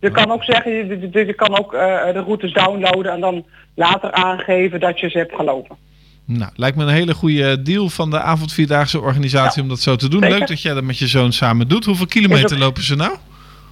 Je 0.00 0.10
kan 0.10 0.30
ook 0.30 0.44
zeggen, 0.44 0.72
je, 0.72 1.08
je, 1.12 1.26
je 1.26 1.32
kan 1.34 1.58
ook 1.58 1.74
eh, 1.74 1.80
de 2.12 2.22
routes 2.26 2.52
downloaden 2.52 3.12
en 3.12 3.20
dan 3.20 3.44
later 3.74 4.12
aangeven 4.12 4.80
dat 4.80 5.00
je 5.00 5.08
ze 5.10 5.18
hebt 5.18 5.34
gelopen. 5.34 5.76
Nou, 6.24 6.50
lijkt 6.56 6.76
me 6.76 6.82
een 6.82 6.88
hele 6.88 7.14
goede 7.14 7.62
deal 7.62 7.88
van 7.88 8.10
de 8.10 8.20
avondvierdaagse 8.20 9.00
organisatie 9.00 9.62
om 9.62 9.68
dat 9.68 9.80
zo 9.80 9.96
te 9.96 10.08
doen. 10.08 10.20
zeker. 10.22 10.38
Leuk 10.38 10.48
dat 10.48 10.62
jij 10.62 10.74
dat 10.74 10.82
met 10.84 10.98
je 10.98 11.06
zoon 11.06 11.32
samen 11.32 11.68
doet. 11.68 11.84
Hoeveel 11.84 12.06
kilometer 12.06 12.52
ook- 12.56 12.62
lopen 12.62 12.82
ze 12.82 12.96
nou? 12.96 13.16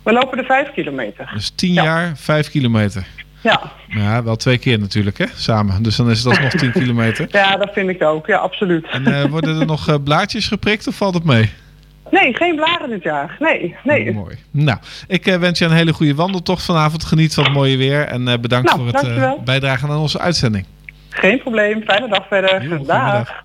We 0.02 0.12
lopen 0.12 0.38
de 0.38 0.44
vijf 0.44 0.72
kilometer. 0.72 1.30
Dus 1.34 1.50
10 1.50 1.72
jaar, 1.72 2.12
5 2.16 2.50
kilometer. 2.50 3.06
Ja. 3.40 3.72
Ja, 3.88 4.22
wel 4.22 4.36
twee 4.36 4.58
keer 4.58 4.78
natuurlijk, 4.78 5.18
hè? 5.18 5.24
Samen. 5.34 5.82
Dus 5.82 5.96
dan 5.96 6.10
is 6.10 6.18
het 6.18 6.26
alsnog 6.26 6.52
10 6.52 6.72
kilometer. 6.82 7.26
ja, 7.30 7.56
dat 7.56 7.70
vind 7.72 7.88
ik 7.88 8.02
ook. 8.02 8.26
Ja, 8.26 8.36
absoluut. 8.38 8.86
En 8.90 9.06
eh, 9.06 9.24
worden 9.24 9.60
er 9.60 9.66
nog 9.66 9.88
eh, 9.88 9.94
blaadjes 10.04 10.48
geprikt 10.48 10.86
of 10.86 10.94
valt 10.94 11.14
het 11.14 11.24
mee? 11.24 11.50
Nee, 12.10 12.34
geen 12.34 12.56
blaren 12.56 12.88
dit 12.90 13.02
jaar. 13.02 13.36
Nee, 13.38 13.76
nee. 13.84 14.12
Mooi. 14.12 14.36
Nou, 14.50 14.78
ik 15.06 15.26
eh, 15.26 15.36
wens 15.36 15.58
je 15.58 15.64
een 15.64 15.70
hele 15.72 15.92
goede 15.92 16.14
wandeltocht 16.14 16.64
vanavond. 16.64 17.04
Geniet 17.04 17.34
van 17.34 17.44
het 17.44 17.52
mooie 17.52 17.76
weer. 17.76 18.00
En 18.06 18.40
bedankt 18.40 18.66
Nou, 18.76 18.90
voor 18.90 19.00
het 19.00 19.44
bijdragen 19.44 19.88
aan 19.88 19.98
onze 19.98 20.18
uitzending. 20.18 20.66
Geen 21.08 21.38
probleem. 21.40 21.82
Fijne 21.82 22.08
dag 22.08 22.26
verder. 22.28 22.84
Dag. 22.86 23.44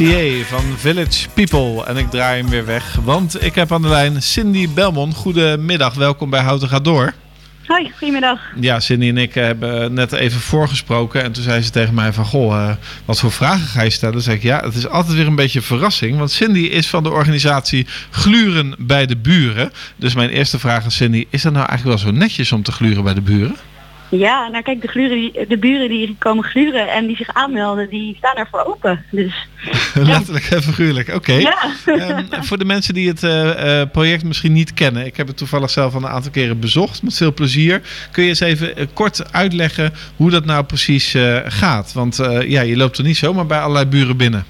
Van 0.00 0.64
Village 0.76 1.28
People. 1.34 1.84
En 1.84 1.96
ik 1.96 2.10
draai 2.10 2.40
hem 2.40 2.50
weer 2.50 2.66
weg, 2.66 2.94
want 3.04 3.44
ik 3.44 3.54
heb 3.54 3.72
aan 3.72 3.82
de 3.82 3.88
lijn 3.88 4.22
Cindy 4.22 4.68
Belmont. 4.68 5.14
Goedemiddag, 5.14 5.94
welkom 5.94 6.30
bij 6.30 6.40
Houten 6.40 6.68
gaat 6.68 6.84
door. 6.84 7.14
Hoi, 7.66 7.90
goedemiddag. 7.98 8.40
Ja, 8.60 8.80
Cindy 8.80 9.08
en 9.08 9.16
ik 9.16 9.34
hebben 9.34 9.92
net 9.94 10.12
even 10.12 10.40
voorgesproken. 10.40 11.22
En 11.22 11.32
toen 11.32 11.42
zei 11.42 11.62
ze 11.62 11.70
tegen 11.70 11.94
mij 11.94 12.12
van, 12.12 12.24
goh, 12.24 12.54
eh, 12.54 12.76
wat 13.04 13.20
voor 13.20 13.32
vragen 13.32 13.66
ga 13.66 13.82
je 13.82 13.90
stellen? 13.90 14.14
Dan 14.14 14.22
zei 14.22 14.36
ik, 14.36 14.42
ja, 14.42 14.60
het 14.64 14.74
is 14.74 14.88
altijd 14.88 15.16
weer 15.16 15.26
een 15.26 15.34
beetje 15.34 15.58
een 15.58 15.64
verrassing. 15.64 16.18
Want 16.18 16.30
Cindy 16.30 16.60
is 16.60 16.88
van 16.88 17.02
de 17.02 17.10
organisatie 17.10 17.86
Gluren 18.10 18.74
bij 18.78 19.06
de 19.06 19.16
Buren. 19.16 19.72
Dus 19.96 20.14
mijn 20.14 20.30
eerste 20.30 20.58
vraag 20.58 20.84
aan 20.84 20.90
Cindy, 20.90 21.26
is 21.30 21.42
dat 21.42 21.52
nou 21.52 21.66
eigenlijk 21.66 22.02
wel 22.02 22.12
zo 22.12 22.18
netjes 22.18 22.52
om 22.52 22.62
te 22.62 22.72
gluren 22.72 23.04
bij 23.04 23.14
de 23.14 23.20
buren? 23.20 23.56
Ja, 24.10 24.48
nou 24.48 24.62
kijk, 24.62 24.80
de, 24.82 24.88
gluren 24.88 25.16
die, 25.16 25.46
de 25.46 25.58
buren 25.58 25.88
die 25.88 26.16
komen 26.18 26.44
gluren 26.44 26.92
en 26.92 27.06
die 27.06 27.16
zich 27.16 27.34
aanmelden, 27.34 27.88
die 27.88 28.14
staan 28.16 28.34
ervoor 28.34 28.64
open. 28.64 29.04
Dus 29.10 29.48
Letterlijk 29.94 30.44
en 30.44 30.62
figuurlijk, 30.62 31.14
oké. 31.14 31.32
Ja. 31.32 31.56
Ehm, 31.86 32.24
voor 32.42 32.58
de 32.58 32.64
mensen 32.64 32.94
die 32.94 33.08
het 33.08 33.22
eh, 33.22 33.80
eh, 33.80 33.90
project 33.90 34.24
misschien 34.24 34.52
niet 34.52 34.74
kennen. 34.74 35.06
Ik 35.06 35.16
heb 35.16 35.26
het 35.26 35.36
toevallig 35.36 35.70
zelf 35.70 35.94
al 35.94 36.00
een 36.02 36.08
aantal 36.08 36.30
keren 36.30 36.60
bezocht, 36.60 37.02
met 37.02 37.16
veel 37.16 37.34
plezier. 37.34 37.82
Kun 38.10 38.22
je 38.22 38.28
eens 38.28 38.40
even 38.40 38.76
eh, 38.76 38.86
kort 38.92 39.32
uitleggen 39.32 39.92
hoe 40.16 40.30
dat 40.30 40.44
nou 40.44 40.64
precies 40.64 41.14
gaat? 41.44 41.92
Want 41.92 42.16
ja, 42.46 42.60
je 42.60 42.76
loopt 42.76 42.98
er 42.98 43.04
niet 43.04 43.16
zomaar 43.16 43.46
bij 43.46 43.60
allerlei 43.60 43.86
buren 43.86 44.16
binnen. 44.16 44.44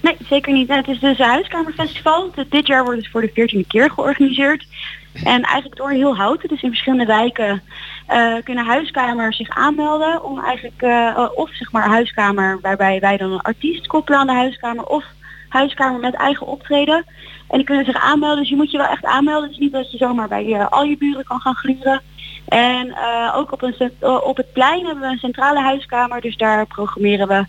nee, 0.00 0.16
zeker 0.28 0.52
niet. 0.52 0.68
Het 0.68 0.88
is 0.88 0.98
dus 0.98 1.18
een 1.18 1.26
huiskamerfestival. 1.26 2.34
Dit 2.48 2.66
jaar 2.66 2.84
wordt 2.84 2.98
het 2.98 3.10
voor 3.10 3.20
de 3.20 3.30
veertiende 3.34 3.66
keer 3.66 3.90
georganiseerd. 3.90 4.66
En 5.12 5.42
eigenlijk 5.42 5.76
door 5.76 5.90
heel 5.90 6.16
Houten, 6.16 6.48
dus 6.48 6.62
in 6.62 6.68
verschillende 6.68 7.06
wijken, 7.06 7.62
eh, 8.06 8.34
kunnen 8.44 8.66
huiskamers 8.66 9.36
zich 9.36 9.48
aanmelden 9.48 10.24
om 10.24 10.40
eigenlijk, 10.40 10.82
eh, 10.82 11.28
of 11.34 11.50
zeg 11.54 11.72
maar 11.72 11.88
huiskamer 11.88 12.58
waarbij 12.60 13.00
wij 13.00 13.16
dan 13.16 13.32
een 13.32 13.40
artiest 13.40 13.86
koppelen 13.86 14.20
aan 14.20 14.26
de 14.26 14.32
huiskamer, 14.32 14.84
of 14.84 15.04
huiskamer 15.48 16.00
met 16.00 16.14
eigen 16.14 16.46
optreden. 16.46 17.04
En 17.48 17.56
die 17.56 17.66
kunnen 17.66 17.84
zich 17.84 17.96
aanmelden, 17.96 18.38
dus 18.38 18.48
je 18.48 18.56
moet 18.56 18.70
je 18.70 18.78
wel 18.78 18.86
echt 18.86 19.04
aanmelden. 19.04 19.42
Het 19.42 19.52
is 19.52 19.58
niet 19.58 19.72
dat 19.72 19.90
je 19.90 19.96
zomaar 19.96 20.28
bij 20.28 20.64
al 20.64 20.84
je 20.84 20.96
buren 20.96 21.24
kan 21.24 21.40
gaan 21.40 21.54
gluren. 21.54 22.00
En 22.48 22.90
eh, 22.90 23.32
ook 23.36 23.52
op, 23.52 23.62
een, 23.62 23.92
op 24.22 24.36
het 24.36 24.52
plein 24.52 24.84
hebben 24.84 25.04
we 25.04 25.10
een 25.10 25.18
centrale 25.18 25.60
huiskamer. 25.60 26.20
Dus 26.20 26.36
daar 26.36 26.66
programmeren 26.66 27.28
we 27.28 27.44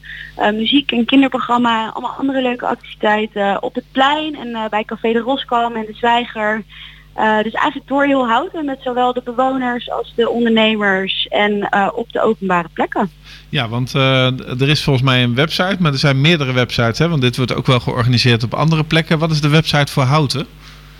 muziek 0.51 0.91
en 0.91 1.05
kinderprogramma. 1.05 1.89
Allemaal 1.89 2.16
andere 2.18 2.41
leuke 2.41 2.66
activiteiten 2.66 3.64
op 3.64 3.76
het 3.76 3.86
plein. 3.91 4.36
En 4.36 4.70
bij 4.70 4.84
Café 4.84 5.14
de 5.14 5.20
Roskam 5.20 5.76
en 5.76 5.86
de 5.86 5.93
Zwijger. 5.93 6.64
Eh, 7.14 7.43
dus 7.43 7.53
eigenlijk 7.53 7.88
door 7.88 8.05
heel 8.05 8.28
houten 8.28 8.66
met 8.66 8.80
zowel 8.82 9.14
de 9.14 9.22
bewoners 9.26 9.89
als 9.89 10.14
de 10.16 10.30
ondernemers. 10.30 11.28
En 11.30 11.70
eh, 11.70 11.89
op 11.95 12.11
de 12.11 12.22
openbare 12.22 12.68
plekken. 12.74 13.11
Ja, 13.49 13.70
want 13.70 13.95
eh, 13.95 14.61
er 14.61 14.70
is 14.70 14.84
volgens 14.84 15.05
mij 15.05 15.24
een 15.24 15.36
website, 15.36 15.78
maar 15.80 15.91
er 15.91 15.97
zijn 15.97 16.22
meerdere 16.22 16.53
websites. 16.53 16.99
Hè? 16.99 17.09
Want 17.09 17.22
dit 17.22 17.38
wordt 17.38 17.55
ook 17.55 17.68
wel 17.68 17.80
georganiseerd 17.80 18.43
op 18.43 18.53
andere 18.53 18.84
plekken. 18.84 19.20
Wat 19.20 19.32
is 19.32 19.41
de 19.41 19.49
website 19.49 19.91
voor 19.91 20.03
Houten? 20.03 20.47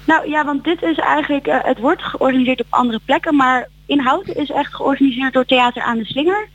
Nou 0.06 0.30
ja, 0.30 0.46
want 0.46 0.64
dit 0.64 0.82
is 0.82 0.98
eigenlijk, 0.98 1.46
het 1.64 1.80
wordt 1.80 2.02
georganiseerd 2.02 2.62
op 2.62 2.68
andere 2.70 3.00
plekken, 3.06 3.36
maar 3.36 3.68
in 3.86 4.00
Houten 4.00 4.36
is 4.36 4.50
echt 4.50 4.76
georganiseerd 4.76 5.34
door 5.34 5.46
Theater 5.46 5.82
aan 5.82 5.98
de 5.98 6.06
Slinger. 6.06 6.52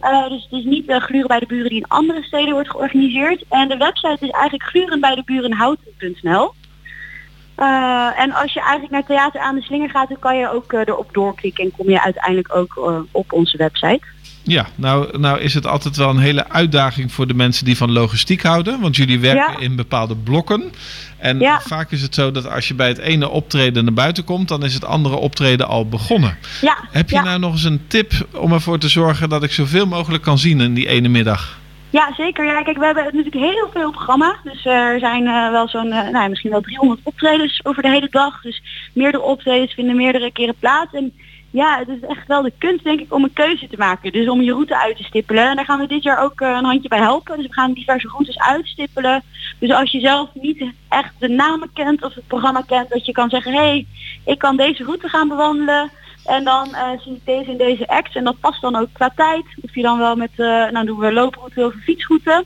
Eh, 0.00 0.28
dus 0.28 0.42
het 0.42 0.52
is 0.52 0.64
niet 0.64 0.88
uh, 0.88 0.96
Gluren 0.96 1.28
bij 1.28 1.38
de 1.38 1.46
Buren 1.46 1.68
die 1.68 1.78
in 1.78 1.88
andere 1.88 2.22
steden 2.22 2.52
wordt 2.52 2.70
georganiseerd. 2.70 3.44
En 3.48 3.68
de 3.68 3.76
website 3.76 4.26
is 4.26 4.30
eigenlijk 4.30 4.62
glurenbijdeburenhouten.nl. 4.62 6.52
Eh 7.60 8.20
en 8.22 8.32
als 8.32 8.52
je 8.52 8.60
eigenlijk 8.60 8.90
naar 8.92 9.04
Theater 9.06 9.40
aan 9.40 9.54
de 9.54 9.62
Slinger 9.62 9.90
gaat, 9.90 10.08
dan 10.08 10.18
kan 10.18 10.36
je 10.36 10.52
ook 10.52 10.72
eh, 10.72 10.80
erop 10.80 11.08
doorklikken 11.12 11.64
en 11.64 11.72
kom 11.76 11.90
je 11.90 12.02
uiteindelijk 12.02 12.54
ook 12.56 12.76
eh, 12.76 12.98
op 13.10 13.32
onze 13.32 13.56
website. 13.56 14.00
Ja, 14.42 14.66
nou, 14.74 15.18
nou 15.18 15.40
is 15.40 15.54
het 15.54 15.66
altijd 15.66 15.96
wel 15.96 16.10
een 16.10 16.18
hele 16.18 16.48
uitdaging 16.48 17.12
voor 17.12 17.26
de 17.26 17.34
mensen 17.34 17.64
die 17.64 17.76
van 17.76 17.92
logistiek 17.92 18.42
houden. 18.42 18.80
Want 18.80 18.96
jullie 18.96 19.20
werken 19.20 19.52
Ja. 19.52 19.58
in 19.58 19.76
bepaalde 19.76 20.16
blokken. 20.16 20.72
En 21.18 21.38
Ja. 21.38 21.60
vaak 21.60 21.90
is 21.90 22.02
het 22.02 22.14
zo 22.14 22.30
dat 22.30 22.50
als 22.50 22.68
je 22.68 22.74
bij 22.74 22.88
het 22.88 22.98
ene 22.98 23.28
optreden 23.28 23.84
naar 23.84 23.92
buiten 23.92 24.24
komt, 24.24 24.48
dan 24.48 24.64
is 24.64 24.74
het 24.74 24.84
andere 24.84 25.16
optreden 25.16 25.68
al 25.68 25.88
begonnen. 25.88 26.38
Ja, 26.60 26.76
Heb 26.90 27.10
je 27.10 27.20
nou 27.20 27.38
nog 27.38 27.52
eens 27.52 27.64
een 27.64 27.84
tip 27.86 28.12
om 28.32 28.52
ervoor 28.52 28.78
te 28.78 28.88
zorgen 28.88 29.28
dat 29.28 29.42
ik 29.42 29.52
zoveel 29.52 29.86
mogelijk 29.86 30.22
kan 30.22 30.38
zien 30.38 30.60
in 30.60 30.74
die 30.74 30.88
ene 30.88 31.08
middag? 31.08 31.58
Ja, 31.90 32.14
zeker. 32.16 32.44
Ja, 32.44 32.62
kijk, 32.62 32.78
we 32.78 32.84
hebben 32.84 33.04
natuurlijk 33.04 33.34
heel 33.34 33.68
veel 33.72 33.90
programma. 33.90 34.36
Dus 34.44 34.64
er 34.64 34.98
zijn 34.98 35.26
eh, 35.26 35.50
wel 35.50 35.68
zo'n, 35.68 35.92
eh, 35.92 36.08
nou, 36.08 36.28
misschien 36.28 36.50
wel 36.50 36.60
300 36.60 37.00
optredens 37.02 37.60
over 37.64 37.82
de 37.82 37.88
hele 37.88 38.08
dag. 38.10 38.42
Dus 38.42 38.62
meerdere 38.92 39.22
optredens 39.22 39.74
vinden 39.74 39.96
meerdere 39.96 40.32
keren 40.32 40.54
plaats. 40.58 40.92
En 40.92 41.12
ja, 41.50 41.78
het 41.78 41.88
is 41.88 42.08
echt 42.08 42.26
wel 42.26 42.42
de 42.42 42.52
kunst, 42.58 42.84
denk 42.84 43.00
ik, 43.00 43.14
om 43.14 43.24
een 43.24 43.32
keuze 43.32 43.68
te 43.68 43.76
maken. 43.76 44.12
Dus 44.12 44.28
om 44.28 44.40
je 44.40 44.52
route 44.52 44.78
uit 44.78 44.96
te 44.96 45.02
stippelen. 45.02 45.48
En 45.48 45.56
daar 45.56 45.64
gaan 45.64 45.80
we 45.80 45.86
dit 45.86 46.02
jaar 46.02 46.22
ook 46.22 46.40
eh, 46.40 46.48
een 46.48 46.64
handje 46.64 46.88
bij 46.88 46.98
helpen. 46.98 47.36
Dus 47.36 47.46
we 47.46 47.52
gaan 47.52 47.72
diverse 47.72 48.08
routes 48.08 48.38
uitstippelen. 48.38 49.22
Dus 49.58 49.72
als 49.72 49.90
je 49.90 50.00
zelf 50.00 50.28
niet 50.34 50.64
echt 50.88 51.14
de 51.18 51.28
namen 51.28 51.70
kent 51.72 52.04
of 52.04 52.14
het 52.14 52.26
programma 52.26 52.62
kent, 52.66 52.88
dat 52.90 53.06
je 53.06 53.12
kan 53.12 53.30
zeggen, 53.30 53.52
hé, 53.52 53.58
hey, 53.58 53.86
ik 54.24 54.38
kan 54.38 54.56
deze 54.56 54.84
route 54.84 55.08
gaan 55.08 55.28
bewandelen. 55.28 55.90
En 56.30 56.44
dan 56.44 56.74
eh, 56.74 56.90
zie 56.98 57.12
ik 57.12 57.24
deze 57.24 57.50
en 57.50 57.56
deze 57.56 57.88
acts. 57.88 58.14
En 58.14 58.24
dat 58.24 58.40
past 58.40 58.60
dan 58.60 58.76
ook 58.76 58.88
qua 58.92 59.12
tijd. 59.16 59.44
Of 59.62 59.74
je 59.74 59.82
dan 59.82 59.98
wel 59.98 60.16
met, 60.16 60.30
eh, 60.36 60.70
nou 60.70 60.86
doen 60.86 60.98
we 60.98 61.12
looproute 61.12 61.64
of 61.64 61.74
fietsroute. 61.82 62.44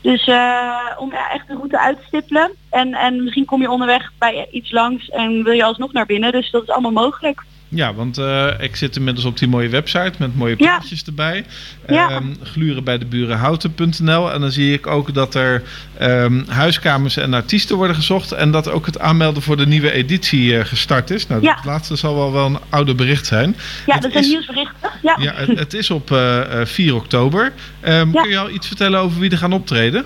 Dus 0.00 0.26
eh, 0.26 0.90
om 0.98 1.12
echt 1.12 1.48
de 1.48 1.54
route 1.54 1.78
uit 1.78 1.98
te 1.98 2.06
stippelen. 2.06 2.50
En, 2.70 2.94
en 2.94 3.24
misschien 3.24 3.44
kom 3.44 3.60
je 3.60 3.70
onderweg 3.70 4.12
bij 4.18 4.48
iets 4.50 4.70
langs 4.70 5.08
en 5.08 5.44
wil 5.44 5.52
je 5.52 5.64
alsnog 5.64 5.92
naar 5.92 6.06
binnen. 6.06 6.32
Dus 6.32 6.50
dat 6.50 6.62
is 6.62 6.68
allemaal 6.68 7.04
mogelijk. 7.04 7.42
Ja, 7.68 7.94
want 7.94 8.18
eh, 8.18 8.46
ik 8.58 8.76
zit 8.76 8.96
inmiddels 8.96 9.24
op 9.26 9.38
die 9.38 9.48
mooie 9.48 9.68
website 9.68 10.12
met 10.18 10.36
mooie 10.36 10.56
plaatjes 10.56 11.04
erbij. 11.04 11.44
Ja. 11.88 12.08
Ehm, 12.10 12.24
gluren 12.42 12.84
bij 12.84 12.98
de 12.98 13.04
burenhouten.nl. 13.04 14.32
En 14.32 14.40
dan 14.40 14.50
zie 14.50 14.72
ik 14.72 14.86
ook 14.86 15.14
dat 15.14 15.34
er 15.34 15.62
ehm, 15.98 16.42
huiskamers 16.48 17.16
en 17.16 17.34
artiesten 17.34 17.76
worden 17.76 17.96
gezocht. 17.96 18.32
En 18.32 18.50
dat 18.50 18.70
ook 18.70 18.86
het 18.86 18.98
aanmelden 18.98 19.42
voor 19.42 19.56
de 19.56 19.66
nieuwe 19.66 19.92
editie 19.92 20.58
eh, 20.58 20.64
gestart 20.64 21.10
is. 21.10 21.26
Nou, 21.26 21.42
Ja. 21.42 21.54
dat 21.54 21.64
laatste 21.64 21.96
zal 21.96 22.14
wel, 22.14 22.32
wel 22.32 22.46
een 22.46 22.58
oude 22.70 22.94
bericht 22.94 23.26
zijn. 23.26 23.56
Ja, 23.86 23.92
Het 23.92 24.02
dat 24.02 24.12
zijn 24.12 24.24
is- 24.24 24.30
nieuwsberichten. 24.30 24.90
Ja. 25.02 25.16
Ja, 25.20 25.32
het, 25.34 25.58
het 25.58 25.74
is 25.74 25.90
op 25.90 26.10
eh, 26.10 26.60
eh, 26.60 26.66
4 26.66 26.94
oktober. 26.94 27.52
Ehm, 27.80 28.10
Kun 28.10 28.28
je 28.28 28.38
al 28.38 28.50
iets 28.50 28.66
vertellen 28.66 29.00
over 29.00 29.20
wie 29.20 29.30
er 29.30 29.38
gaan 29.38 29.52
optreden? 29.52 30.04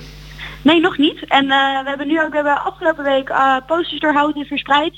Nee, 0.63 0.81
nog 0.81 0.99
niet. 0.99 1.25
En 1.29 1.47
we 1.47 1.83
hebben 1.85 2.07
nu 2.07 2.21
ook, 2.23 2.29
we 2.31 2.35
hebben 2.35 2.65
afgelopen 2.65 3.05
week 3.05 3.33
posters 3.67 4.01
door 4.01 4.13
Houten 4.13 4.45
verspreid. 4.47 4.95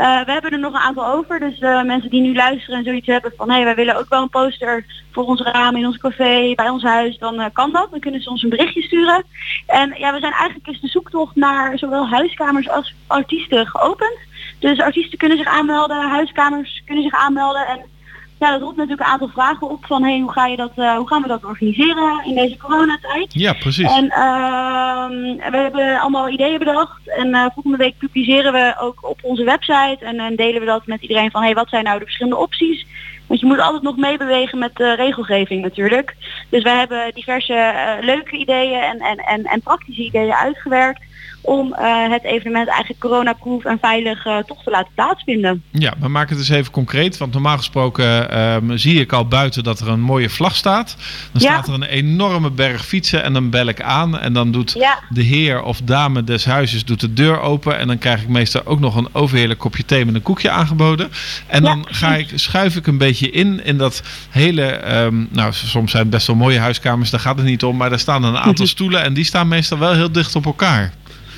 Eh, 0.00 0.24
we 0.24 0.32
hebben 0.32 0.50
er 0.50 0.58
nog 0.58 0.72
een 0.72 0.80
aantal 0.80 1.06
over. 1.06 1.40
Dus 1.40 1.58
eh, 1.58 1.82
mensen 1.82 2.10
die 2.10 2.20
nu 2.20 2.34
luisteren 2.34 2.78
en 2.78 2.84
zoiets 2.84 3.06
hebben 3.06 3.32
van... 3.36 3.48
hé, 3.48 3.54
hey, 3.54 3.64
wij 3.64 3.74
willen 3.74 3.96
ook 3.96 4.08
wel 4.08 4.22
een 4.22 4.28
poster 4.28 4.84
voor 5.10 5.24
ons 5.24 5.40
raam 5.40 5.76
in 5.76 5.86
ons 5.86 5.98
café, 5.98 6.54
bij 6.54 6.68
ons 6.68 6.82
huis. 6.82 7.18
Dan 7.18 7.40
eh, 7.40 7.46
kan 7.52 7.72
dat. 7.72 7.90
Dan 7.90 8.00
kunnen 8.00 8.20
ze 8.20 8.30
ons 8.30 8.42
een 8.42 8.48
berichtje 8.48 8.82
sturen. 8.82 9.24
En 9.66 9.94
ja, 9.98 10.12
we 10.12 10.20
zijn 10.20 10.32
eigenlijk 10.32 10.68
is 10.68 10.80
de 10.80 10.88
zoektocht 10.88 11.36
naar 11.36 11.78
zowel 11.78 12.08
huiskamers 12.08 12.68
als 12.68 12.94
artiesten 13.06 13.66
geopend. 13.66 14.18
Dus 14.58 14.80
artiesten 14.80 15.18
kunnen 15.18 15.38
zich 15.38 15.46
aanmelden, 15.46 16.08
huiskamers 16.08 16.82
kunnen 16.84 17.04
zich 17.04 17.14
aanmelden. 17.14 17.66
En 17.66 17.80
ja, 18.40 18.50
dat 18.50 18.60
roept 18.60 18.76
natuurlijk 18.76 19.06
een 19.06 19.12
aantal 19.12 19.28
vragen 19.28 19.70
op 19.70 19.86
van... 19.86 20.02
hey, 20.02 20.20
hoe, 20.20 20.32
ga 20.32 20.46
je 20.46 20.56
dat, 20.56 20.72
eh, 20.76 20.96
hoe 20.96 21.08
gaan 21.08 21.22
we 21.22 21.28
dat 21.28 21.44
organiseren 21.44 22.24
in 22.24 22.34
deze 22.34 22.56
coronatijd? 22.56 23.32
Ja, 23.34 23.52
precies. 23.52 23.92
En 23.92 24.10
ehm, 24.10 25.50
we 25.50 25.56
hebben 25.56 26.00
allemaal 26.00 26.28
ideeën 26.28 26.58
bedacht. 26.58 27.08
En 27.08 27.34
eh, 27.34 27.46
volgende 27.54 27.76
week 27.76 27.98
publiceren 27.98 28.52
we 28.52 28.74
ook 28.78 29.08
op 29.08 29.18
onze 29.22 29.44
website. 29.44 29.98
En 30.00 30.16
dan 30.16 30.34
delen 30.34 30.60
we 30.60 30.66
dat 30.66 30.86
met 30.86 31.02
iedereen 31.02 31.30
van 31.30 31.42
hey, 31.42 31.54
wat 31.54 31.68
zijn 31.68 31.84
nou 31.84 31.98
de 31.98 32.04
verschillende 32.04 32.38
opties. 32.38 32.86
Want 33.26 33.40
je 33.40 33.46
moet 33.46 33.60
altijd 33.60 33.82
nog 33.82 33.96
meebewegen 33.96 34.58
met 34.58 34.76
de 34.76 34.94
regelgeving 34.94 35.62
natuurlijk. 35.62 36.16
Dus 36.48 36.62
wij 36.62 36.76
hebben 36.76 37.14
diverse 37.14 37.54
eh, 37.54 38.04
leuke 38.04 38.36
ideeën 38.36 38.80
en, 38.80 38.98
en, 38.98 39.16
en, 39.16 39.44
en 39.44 39.60
praktische 39.60 40.02
ideeën 40.04 40.34
uitgewerkt. 40.34 41.02
Om 41.42 41.72
eh, 41.74 42.10
het 42.10 42.22
evenement 42.24 42.68
eigenlijk 42.68 43.00
coronaproof 43.00 43.64
en 43.64 43.78
veilig 43.80 44.26
eh, 44.26 44.36
toch 44.38 44.62
te 44.62 44.70
laten 44.70 44.92
plaatsvinden. 44.94 45.62
Ja, 45.70 45.94
we 46.00 46.08
maken 46.08 46.36
het 46.36 46.38
eens 46.48 46.56
even 46.58 46.72
concreet. 46.72 47.16
Want 47.18 47.32
normaal 47.32 47.56
gesproken 47.56 48.30
ehm, 48.30 48.76
zie 48.76 49.00
ik 49.00 49.12
al 49.12 49.26
buiten 49.26 49.62
dat 49.62 49.80
er 49.80 49.88
een 49.88 50.00
mooie 50.00 50.30
vlag 50.30 50.56
staat. 50.56 50.96
Dan 51.32 51.42
Ja. 51.42 51.52
staat 51.52 51.68
er 51.68 51.74
een 51.74 51.82
enorme 51.82 52.50
berg 52.50 52.86
fietsen 52.86 53.22
en 53.22 53.32
dan 53.32 53.50
bel 53.50 53.66
ik 53.66 53.82
aan. 53.82 54.18
En 54.18 54.32
dan 54.32 54.50
doet 54.52 54.72
Ja. 54.78 54.98
de 55.08 55.22
heer 55.22 55.62
of 55.62 55.80
dame 55.84 56.24
des 56.24 56.44
huizes 56.44 56.84
doet 56.84 57.00
de 57.00 57.12
deur 57.12 57.40
open. 57.40 57.78
En 57.78 57.86
dan 57.86 57.98
krijg 57.98 58.22
ik 58.22 58.28
meestal 58.28 58.62
ook 58.66 58.80
nog 58.80 58.96
een 58.96 59.08
overheerlijk 59.12 59.60
kopje 59.60 59.84
thee 59.84 60.04
met 60.04 60.14
een 60.14 60.22
koekje 60.22 60.50
aangeboden. 60.50 61.10
En 61.46 61.62
dan 61.62 61.86
ga 61.88 62.14
ik, 62.14 62.28
schuif 62.34 62.76
ik 62.76 62.86
een 62.86 62.98
beetje 62.98 63.30
in 63.30 63.64
in 63.64 63.78
dat 63.78 64.02
hele... 64.30 64.62
ehm, 64.64 65.24
nou, 65.30 65.52
soms 65.52 65.90
zijn 65.90 66.02
het 66.02 66.12
best 66.12 66.26
wel 66.26 66.36
mooie 66.36 66.58
huiskamers, 66.58 67.10
daar 67.10 67.20
gaat 67.20 67.36
het 67.36 67.46
niet 67.46 67.64
om. 67.64 67.76
Maar 67.76 67.90
daar 67.90 67.98
staan 67.98 68.24
een 68.24 68.38
aantal 68.38 68.66
stoelen 68.76 69.02
en 69.02 69.14
die 69.14 69.24
staan 69.24 69.48
meestal 69.48 69.78
wel 69.78 69.92
heel 69.94 70.12
dicht 70.12 70.36
op 70.36 70.44
elkaar. 70.44 70.92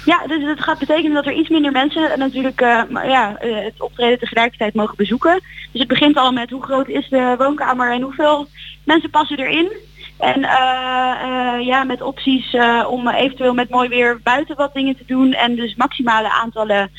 Ja, 0.05 0.27
dus 0.27 0.43
het 0.43 0.61
gaat 0.61 0.79
betekenen 0.79 1.15
dat 1.15 1.27
er 1.27 1.33
iets 1.33 1.49
minder 1.49 1.73
mensen 1.73 2.19
natuurlijk 2.19 2.61
eh, 2.61 2.83
ja, 2.91 3.37
eh, 3.37 3.65
het 3.65 3.81
optreden 3.81 4.19
tegelijkertijd 4.19 4.75
mogen 4.75 4.97
bezoeken. 4.97 5.41
Dus 5.71 5.81
het 5.81 5.89
begint 5.89 6.17
al 6.17 6.33
met 6.33 6.51
hoe 6.51 6.63
groot 6.63 6.89
is 6.89 7.09
de 7.09 7.35
woonkamer 7.39 7.93
en 7.93 8.03
hoeveel 8.03 8.47
mensen 8.85 9.11
passen 9.11 9.39
erin. 9.39 9.73
En 10.19 10.45
eh, 10.45 11.67
ja, 11.67 11.85
met 11.85 12.03
opties 12.03 12.57
om 12.89 13.09
eventueel 13.09 13.55
met 13.55 13.71
mooi 13.71 13.89
weer 13.89 14.21
buiten 14.23 14.57
wat 14.57 14.75
dingen 14.75 14.97
te 14.97 15.05
doen. 15.07 15.33
En 15.33 15.55
dus 15.57 15.75
maximale 15.75 16.31
aantallen 16.31 16.91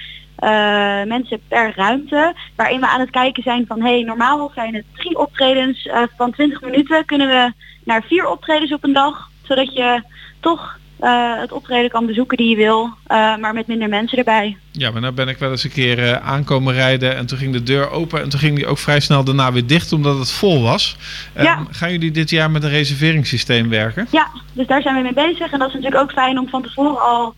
mensen 1.08 1.39
per 1.47 1.74
ruimte. 1.76 2.36
Waarin 2.56 2.80
we 2.80 2.88
aan 2.88 2.99
het 2.99 3.10
kijken 3.10 3.43
zijn 3.43 3.66
van 3.68 3.82
hey, 3.82 4.01
normaal 4.01 4.51
zijn 4.56 4.76
het 4.76 4.86
drie 4.93 5.18
optredens 5.18 5.89
van 6.18 6.32
20 6.32 6.62
minuten. 6.62 7.06
Kunnen 7.06 7.28
we 7.28 7.54
naar 7.84 8.04
vier 8.04 8.28
optredens 8.28 8.74
op 8.74 8.84
een 8.84 8.93
dag. 8.93 9.30
Zodat 9.41 9.74
je 9.74 10.04
toch 10.39 10.80
eh, 11.00 11.39
het 11.39 11.52
optreden 11.52 11.89
kan 11.89 12.06
bezoeken 12.06 12.38
die 12.38 12.50
je 12.50 12.56
wil, 12.56 12.89
eh, 13.08 13.38
maar 13.38 13.54
met 13.54 13.68
minder 13.68 13.89
mensen 13.89 14.18
erbij. 14.18 14.58
Ja, 14.72 14.91
maar 14.91 15.02
nou 15.02 15.14
ben 15.14 15.28
ik 15.28 15.38
wel 15.38 15.52
eens 15.52 15.64
een 15.64 15.72
keer 15.72 16.00
eh, 16.00 16.28
aankomen 16.28 16.74
rijden 16.74 17.16
en 17.16 17.26
toen 17.26 17.38
ging 17.38 17.54
de 17.54 17.64
deur 17.64 17.89
open 17.89 18.22
en 18.22 18.30
toen 18.30 18.39
ging 18.39 18.56
die 18.56 18.68
ook 18.68 18.78
vrij 18.78 19.00
snel 19.00 19.24
daarna 19.24 19.52
weer 19.52 19.68
dicht 19.68 19.91
omdat 19.91 20.20
het 20.20 20.32
vol 20.32 20.62
was. 20.62 20.98
Ehm, 21.34 21.46
Ja. 21.46 21.66
Gaan 21.72 21.91
jullie 21.91 22.12
dit 22.12 22.30
jaar 22.30 22.52
met 22.52 22.64
een 22.64 22.70
reserveringssysteem 22.70 23.70
werken? 23.70 24.08
Ja, 24.12 24.28
dus 24.54 24.68
daar 24.68 24.82
zijn 24.82 24.96
we 24.96 25.02
mee 25.02 25.14
bezig. 25.14 25.52
En 25.52 25.60
dat 25.60 25.68
is 25.68 25.74
natuurlijk 25.74 26.02
ook 26.02 26.12
fijn 26.12 26.39
om 26.39 26.50
van 26.50 26.62
tevoren 26.62 27.02
al 27.02 27.36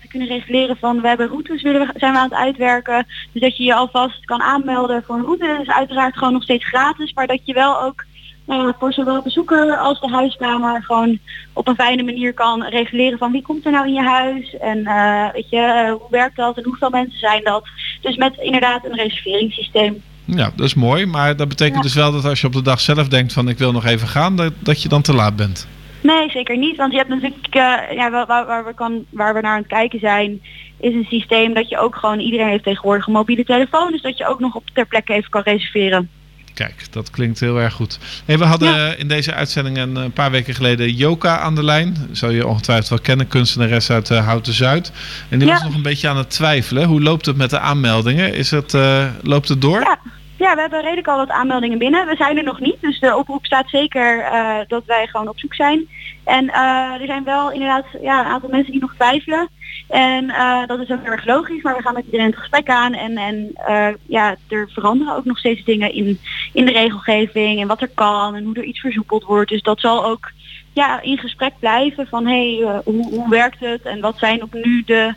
te 0.00 0.08
kunnen 0.08 0.28
reguleren 0.28 0.76
van 0.80 1.00
we 1.00 1.08
hebben 1.08 1.28
routes 1.28 1.62
willen 1.62 1.80
we, 1.86 1.92
zijn 1.96 2.12
we 2.12 2.18
aan 2.18 2.24
het 2.24 2.38
uitwerken. 2.38 3.06
Dus 3.32 3.42
dat 3.42 3.56
je 3.56 3.64
je 3.64 3.74
alvast 3.74 4.24
kan 4.24 4.42
aanmelden 4.42 5.02
voor 5.06 5.16
een 5.16 5.24
route. 5.24 5.46
Dat 5.46 5.60
is 5.60 5.74
uiteraard 5.74 6.16
gewoon 6.16 6.32
nog 6.32 6.42
steeds 6.42 6.68
gratis. 6.68 7.12
Maar 7.12 7.26
dat 7.26 7.40
je 7.44 7.52
wel 7.52 7.82
ook 7.82 8.04
nou 8.48 8.66
ja, 8.66 8.74
voor 8.78 8.92
zowel 8.92 9.22
bezoeker 9.22 9.76
als 9.76 10.00
de 10.00 10.08
huiskamer 10.08 10.82
gewoon 10.82 11.18
op 11.52 11.68
een 11.68 11.74
fijne 11.74 12.02
manier 12.02 12.34
kan 12.34 12.64
reguleren 12.64 13.18
van 13.18 13.32
wie 13.32 13.42
komt 13.42 13.64
er 13.64 13.72
nou 13.72 13.86
in 13.86 13.92
je 13.92 14.02
huis. 14.02 14.56
En 14.56 14.86
eh, 14.86 15.32
weet 15.32 15.50
je, 15.50 15.56
eh, 15.56 15.90
hoe 15.90 16.10
werkt 16.10 16.36
dat 16.36 16.56
en 16.56 16.64
hoeveel 16.64 16.90
mensen 16.90 17.18
zijn 17.18 17.44
dat. 17.44 17.68
Dus 18.00 18.16
met 18.16 18.36
inderdaad 18.38 18.84
een 18.84 18.96
reserveringssysteem. 18.96 20.02
Ja, 20.24 20.50
dat 20.56 20.66
is 20.66 20.74
mooi, 20.74 21.06
maar 21.06 21.36
dat 21.36 21.48
betekent 21.48 21.82
dus 21.82 21.94
wel 21.94 22.12
dat 22.12 22.24
als 22.24 22.40
je 22.40 22.46
op 22.46 22.52
de 22.52 22.62
dag 22.62 22.80
zelf 22.80 23.08
denkt 23.08 23.32
van 23.32 23.48
ik 23.48 23.58
wil 23.58 23.72
nog 23.72 23.84
even 23.84 24.08
gaan, 24.08 24.36
dat, 24.36 24.52
dat 24.58 24.82
je 24.82 24.88
dan 24.88 25.02
te 25.02 25.14
laat 25.14 25.36
bent. 25.36 25.68
Nee, 26.00 26.30
zeker 26.30 26.56
niet. 26.56 26.76
Want 26.76 26.92
je 26.92 26.98
hebt 26.98 27.10
natuurlijk, 27.10 27.54
eh, 27.54 27.94
ja, 27.94 28.10
waar, 28.10 28.26
waar, 28.26 28.46
waar 28.46 28.64
we 28.64 28.74
kan, 28.74 29.04
waar 29.10 29.34
we 29.34 29.40
naar 29.40 29.52
aan 29.52 29.58
het 29.58 29.66
kijken 29.66 29.98
zijn, 29.98 30.42
is 30.80 30.94
een 30.94 31.06
systeem 31.08 31.54
dat 31.54 31.68
je 31.68 31.78
ook 31.78 31.96
gewoon, 31.96 32.18
iedereen 32.18 32.48
heeft 32.48 32.64
tegenwoordig 32.64 33.06
een 33.06 33.12
mobiele 33.12 33.44
telefoon, 33.44 33.92
dus 33.92 34.02
dat 34.02 34.18
je 34.18 34.26
ook 34.26 34.40
nog 34.40 34.54
op 34.54 34.70
ter 34.72 34.86
plekke 34.86 35.12
even 35.12 35.30
kan 35.30 35.42
reserveren. 35.42 36.10
Kijk, 36.58 36.92
dat 36.92 37.10
klinkt 37.10 37.40
heel 37.40 37.60
erg 37.60 37.74
goed. 37.74 37.98
Hey, 38.24 38.38
we 38.38 38.44
hadden 38.44 38.98
in 38.98 39.08
deze 39.08 39.34
uitzending 39.34 39.78
een, 39.78 39.96
eh, 39.96 40.04
paar 40.14 40.30
weken 40.30 40.54
geleden 40.54 40.92
Joka 40.94 41.38
aan 41.38 41.54
de 41.54 41.64
lijn. 41.64 41.96
Zou 42.12 42.32
je 42.32 42.46
ongetwijfeld 42.46 42.88
wel 42.88 42.98
kennen, 42.98 43.28
kunstenares 43.28 43.90
uit 43.90 44.10
uh, 44.10 44.26
Houten 44.26 44.52
Zuid. 44.52 44.92
En 45.28 45.38
die 45.38 45.48
Ja. 45.48 45.54
was 45.54 45.62
nog 45.62 45.74
een 45.74 45.82
beetje 45.82 46.08
aan 46.08 46.16
het 46.16 46.30
twijfelen. 46.30 46.84
Hoe 46.84 47.02
loopt 47.02 47.26
het 47.26 47.36
met 47.36 47.50
de 47.50 47.58
aanmeldingen? 47.58 48.34
Is 48.34 48.50
het, 48.50 48.74
eh, 48.74 49.06
loopt 49.22 49.48
het 49.48 49.60
door? 49.60 49.80
Ja. 49.80 49.98
Ja, 50.36 50.54
we 50.54 50.60
hebben 50.60 50.80
redelijk 50.82 51.06
al 51.08 51.16
wat 51.16 51.30
aanmeldingen 51.30 51.78
binnen. 51.78 52.06
We 52.06 52.16
zijn 52.16 52.36
er 52.36 52.44
nog 52.44 52.60
niet, 52.60 52.76
dus 52.80 53.00
de 53.00 53.16
oproep 53.16 53.44
staat 53.46 53.68
zeker 53.70 54.20
eh, 54.20 54.56
dat 54.68 54.82
wij 54.86 55.06
gewoon 55.06 55.28
op 55.28 55.38
zoek 55.38 55.54
zijn. 55.54 55.88
En 56.28 56.50
eh, 56.50 57.00
er 57.00 57.06
zijn 57.06 57.24
wel 57.24 57.52
inderdaad 57.52 57.84
ja, 58.00 58.20
een 58.20 58.32
aantal 58.32 58.48
mensen 58.48 58.72
die 58.72 58.80
nog 58.80 58.94
twijfelen. 58.94 59.48
En 59.88 60.30
eh, 60.30 60.66
dat 60.66 60.80
is 60.80 60.90
ook 60.90 61.02
heel 61.02 61.12
erg 61.12 61.26
logisch, 61.26 61.62
maar 61.62 61.76
we 61.76 61.82
gaan 61.82 61.94
met 61.94 62.04
iedereen 62.04 62.26
het 62.26 62.38
gesprek 62.38 62.68
aan. 62.68 62.94
En, 62.94 63.16
en 63.16 63.50
eh, 63.54 63.88
ja, 64.06 64.36
er 64.48 64.68
veranderen 64.72 65.16
ook 65.16 65.24
nog 65.24 65.38
steeds 65.38 65.64
dingen 65.64 65.92
in, 65.94 66.18
in 66.52 66.64
de 66.64 66.72
regelgeving 66.72 67.60
en 67.60 67.66
wat 67.66 67.80
er 67.80 67.90
kan 67.94 68.34
en 68.34 68.44
hoe 68.44 68.54
er 68.54 68.64
iets 68.64 68.80
versoepeld 68.80 69.24
wordt. 69.24 69.50
Dus 69.50 69.62
dat 69.62 69.80
zal 69.80 70.04
ook 70.04 70.30
ja, 70.72 71.00
in 71.00 71.18
gesprek 71.18 71.52
blijven 71.58 72.06
van 72.06 72.26
hé, 72.26 72.56
hey, 72.56 72.80
hoe, 72.84 73.08
hoe 73.10 73.28
werkt 73.28 73.60
het 73.60 73.82
en 73.82 74.00
wat 74.00 74.18
zijn 74.18 74.42
op 74.42 74.52
nu 74.52 74.82
de, 74.86 75.14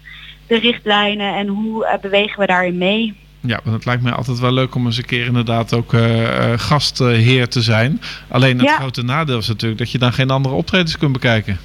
de 0.48 0.58
richtlijnen 0.58 1.36
en 1.36 1.48
hoe 1.48 1.98
bewegen 2.02 2.40
we 2.40 2.46
daarin 2.46 2.78
mee. 2.78 3.16
Ja, 3.44 3.60
want 3.64 3.76
het 3.76 3.86
lijkt 3.86 4.04
mij 4.04 4.12
altijd 4.12 4.40
wel 4.40 4.52
leuk 4.54 4.76
om 4.76 4.86
eens 4.86 4.98
een 4.98 5.06
keer 5.06 5.26
inderdaad 5.26 5.74
ook 5.74 5.94
eh, 5.94 6.54
eh, 6.54 6.60
gastheer 6.60 7.48
te 7.48 7.62
zijn. 7.62 8.02
Alleen 8.30 8.58
het 8.60 8.68
Ja. 8.68 8.76
grote 8.78 9.02
nadeel 9.04 9.38
is 9.38 9.48
natuurlijk 9.48 9.80
dat 9.80 9.92
je 9.92 9.98
dan 9.98 10.14
geen 10.14 10.30
andere 10.30 10.56
optredens 10.56 10.98
kunt 10.98 11.12
bekijken. 11.12 11.60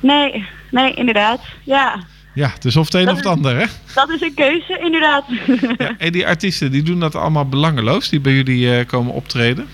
Nee, 0.00 0.46
nee, 0.70 0.94
inderdaad. 0.94 1.40
Ja, 1.64 1.98
Ja, 2.34 2.50
het 2.54 2.64
is 2.64 2.76
of 2.76 2.84
het 2.84 2.94
een 2.94 3.04
Dat 3.04 3.10
of 3.10 3.16
het 3.18 3.26
is- 3.26 3.32
ander, 3.32 3.56
hè? 3.56 3.64
dat 3.94 4.08
is 4.10 4.20
een 4.20 4.34
keuze, 4.34 4.78
inderdaad. 4.82 5.24
Ja, 5.78 5.94
en 5.98 6.12
die 6.12 6.26
artiesten, 6.26 6.70
die 6.70 6.82
doen 6.82 7.00
dat 7.00 7.14
allemaal 7.14 7.48
belangeloos, 7.48 8.08
die 8.08 8.20
bij 8.20 8.32
jullie 8.32 8.76
eh, 8.78 8.86
komen 8.86 9.12
optreden. 9.14 9.66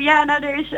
Ja, 0.00 0.24
nou 0.24 0.44
er 0.44 0.58
is 0.58 0.70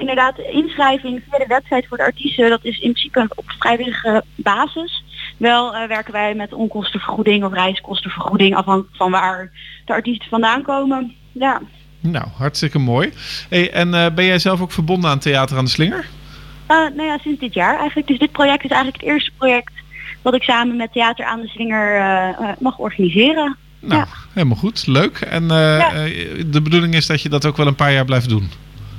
inderdaad 0.00 0.38
inschrijving 0.52 1.22
via 1.28 1.38
de 1.38 1.44
website 1.48 1.84
voor 1.88 1.96
de 1.96 2.02
artiesten. 2.02 2.50
Dat 2.50 2.64
is 2.64 2.78
in 2.78 2.90
principe 2.92 3.26
op 3.34 3.44
vrijwillige 3.58 4.24
basis. 4.34 5.04
Wel 5.36 5.74
eh, 5.74 5.88
werken 5.88 6.12
wij 6.12 6.34
met 6.34 6.52
onkostenvergoeding 6.52 7.44
of 7.44 7.52
reiskostenvergoeding 7.52 8.56
afhankelijk 8.56 8.96
van 8.96 9.10
waar 9.10 9.50
de 9.84 9.92
artiesten 9.92 10.28
vandaan 10.28 10.62
komen. 10.62 11.14
Ja. 11.32 11.60
Nou, 12.00 12.26
hartstikke 12.36 12.78
mooi. 12.78 13.12
Hey, 13.48 13.72
en 13.72 13.94
eh, 13.94 14.14
ben 14.14 14.24
jij 14.24 14.38
zelf 14.38 14.60
ook 14.60 14.72
verbonden 14.72 15.10
aan 15.10 15.18
Theater 15.18 15.56
aan 15.56 15.64
de 15.64 15.70
Slinger? 15.70 16.06
Eh, 16.66 16.76
nou 16.76 17.02
ja, 17.02 17.18
sinds 17.18 17.40
dit 17.40 17.54
jaar 17.54 17.78
eigenlijk. 17.78 18.06
Dus 18.06 18.18
dit 18.18 18.32
project 18.32 18.64
is 18.64 18.70
eigenlijk 18.70 19.02
het 19.02 19.12
eerste 19.12 19.30
project 19.36 19.72
wat 20.22 20.34
ik 20.34 20.42
samen 20.42 20.76
met 20.76 20.92
Theater 20.92 21.24
aan 21.24 21.40
de 21.40 21.48
Slinger 21.48 22.34
mag 22.58 22.78
organiseren. 22.78 23.56
Nou, 23.80 24.04
helemaal 24.32 24.56
goed. 24.56 24.86
Leuk. 24.86 25.20
En 25.20 25.48
de 25.48 26.60
bedoeling 26.62 26.94
is 26.94 27.06
dat 27.06 27.22
je 27.22 27.28
dat 27.28 27.46
ook 27.46 27.56
wel 27.56 27.66
een 27.66 27.74
paar 27.74 27.92
jaar 27.92 28.04
blijft 28.04 28.28
doen. 28.28 28.50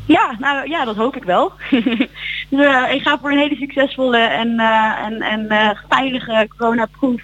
Ja, 0.08 0.36
nou 0.40 0.70
ja, 0.70 0.86
dat 0.86 0.96
hoop 0.96 1.16
ik 1.16 1.24
wel. 1.24 1.52
dus, 2.50 2.66
eh, 2.66 2.94
ik 2.94 3.02
ga 3.02 3.18
voor 3.20 3.32
een 3.32 3.38
hele 3.38 3.56
succesvolle 3.56 4.18
en, 4.18 4.60
eh, 4.60 5.06
en, 5.06 5.22
en 5.22 5.50
eh, 5.50 5.70
veilige 5.90 6.48
corona-proof 6.58 7.22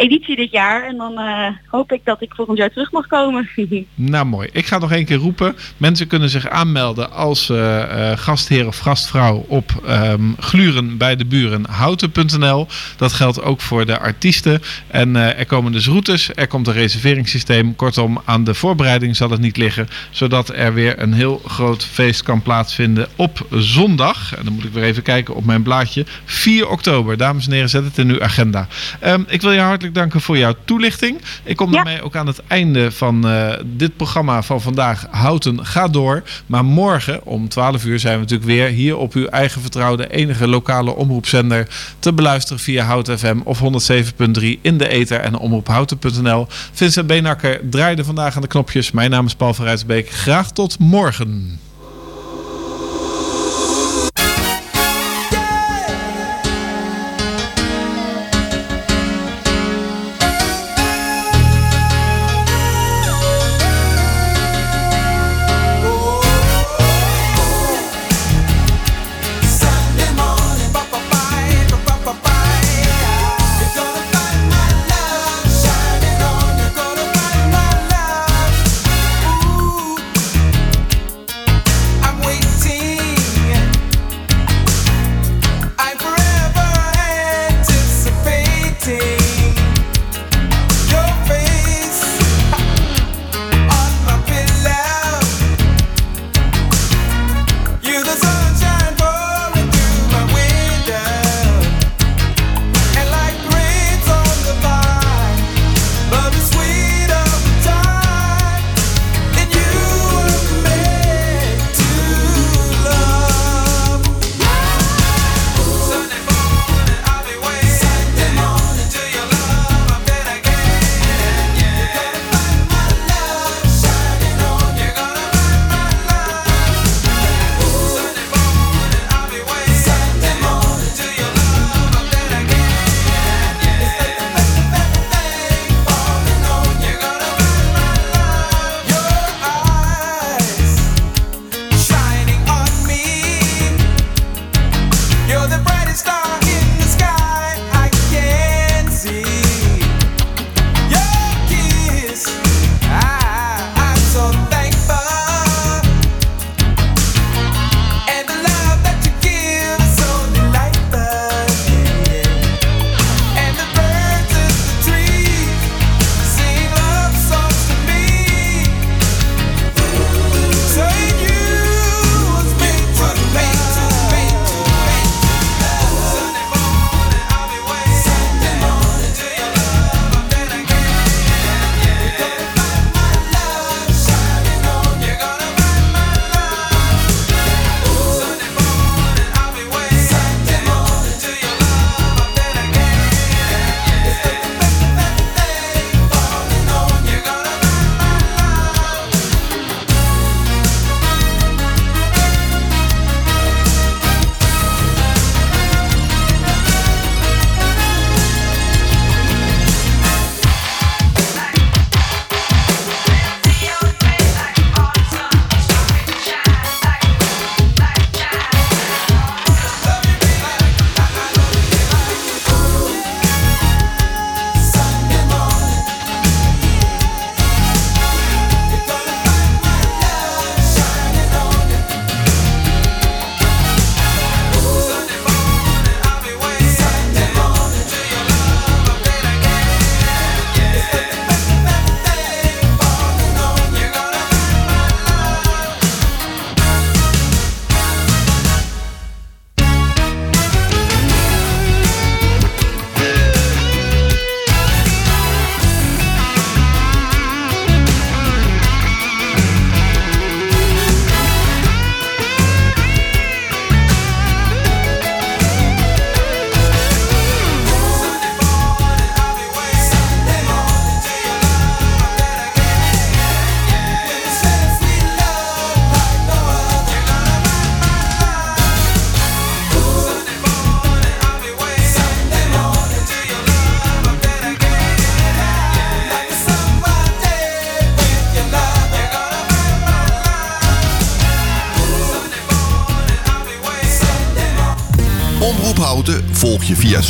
editie 0.00 0.36
dit 0.36 0.50
jaar. 0.50 0.84
En 0.86 0.96
dan 0.96 1.18
eh, 1.18 1.46
hoop 1.66 1.92
ik 1.92 2.00
dat 2.04 2.22
ik 2.22 2.34
volgend 2.34 2.58
jaar 2.58 2.70
terug 2.70 2.92
mag 2.92 3.06
komen. 3.06 3.48
Nou, 3.94 4.26
mooi. 4.26 4.48
Ik 4.52 4.66
ga 4.66 4.78
nog 4.78 4.92
één 4.92 5.04
keer 5.04 5.16
roepen. 5.16 5.56
Mensen 5.76 6.06
kunnen 6.06 6.30
zich 6.30 6.48
aanmelden 6.48 7.12
als 7.12 7.50
eh, 7.50 8.10
eh, 8.12 8.18
gastheer 8.18 8.66
of 8.66 8.78
gastvrouw 8.78 9.44
op 9.48 9.70
ehm, 9.86 10.22
gluren 10.38 10.96
bij 10.96 11.16
de 11.16 11.24
buren 11.24 11.64
houten.nl. 11.70 12.66
Dat 12.96 13.12
geldt 13.12 13.42
ook 13.42 13.60
voor 13.60 13.86
de 13.86 13.98
artiesten. 13.98 14.62
En 14.86 15.16
er 15.16 15.46
komen 15.46 15.72
dus 15.72 15.86
routes, 15.86 16.30
er 16.34 16.46
komt 16.46 16.66
een 16.66 16.72
reserveringssysteem. 16.72 17.76
Kortom, 17.76 18.20
aan 18.24 18.44
de 18.44 18.54
voorbereiding 18.54 19.16
zal 19.16 19.30
het 19.30 19.40
niet 19.40 19.56
liggen. 19.56 19.88
Zodat 20.10 20.48
er 20.48 20.74
weer 20.74 21.02
een 21.02 21.12
heel 21.12 21.42
groot 21.46 21.84
feest 21.84 22.22
kan 22.22 22.42
plaatsvinden 22.42 23.08
op 23.16 23.46
zondag. 23.50 24.36
En 24.36 24.44
dan 24.44 24.52
moet 24.52 24.64
ik 24.64 24.72
weer 24.72 24.84
even 24.84 25.02
kijken 25.02 25.34
op 25.34 25.44
mijn 25.44 25.62
blaadje. 25.62 26.04
4 26.24 26.68
oktober. 26.68 27.16
Dames 27.16 27.46
en 27.46 27.52
heren, 27.52 27.68
zet 27.68 27.84
het 27.84 27.98
in 27.98 28.10
uw 28.10 28.22
agenda. 28.22 28.66
Ehm, 29.00 29.22
ik 29.26 29.40
wil 29.40 29.52
je 29.52 29.60
hartelijk 29.60 29.89
danken 29.94 30.20
voor 30.20 30.38
jouw 30.38 30.54
toelichting. 30.64 31.20
Ik 31.44 31.56
kom 31.56 31.72
daarmee 31.72 32.02
ook 32.02 32.16
aan 32.16 32.26
het 32.26 32.42
einde 32.46 32.92
van 32.92 33.28
eh, 33.28 33.52
dit 33.64 33.96
programma 33.96 34.42
van 34.42 34.60
vandaag. 34.60 35.06
Houten 35.10 35.66
gaat 35.66 35.92
door. 35.92 36.22
Maar 36.46 36.64
morgen 36.64 37.24
om 37.24 37.48
12 37.48 37.84
uur 37.84 37.98
zijn 37.98 38.14
we 38.14 38.20
natuurlijk 38.20 38.50
weer 38.50 38.68
hier 38.68 38.96
op 38.96 39.12
uw 39.12 39.26
eigen 39.26 39.60
vertrouwde 39.60 40.10
enige 40.10 40.48
lokale 40.48 40.94
omroepzender 40.94 41.68
te 41.98 42.12
beluisteren 42.12 42.62
via 42.62 42.84
Hout 42.84 43.10
FM 43.10 43.38
of 43.44 43.60
107.3 43.60 44.60
in 44.60 44.78
de 44.78 44.88
ether 44.88 45.20
en 45.20 45.38
omroephouten.nl. 45.38 46.46
Vincent 46.72 47.06
Beenakker 47.06 47.60
draaide 47.70 48.04
vandaag 48.04 48.34
aan 48.34 48.42
de 48.42 48.48
knopjes. 48.48 48.90
Mijn 48.90 49.10
naam 49.10 49.26
is 49.26 49.34
Paul 49.34 49.54
van 49.54 49.64
Rijsbeek. 49.64 50.10
Graag 50.10 50.52
tot 50.52 50.78
morgen. 50.78 51.58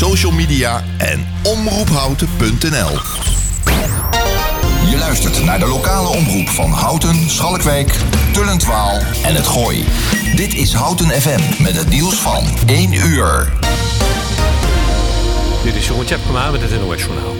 Social 0.01 0.33
media 0.33 0.85
en 0.99 1.27
omroephouten.nl. 1.43 2.99
Je 4.91 4.97
luistert 4.99 5.45
naar 5.45 5.59
de 5.59 5.67
lokale 5.67 6.09
omroep 6.09 6.49
van 6.49 6.71
Houten, 6.71 7.31
Schalkwijk, 7.31 7.97
Tullentwaal 8.33 8.99
en 9.25 9.35
het 9.35 9.47
Gooi. 9.47 9.85
Dit 10.37 10.55
is 10.55 10.73
Houten 10.73 11.07
FM 11.07 11.63
met 11.63 11.77
het 11.77 11.89
nieuws 11.89 12.15
van 12.15 12.45
1 12.67 12.93
uur. 12.93 13.53
Dit 15.65 15.75
is 15.75 15.87
Jeroen 15.87 16.05
Tjepkema 16.05 16.51
met 16.51 16.61
het 16.61 16.81
NOS 16.81 17.03
Journaal. 17.03 17.35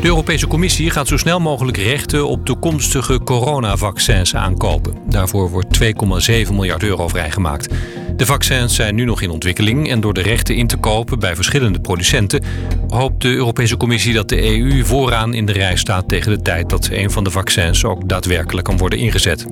De 0.00 0.06
Europese 0.06 0.46
Commissie 0.46 0.90
gaat 0.90 1.08
zo 1.08 1.16
snel 1.16 1.40
mogelijk 1.40 1.76
rechten 1.76 2.28
op 2.28 2.44
toekomstige 2.44 3.20
coronavaccins 3.24 4.34
aankopen. 4.34 4.94
Daarvoor 5.06 5.50
wordt 5.50 5.78
2,7 5.82 6.52
miljard 6.52 6.82
euro 6.82 7.08
vrijgemaakt. 7.08 7.74
De 8.18 8.26
vaccins 8.26 8.74
zijn 8.74 8.94
nu 8.94 9.04
nog 9.04 9.22
in 9.22 9.30
ontwikkeling 9.30 9.90
en 9.90 10.00
door 10.00 10.14
de 10.14 10.22
rechten 10.22 10.54
in 10.54 10.66
te 10.66 10.76
kopen 10.76 11.18
bij 11.18 11.34
verschillende 11.34 11.80
producenten 11.80 12.42
hoopt 12.88 13.22
de 13.22 13.28
Europese 13.28 13.76
Commissie 13.76 14.14
dat 14.14 14.28
de 14.28 14.58
EU 14.58 14.84
vooraan 14.84 15.34
in 15.34 15.46
de 15.46 15.52
rij 15.52 15.76
staat 15.76 16.08
tegen 16.08 16.30
de 16.30 16.42
tijd 16.42 16.70
dat 16.70 16.88
een 16.92 17.10
van 17.10 17.24
de 17.24 17.30
vaccins 17.30 17.84
ook 17.84 18.08
daadwerkelijk 18.08 18.66
kan 18.66 18.76
worden 18.76 18.98
ingezet. 18.98 19.46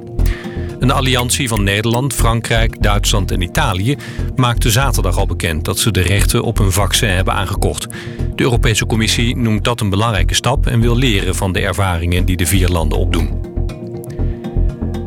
Een 0.79 0.91
alliantie 0.91 1.49
van 1.49 1.65
Nederland, 1.65 2.15
Frankrijk, 2.15 2.83
Duitsland 2.83 3.31
en 3.31 3.43
Italië 3.43 3.97
maakte 4.37 4.71
zaterdag 4.71 5.19
al 5.19 5.27
bekend 5.27 5.65
dat 5.65 5.79
ze 5.79 5.91
de 5.91 6.03
rechten 6.03 6.43
op 6.43 6.59
een 6.59 6.73
vaccin 6.73 7.09
hebben 7.09 7.35
aangekocht. 7.35 7.87
De 8.35 8.43
Europese 8.43 8.87
Commissie 8.87 9.37
noemt 9.37 9.65
dat 9.65 9.81
een 9.81 9.91
belangrijke 9.91 10.35
stap 10.35 10.67
en 10.67 10.81
wil 10.81 10.97
leren 10.97 11.35
van 11.35 11.53
de 11.53 11.61
ervaringen 11.61 12.25
die 12.25 12.37
de 12.37 12.47
vier 12.47 12.69
landen 12.69 12.99
opdoen. 12.99 13.56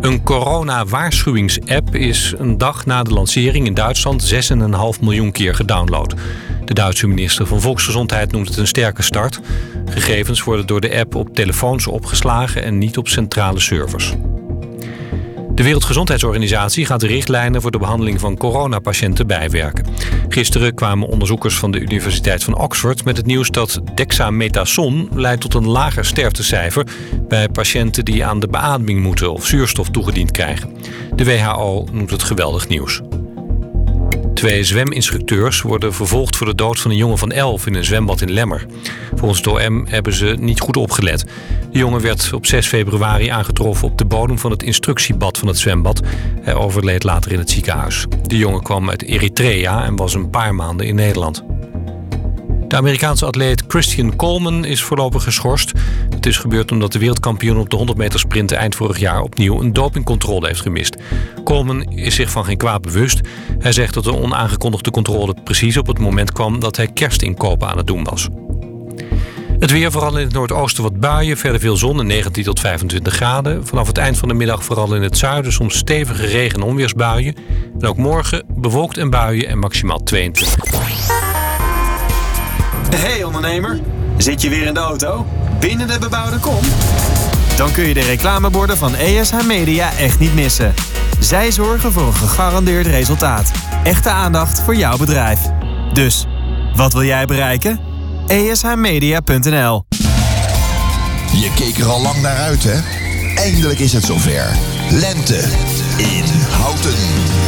Een 0.01 0.23
corona-waarschuwings-app 0.23 1.95
is 1.95 2.33
een 2.37 2.57
dag 2.57 2.85
na 2.85 3.03
de 3.03 3.13
lancering 3.13 3.65
in 3.65 3.73
Duitsland 3.73 4.33
6,5 4.33 5.01
miljoen 5.01 5.31
keer 5.31 5.55
gedownload. 5.55 6.15
De 6.65 6.73
Duitse 6.73 7.07
minister 7.07 7.47
van 7.47 7.61
Volksgezondheid 7.61 8.31
noemt 8.31 8.47
het 8.47 8.57
een 8.57 8.67
sterke 8.67 9.01
start. 9.01 9.39
Gegevens 9.89 10.43
worden 10.43 10.67
door 10.67 10.81
de 10.81 10.99
app 10.99 11.15
op 11.15 11.35
telefoons 11.35 11.87
opgeslagen 11.87 12.63
en 12.63 12.77
niet 12.77 12.97
op 12.97 13.07
centrale 13.07 13.59
servers. 13.59 14.13
De 15.59 15.65
Wereldgezondheidsorganisatie 15.65 16.85
gaat 16.85 16.99
de 16.99 17.07
richtlijnen 17.07 17.61
voor 17.61 17.71
de 17.71 17.77
behandeling 17.77 18.19
van 18.19 18.37
coronapatiënten 18.37 19.27
bijwerken. 19.27 19.85
Gisteren 20.29 20.73
kwamen 20.73 21.07
onderzoekers 21.07 21.55
van 21.55 21.71
de 21.71 21.79
Universiteit 21.79 22.43
van 22.43 22.57
Oxford 22.57 23.05
met 23.05 23.17
het 23.17 23.25
nieuws 23.25 23.49
dat 23.49 23.81
dexamethason 23.95 25.09
leidt 25.13 25.41
tot 25.41 25.53
een 25.53 25.67
lager 25.67 26.05
sterftecijfer 26.05 26.87
bij 27.27 27.49
patiënten 27.49 28.05
die 28.05 28.25
aan 28.25 28.39
de 28.39 28.47
beademing 28.47 29.01
moeten 29.01 29.33
of 29.33 29.45
zuurstof 29.45 29.89
toegediend 29.89 30.31
krijgen. 30.31 30.75
De 31.15 31.25
WHO 31.25 31.87
noemt 31.91 32.11
het 32.11 32.23
geweldig 32.23 32.67
nieuws. 32.67 33.01
Twee 34.39 34.63
zweminstructeurs 34.63 35.61
worden 35.61 35.93
vervolgd 35.93 36.35
voor 36.35 36.47
de 36.47 36.55
dood 36.55 36.79
van 36.79 36.91
een 36.91 36.97
jongen 36.97 37.17
van 37.17 37.31
11 37.31 37.65
in 37.65 37.73
een 37.73 37.83
zwembad 37.83 38.21
in 38.21 38.31
Lemmer. 38.31 38.65
Volgens 39.15 39.39
het 39.39 39.47
OM 39.47 39.85
hebben 39.87 40.13
ze 40.13 40.35
niet 40.39 40.59
goed 40.59 40.77
opgelet. 40.77 41.25
De 41.71 41.79
jongen 41.79 42.01
werd 42.01 42.33
op 42.33 42.45
6 42.45 42.67
februari 42.67 43.27
aangetroffen 43.27 43.87
op 43.87 43.97
de 43.97 44.05
bodem 44.05 44.39
van 44.39 44.51
het 44.51 44.63
instructiebad 44.63 45.37
van 45.37 45.47
het 45.47 45.57
zwembad. 45.57 46.01
Hij 46.41 46.53
overleed 46.53 47.03
later 47.03 47.31
in 47.31 47.39
het 47.39 47.49
ziekenhuis. 47.49 48.05
De 48.21 48.37
jongen 48.37 48.63
kwam 48.63 48.89
uit 48.89 49.03
Eritrea 49.03 49.85
en 49.85 49.95
was 49.95 50.13
een 50.13 50.29
paar 50.29 50.55
maanden 50.55 50.85
in 50.85 50.95
Nederland. 50.95 51.43
De 52.69 52.75
Amerikaanse 52.75 53.25
atleet 53.25 53.63
Christian 53.67 54.15
Coleman 54.15 54.65
is 54.65 54.81
voorlopig 54.83 55.23
geschorst. 55.23 55.71
Het 56.09 56.25
is 56.25 56.37
gebeurd 56.37 56.71
omdat 56.71 56.91
de 56.91 56.99
wereldkampioen 56.99 57.57
op 57.57 57.69
de 57.69 57.75
100 57.75 57.97
meter 57.97 58.19
sprint 58.19 58.51
eind 58.51 58.75
vorig 58.75 58.99
jaar 58.99 59.21
opnieuw 59.21 59.61
een 59.61 59.73
dopingcontrole 59.73 60.47
heeft 60.47 60.61
gemist. 60.61 60.97
Coleman 61.43 61.83
is 61.83 62.15
zich 62.15 62.31
van 62.31 62.45
geen 62.45 62.57
kwaad 62.57 62.81
bewust. 62.81 63.19
Hij 63.59 63.71
zegt 63.71 63.93
dat 63.93 64.03
de 64.03 64.15
onaangekondigde 64.15 64.91
controle 64.91 65.35
precies 65.43 65.77
op 65.77 65.87
het 65.87 65.99
moment 65.99 66.31
kwam 66.31 66.59
dat 66.59 66.75
hij 66.75 66.87
kerstinkopen 66.87 67.69
aan 67.69 67.77
het 67.77 67.87
doen 67.87 68.03
was. 68.03 68.27
Het 69.59 69.71
weer, 69.71 69.91
vooral 69.91 70.17
in 70.17 70.25
het 70.25 70.33
noordoosten 70.33 70.83
wat 70.83 70.99
buien, 70.99 71.37
verder 71.37 71.59
veel 71.59 71.77
zon 71.77 71.99
en 71.99 72.07
19 72.07 72.43
tot 72.43 72.59
25 72.59 73.13
graden. 73.13 73.67
Vanaf 73.67 73.87
het 73.87 73.97
eind 73.97 74.17
van 74.17 74.27
de 74.27 74.33
middag 74.33 74.63
vooral 74.63 74.95
in 74.95 75.01
het 75.01 75.17
zuiden 75.17 75.53
soms 75.53 75.77
stevige 75.77 76.25
regen- 76.25 76.59
en 76.59 76.67
onweersbuien. 76.67 77.35
En 77.79 77.87
ook 77.87 77.97
morgen 77.97 78.45
bewolkt 78.47 78.97
en 78.97 79.09
buien 79.09 79.47
en 79.47 79.59
maximaal 79.59 80.03
22. 80.03 81.28
Hey 82.95 83.23
ondernemer, 83.23 83.79
zit 84.17 84.41
je 84.41 84.49
weer 84.49 84.65
in 84.65 84.73
de 84.73 84.79
auto? 84.79 85.25
Binnen 85.59 85.87
de 85.87 85.99
bebouwde 85.99 86.39
kom? 86.39 86.59
Dan 87.57 87.71
kun 87.71 87.83
je 87.83 87.93
de 87.93 88.01
reclameborden 88.01 88.77
van 88.77 88.95
ESH 88.95 89.45
Media 89.47 89.93
echt 89.97 90.19
niet 90.19 90.33
missen. 90.33 90.73
Zij 91.19 91.51
zorgen 91.51 91.91
voor 91.91 92.07
een 92.07 92.13
gegarandeerd 92.13 92.85
resultaat. 92.85 93.51
Echte 93.83 94.09
aandacht 94.09 94.61
voor 94.61 94.75
jouw 94.75 94.97
bedrijf. 94.97 95.39
Dus, 95.93 96.27
wat 96.75 96.93
wil 96.93 97.03
jij 97.03 97.25
bereiken? 97.25 97.79
ESHmedia.nl 98.27 99.85
Je 101.31 101.51
keek 101.55 101.77
er 101.77 101.87
al 101.87 102.01
lang 102.01 102.21
naar 102.21 102.37
uit, 102.37 102.63
hè? 102.63 102.79
Eindelijk 103.35 103.79
is 103.79 103.93
het 103.93 104.03
zover. 104.03 104.57
Lente 104.89 105.43
in 105.97 106.25
Houten. 106.49 107.38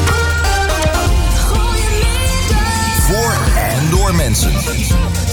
Mensen. 4.13 4.53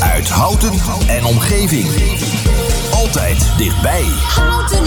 Uit 0.00 0.28
Houten 0.28 0.72
en 1.06 1.24
omgeving. 1.24 1.86
Altijd 2.92 3.52
dichtbij. 3.56 4.04
Houten 4.04 4.86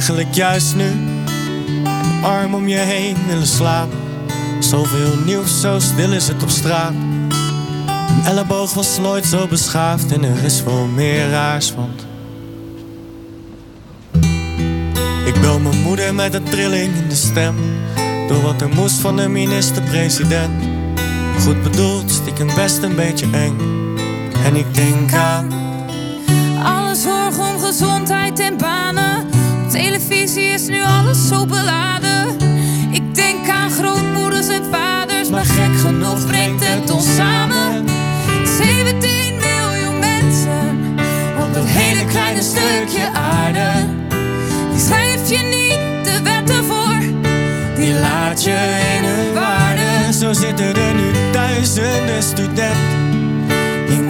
eigenlijk 0.00 0.34
juist 0.34 0.74
nu 0.74 0.92
arm 2.22 2.54
om 2.54 2.68
je 2.68 2.76
heen 2.76 3.16
willen 3.26 3.46
slaan. 3.46 3.88
Zoveel 4.58 5.16
nieuws, 5.24 5.60
zo 5.60 5.78
stil 5.78 6.12
is 6.12 6.28
het 6.28 6.42
op 6.42 6.48
straat. 6.48 6.92
Een 8.08 8.24
elleboog 8.24 8.74
was 8.74 8.98
nooit 8.98 9.26
zo 9.26 9.46
beschaafd 9.46 10.12
en 10.12 10.24
er 10.24 10.44
is 10.44 10.60
veel 10.60 10.86
meer 10.86 11.30
raars, 11.30 11.74
want 11.74 12.06
Ik 15.24 15.40
bel 15.40 15.58
mijn 15.58 15.82
moeder 15.82 16.14
met 16.14 16.34
een 16.34 16.44
trilling 16.44 16.94
in 16.94 17.08
de 17.08 17.14
stem 17.14 17.56
Door 18.28 18.42
wat 18.42 18.60
er 18.60 18.68
moest 18.68 18.96
van 18.96 19.16
de 19.16 19.28
minister-president 19.28 20.62
Goed 21.40 21.62
bedoeld, 21.62 22.10
stiekem 22.10 22.54
best 22.54 22.82
een 22.82 22.94
beetje 22.94 23.26
eng 23.32 23.58
En 24.44 24.56
ik 24.56 24.74
denk 24.74 25.12
aan 25.12 25.52
Alle 26.64 26.94
zorg 26.94 27.38
om 27.38 27.60
gezondheid 27.60 28.38
en 28.38 28.56
banen. 28.56 29.29
Televisie 29.70 30.52
is 30.52 30.66
nu 30.66 30.82
alles 30.82 31.28
zo 31.28 31.46
beladen. 31.46 32.36
Ik 32.90 33.14
denk 33.14 33.48
aan 33.48 33.70
grootmoeders 33.70 34.48
en 34.48 34.64
vaders, 34.70 35.30
maar 35.30 35.44
gek 35.44 35.78
genoeg 35.78 36.26
brengt 36.26 36.68
het 36.68 36.90
ons 36.90 37.14
samen. 37.14 37.84
17 38.58 39.34
miljoen 39.36 39.98
mensen 39.98 40.78
op 41.40 41.54
dat 41.54 41.64
hele 41.66 42.04
kleine 42.04 42.42
stukje 42.42 43.10
aarde. 43.12 43.70
Die 44.70 44.80
schrijf 44.80 45.30
je 45.30 45.38
niet 45.38 46.04
de 46.04 46.22
wetten 46.22 46.64
voor, 46.64 46.98
Die 47.76 47.94
laat 47.94 48.42
je 48.44 48.80
in 48.98 49.04
hun 49.04 49.34
waarde 49.34 50.12
Zo 50.12 50.32
zitten 50.32 50.74
er 50.74 50.94
nu 50.94 51.32
duizenden 51.32 52.22
studenten 52.22 53.09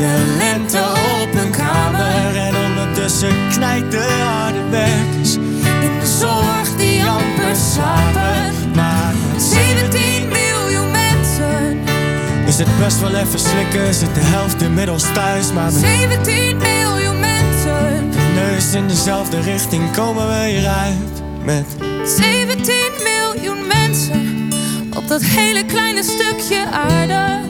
de 0.01 0.35
lente 0.39 0.79
op 1.23 1.33
hun 1.33 1.51
kamer 1.51 2.37
En 2.37 2.55
ondertussen 2.57 3.49
knijt 3.51 3.91
de 3.91 4.21
harde 4.25 4.69
werkers 4.71 5.35
In 5.87 5.99
de 6.01 6.17
zorg 6.19 6.77
die 6.77 7.05
amper 7.05 7.57
slapen 7.73 8.55
Maar 8.75 9.13
met 9.33 9.43
17 9.43 10.29
miljoen 10.29 10.91
mensen. 10.91 11.79
is 12.47 12.59
het 12.59 12.79
best 12.79 13.01
wel 13.01 13.15
even 13.15 13.39
slikken 13.39 13.95
Zit 13.95 14.15
de 14.15 14.21
helft 14.21 14.63
inmiddels 14.63 15.05
thuis 15.13 15.53
Maar 15.53 15.73
met 15.73 15.81
17 15.81 16.57
miljoen 16.57 17.21
mensen. 17.21 18.09
neus 18.35 18.75
in 18.75 18.89
dezelfde 18.89 19.41
richting 19.41 19.93
komen 19.93 20.29
we 20.29 20.49
hieruit 20.49 21.23
Met 21.45 21.67
17 22.05 22.75
miljoen 23.03 23.67
mensen 23.67 24.49
op 24.97 25.09
dat 25.09 25.23
hele 25.23 25.65
kleine 25.65 26.03
stukje 26.03 26.67
aarde. 26.71 27.41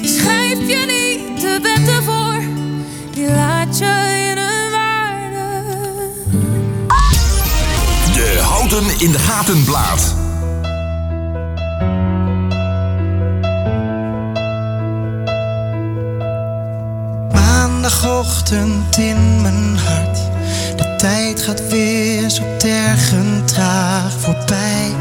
Die 0.00 0.08
schrijf 0.08 0.58
je 0.66 0.84
niet 0.86 1.01
de 1.62 1.68
wetten 1.76 2.02
voor, 2.02 2.42
die 3.10 3.28
laat 3.34 3.78
je 3.78 4.30
in 4.30 4.38
hun 4.38 4.70
waarde. 4.70 5.70
De 8.12 8.40
Houten 8.42 9.00
in 9.00 9.10
de 9.10 9.18
Gaten 9.18 9.64
Blaad. 9.64 10.14
Maandagochtend 17.32 18.96
in 18.96 19.42
mijn 19.42 19.78
hart. 19.78 20.18
De 20.76 20.94
tijd 20.96 21.42
gaat 21.42 21.68
weer 21.68 22.30
zo 22.30 22.42
tergend 22.58 23.48
traag 23.48 24.12
voorbij. 24.18 24.94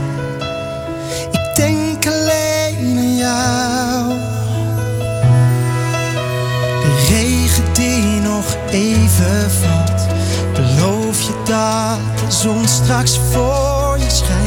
Beloof 10.54 11.22
je 11.22 11.34
dat 11.46 12.00
de 12.20 12.36
zon 12.36 12.68
straks 12.68 13.20
voor 13.32 13.98
je 13.98 14.10
schijnt. 14.10 14.41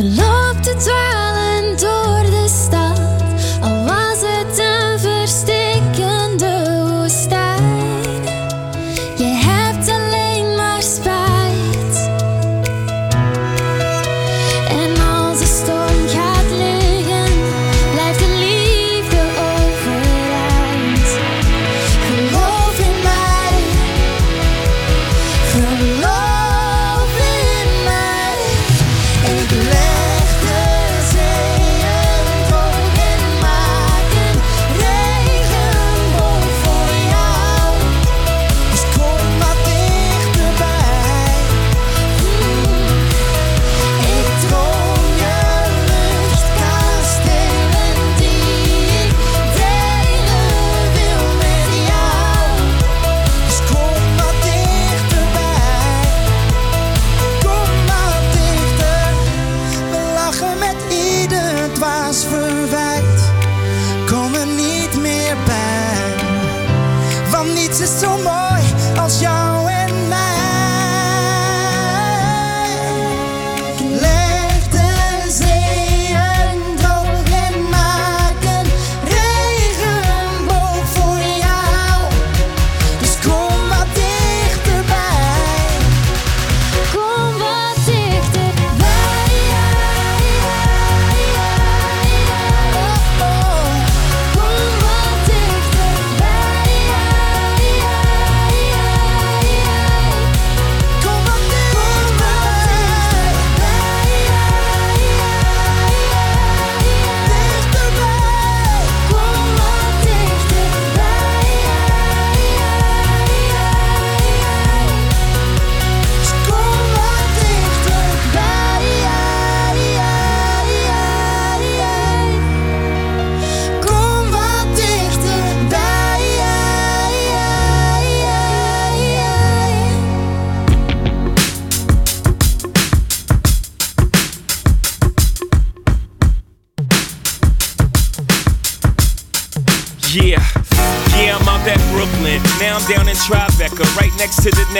Je 0.00 0.06
loopt 0.06 0.62
te 0.62 0.74
dwalen 0.76 1.19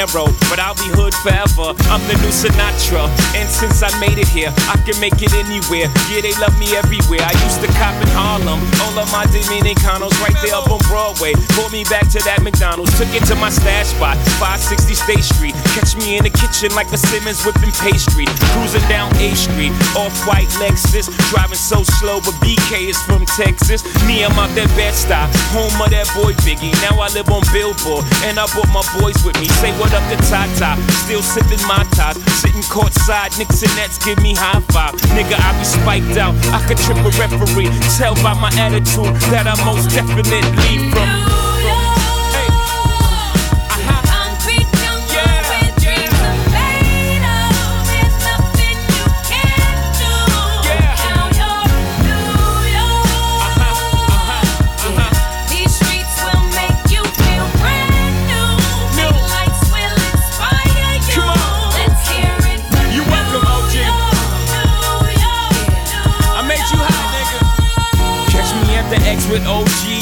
But 0.01 0.57
I'll 0.57 0.81
be 0.81 0.89
hood 0.97 1.13
forever. 1.21 1.77
I'm 1.93 2.01
the 2.09 2.17
new 2.25 2.33
Sinatra. 2.33 3.05
And 3.37 3.45
since 3.45 3.85
I 3.85 3.93
made 4.01 4.17
it 4.17 4.33
here, 4.33 4.49
I 4.73 4.81
can 4.81 4.97
make 4.97 5.21
it 5.21 5.29
anywhere. 5.37 5.93
Yeah, 6.09 6.25
they 6.25 6.33
love 6.41 6.57
me 6.57 6.73
everywhere. 6.73 7.21
I 7.21 7.37
used 7.45 7.61
to 7.61 7.69
cop 7.77 7.93
in 8.01 8.09
Harlem. 8.17 8.65
All 8.81 8.97
of 8.97 9.13
my 9.13 9.29
Dominicanos 9.29 10.17
right 10.25 10.33
there 10.41 10.57
up 10.57 10.73
on 10.73 10.81
Broadway. 10.89 11.37
Pulled 11.53 11.70
back 11.86 12.09
to 12.12 12.20
that 12.27 12.43
McDonald's. 12.43 12.93
Took 12.98 13.09
it 13.15 13.24
to 13.31 13.36
my 13.36 13.48
stash 13.48 13.94
spot, 13.94 14.19
560 14.43 14.94
State 14.94 15.24
Street. 15.24 15.55
Catch 15.73 15.97
me 15.97 16.19
in 16.19 16.24
the 16.27 16.35
kitchen 16.35 16.74
like 16.74 16.90
a 16.93 16.98
Simmons 16.98 17.40
whipping 17.47 17.73
pastry. 17.78 18.27
Cruising 18.52 18.85
down 18.90 19.09
A 19.23 19.32
Street, 19.39 19.73
off 19.94 20.12
white 20.27 20.51
Lexus. 20.59 21.09
Driving 21.31 21.57
so 21.57 21.82
slow, 22.01 22.20
but 22.20 22.35
BK 22.43 22.90
is 22.90 22.98
from 23.07 23.24
Texas. 23.39 23.86
Me, 24.05 24.24
I'm 24.24 24.35
out 24.36 24.51
that 24.59 24.94
stop, 24.94 25.31
home 25.55 25.73
of 25.81 25.90
that 25.94 26.11
boy 26.12 26.32
Biggie. 26.43 26.74
Now 26.85 26.98
I 27.01 27.09
live 27.15 27.31
on 27.31 27.44
Billboard, 27.55 28.05
and 28.27 28.39
I 28.39 28.44
brought 28.52 28.70
my 28.74 28.85
boys 28.98 29.16
with 29.24 29.39
me. 29.40 29.47
Say 29.62 29.73
what 29.78 29.93
up 29.94 30.05
to 30.11 30.19
Tata, 30.28 30.81
still 31.07 31.23
sipping 31.23 31.62
my 31.70 31.86
top. 31.94 32.16
Sitting 32.43 32.65
courtside, 32.66 33.36
Knicks 33.39 33.62
and 33.62 33.74
Nets 33.77 33.97
give 34.02 34.19
me 34.20 34.35
high 34.35 34.61
five. 34.74 34.94
Nigga, 35.15 35.39
I 35.39 35.55
be 35.59 35.65
spiked 35.65 36.16
out, 36.19 36.35
I 36.51 36.61
could 36.66 36.78
trip 36.78 36.98
a 36.98 37.11
referee. 37.16 37.70
Tell 37.97 38.15
by 38.23 38.35
my 38.35 38.51
attitude 38.59 39.15
that 39.31 39.47
I 39.47 39.55
most 39.65 39.90
definitely 39.90 40.90
from. 40.90 41.50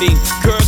me. 0.00 0.16
Girls 0.42 0.67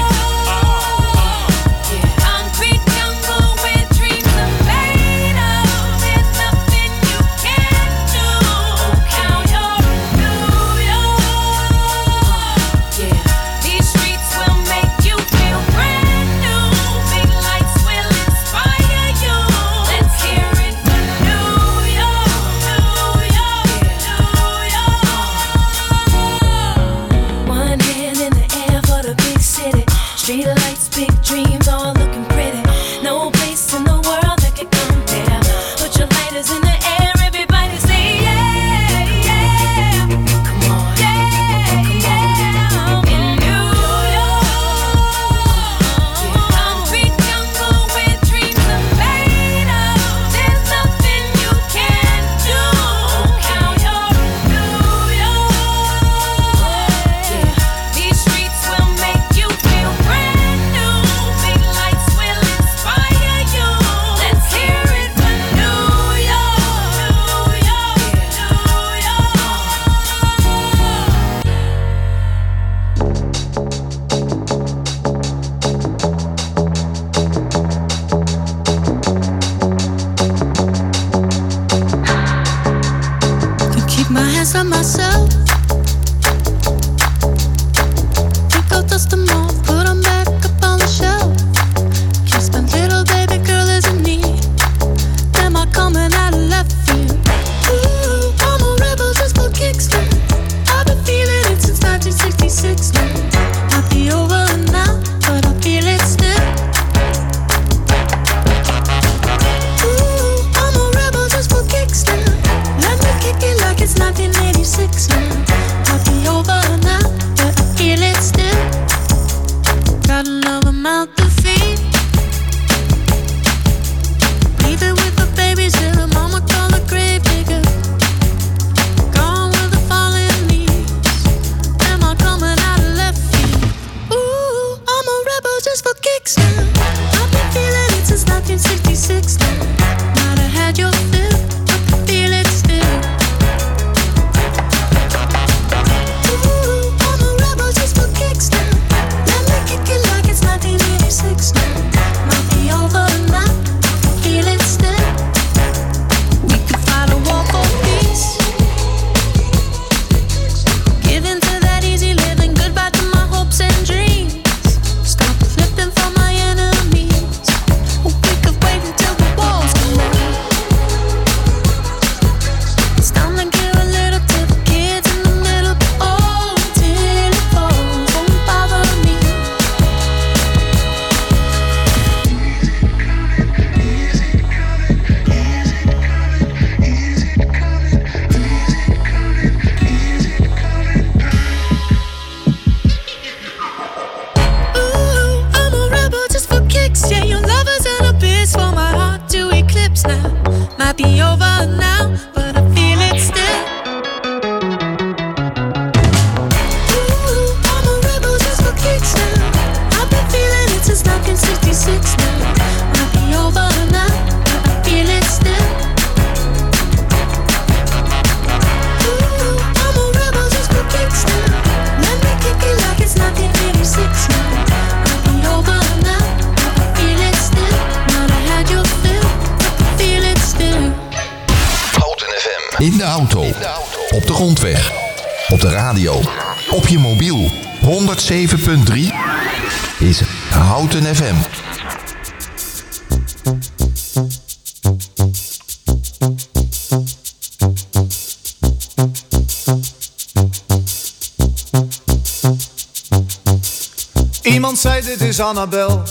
Is 255.31 255.39
Annabel. 255.39 256.03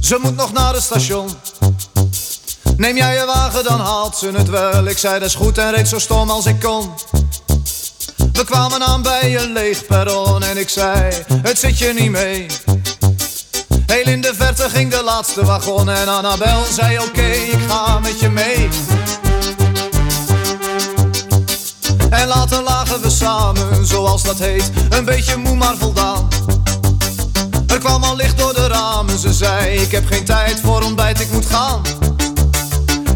Ze 0.00 0.18
moet 0.22 0.36
nog 0.36 0.52
naar 0.52 0.74
het 0.74 0.82
station. 0.82 1.28
Neem 2.76 2.96
jij 2.96 3.14
je 3.14 3.24
wagen, 3.26 3.64
dan 3.64 3.80
haalt 3.80 4.16
ze 4.16 4.30
het 4.30 4.48
wel. 4.48 4.86
Ik 4.86 4.98
zei 4.98 5.18
dat 5.18 5.28
is 5.28 5.34
goed 5.34 5.58
en 5.58 5.70
reed 5.70 5.88
zo 5.88 5.98
stom 5.98 6.30
als 6.30 6.46
ik 6.46 6.60
kon. 6.60 6.90
We 8.32 8.44
kwamen 8.44 8.82
aan 8.82 9.02
bij 9.02 9.38
een 9.42 9.52
leeg 9.52 9.86
perron 9.86 10.42
en 10.42 10.56
ik 10.56 10.68
zei, 10.68 11.24
het 11.42 11.58
zit 11.58 11.78
je 11.78 11.92
niet 11.92 12.10
mee. 12.10 12.46
Heel 13.86 14.06
in 14.06 14.20
de 14.20 14.34
verte 14.34 14.70
ging 14.70 14.90
de 14.90 15.02
laatste 15.02 15.44
wagon 15.44 15.90
en 15.90 16.08
Annabel 16.08 16.64
zei 16.72 16.98
oké, 16.98 17.26
ik 17.26 17.60
ga 17.68 17.98
met 17.98 18.20
je 18.20 18.28
mee. 18.28 18.68
En 22.10 22.26
later 22.26 22.62
lagen 22.62 23.00
we 23.00 23.10
samen, 23.10 23.86
zoals 23.86 24.22
dat 24.22 24.38
heet, 24.38 24.70
een 24.90 25.04
beetje 25.04 25.36
moe 25.36 25.56
maar 25.56 25.76
voldaan. 25.76 26.27
Kwam 27.88 28.04
al 28.04 28.16
licht 28.16 28.38
door 28.38 28.54
de 28.54 28.66
ramen, 28.66 29.18
ze 29.18 29.32
zei 29.32 29.76
ik 29.76 29.90
heb 29.90 30.06
geen 30.06 30.24
tijd 30.24 30.60
voor 30.60 30.82
ontbijt, 30.82 31.20
ik 31.20 31.32
moet 31.32 31.46
gaan. 31.46 31.82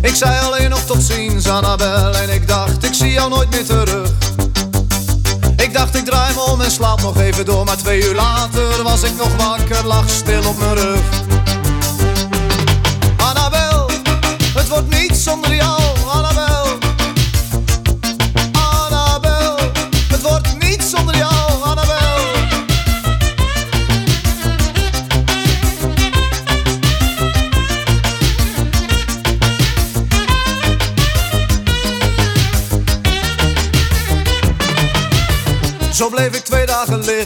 Ik 0.00 0.14
zei 0.14 0.40
alleen 0.40 0.70
nog 0.70 0.80
tot 0.84 1.02
ziens 1.02 1.48
Annabel 1.48 2.14
en 2.14 2.30
ik 2.30 2.48
dacht 2.48 2.84
ik 2.84 2.94
zie 2.94 3.12
jou 3.12 3.28
nooit 3.28 3.50
meer 3.50 3.64
terug. 3.64 4.10
Ik 5.56 5.72
dacht 5.72 5.94
ik 5.94 6.04
draai 6.04 6.34
me 6.34 6.40
om 6.40 6.60
en 6.60 6.70
slaap 6.70 7.00
nog 7.00 7.18
even 7.18 7.44
door, 7.44 7.64
maar 7.64 7.76
twee 7.76 8.02
uur 8.04 8.14
later 8.14 8.82
was 8.82 9.02
ik 9.02 9.16
nog 9.16 9.36
wakker, 9.36 9.86
lag 9.86 10.10
stil 10.10 10.48
op 10.48 10.58
mijn 10.58 10.74
rug. 10.74 11.00
Annabel, 13.16 13.90
het 14.54 14.68
wordt 14.68 14.88
niet 15.00 15.16
zonder 15.16 15.54
jou. 15.54 15.80
Annabel, 16.06 16.61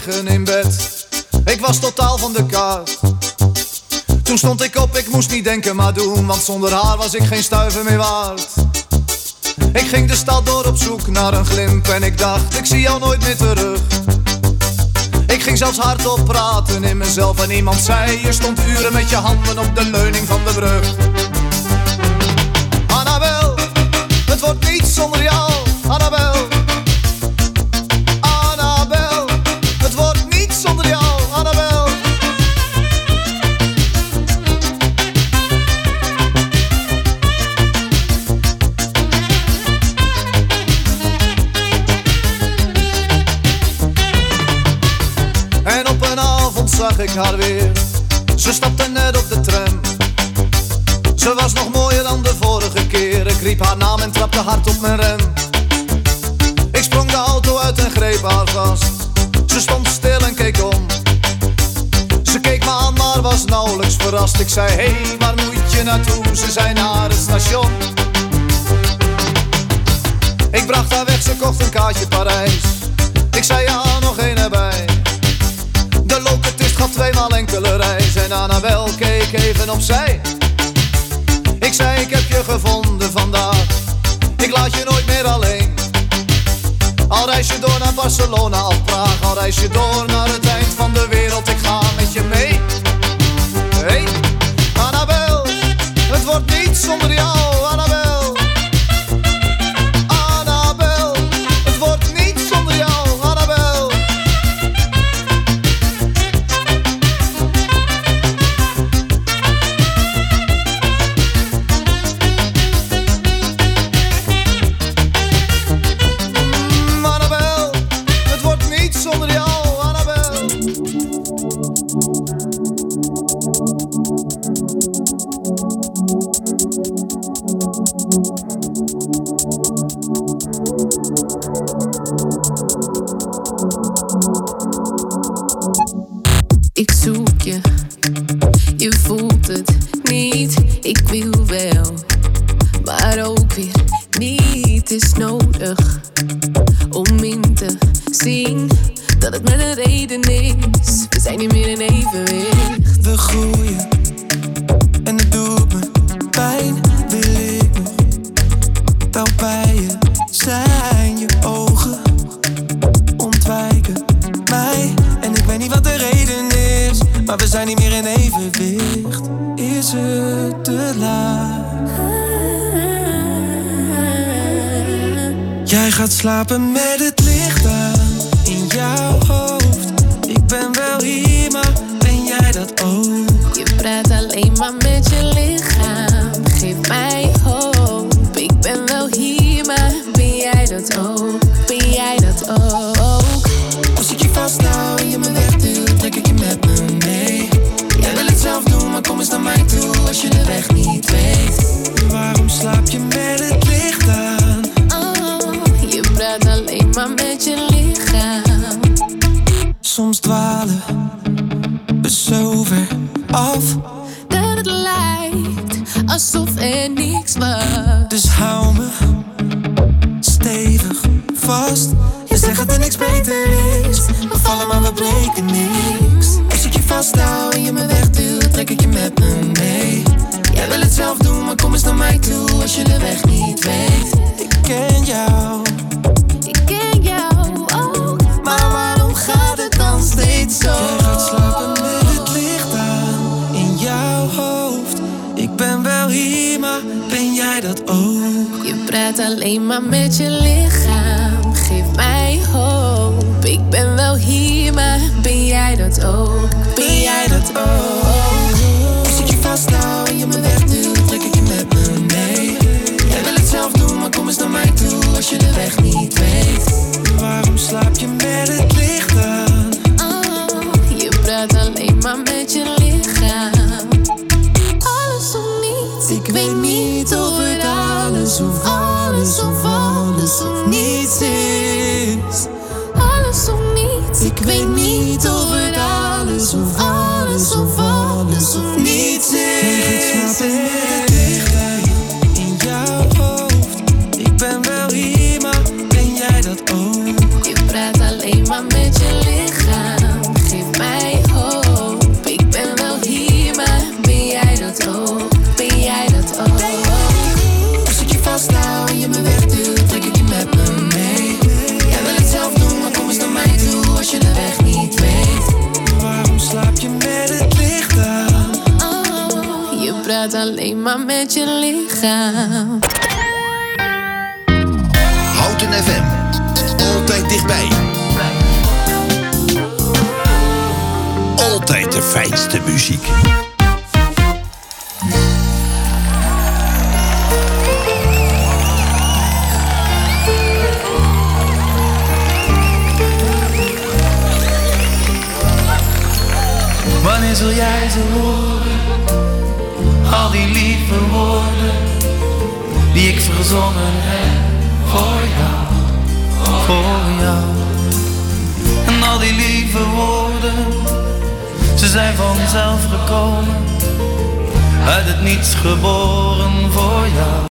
in 0.05 0.45
bed. 0.45 1.07
Ik 1.45 1.61
was 1.61 1.79
totaal 1.79 2.19
van 2.19 2.33
de 2.33 2.47
kaart. 2.47 2.99
Toen 4.23 4.39
stond 4.39 4.63
ik 4.63 4.77
op, 4.77 4.97
ik 4.97 5.09
moest 5.13 5.31
niet 5.31 5.45
denken 5.45 5.77
maar 5.77 5.95
doen, 5.95 6.27
want 6.27 6.43
zonder 6.43 6.73
haar 6.73 6.97
was 6.97 7.15
ik 7.15 7.23
geen 7.23 7.43
stuiver 7.43 7.85
meer 7.85 7.97
waard. 7.97 8.47
Ik 9.73 9.89
ging 9.89 10.09
de 10.09 10.17
stad 10.17 10.47
door 10.47 10.65
op 10.65 10.77
zoek 10.77 11.07
naar 11.07 11.35
een 11.35 11.47
glimp 11.47 11.89
en 11.89 12.03
ik 12.03 12.19
dacht, 12.19 12.59
ik 12.59 12.67
zie 12.67 12.81
jou 12.81 13.01
nooit 13.01 13.21
meer 13.21 13.37
terug. 13.37 13.81
Ik 15.27 15.43
ging 15.43 15.59
zelfs 15.59 15.79
hardop 15.79 16.25
praten 16.25 16.85
in 16.85 16.97
mezelf 16.97 17.43
en 17.43 17.51
iemand 17.51 17.81
zei, 17.81 18.21
je 18.23 18.33
stond 18.33 18.61
uren 18.67 18.93
met 18.93 19.11
je 19.11 19.17
handen 19.17 19.59
op 19.59 19.77
de 19.77 19.85
leuning 19.85 20.27
van 20.27 20.41
de 20.45 20.53
brug. 20.53 20.95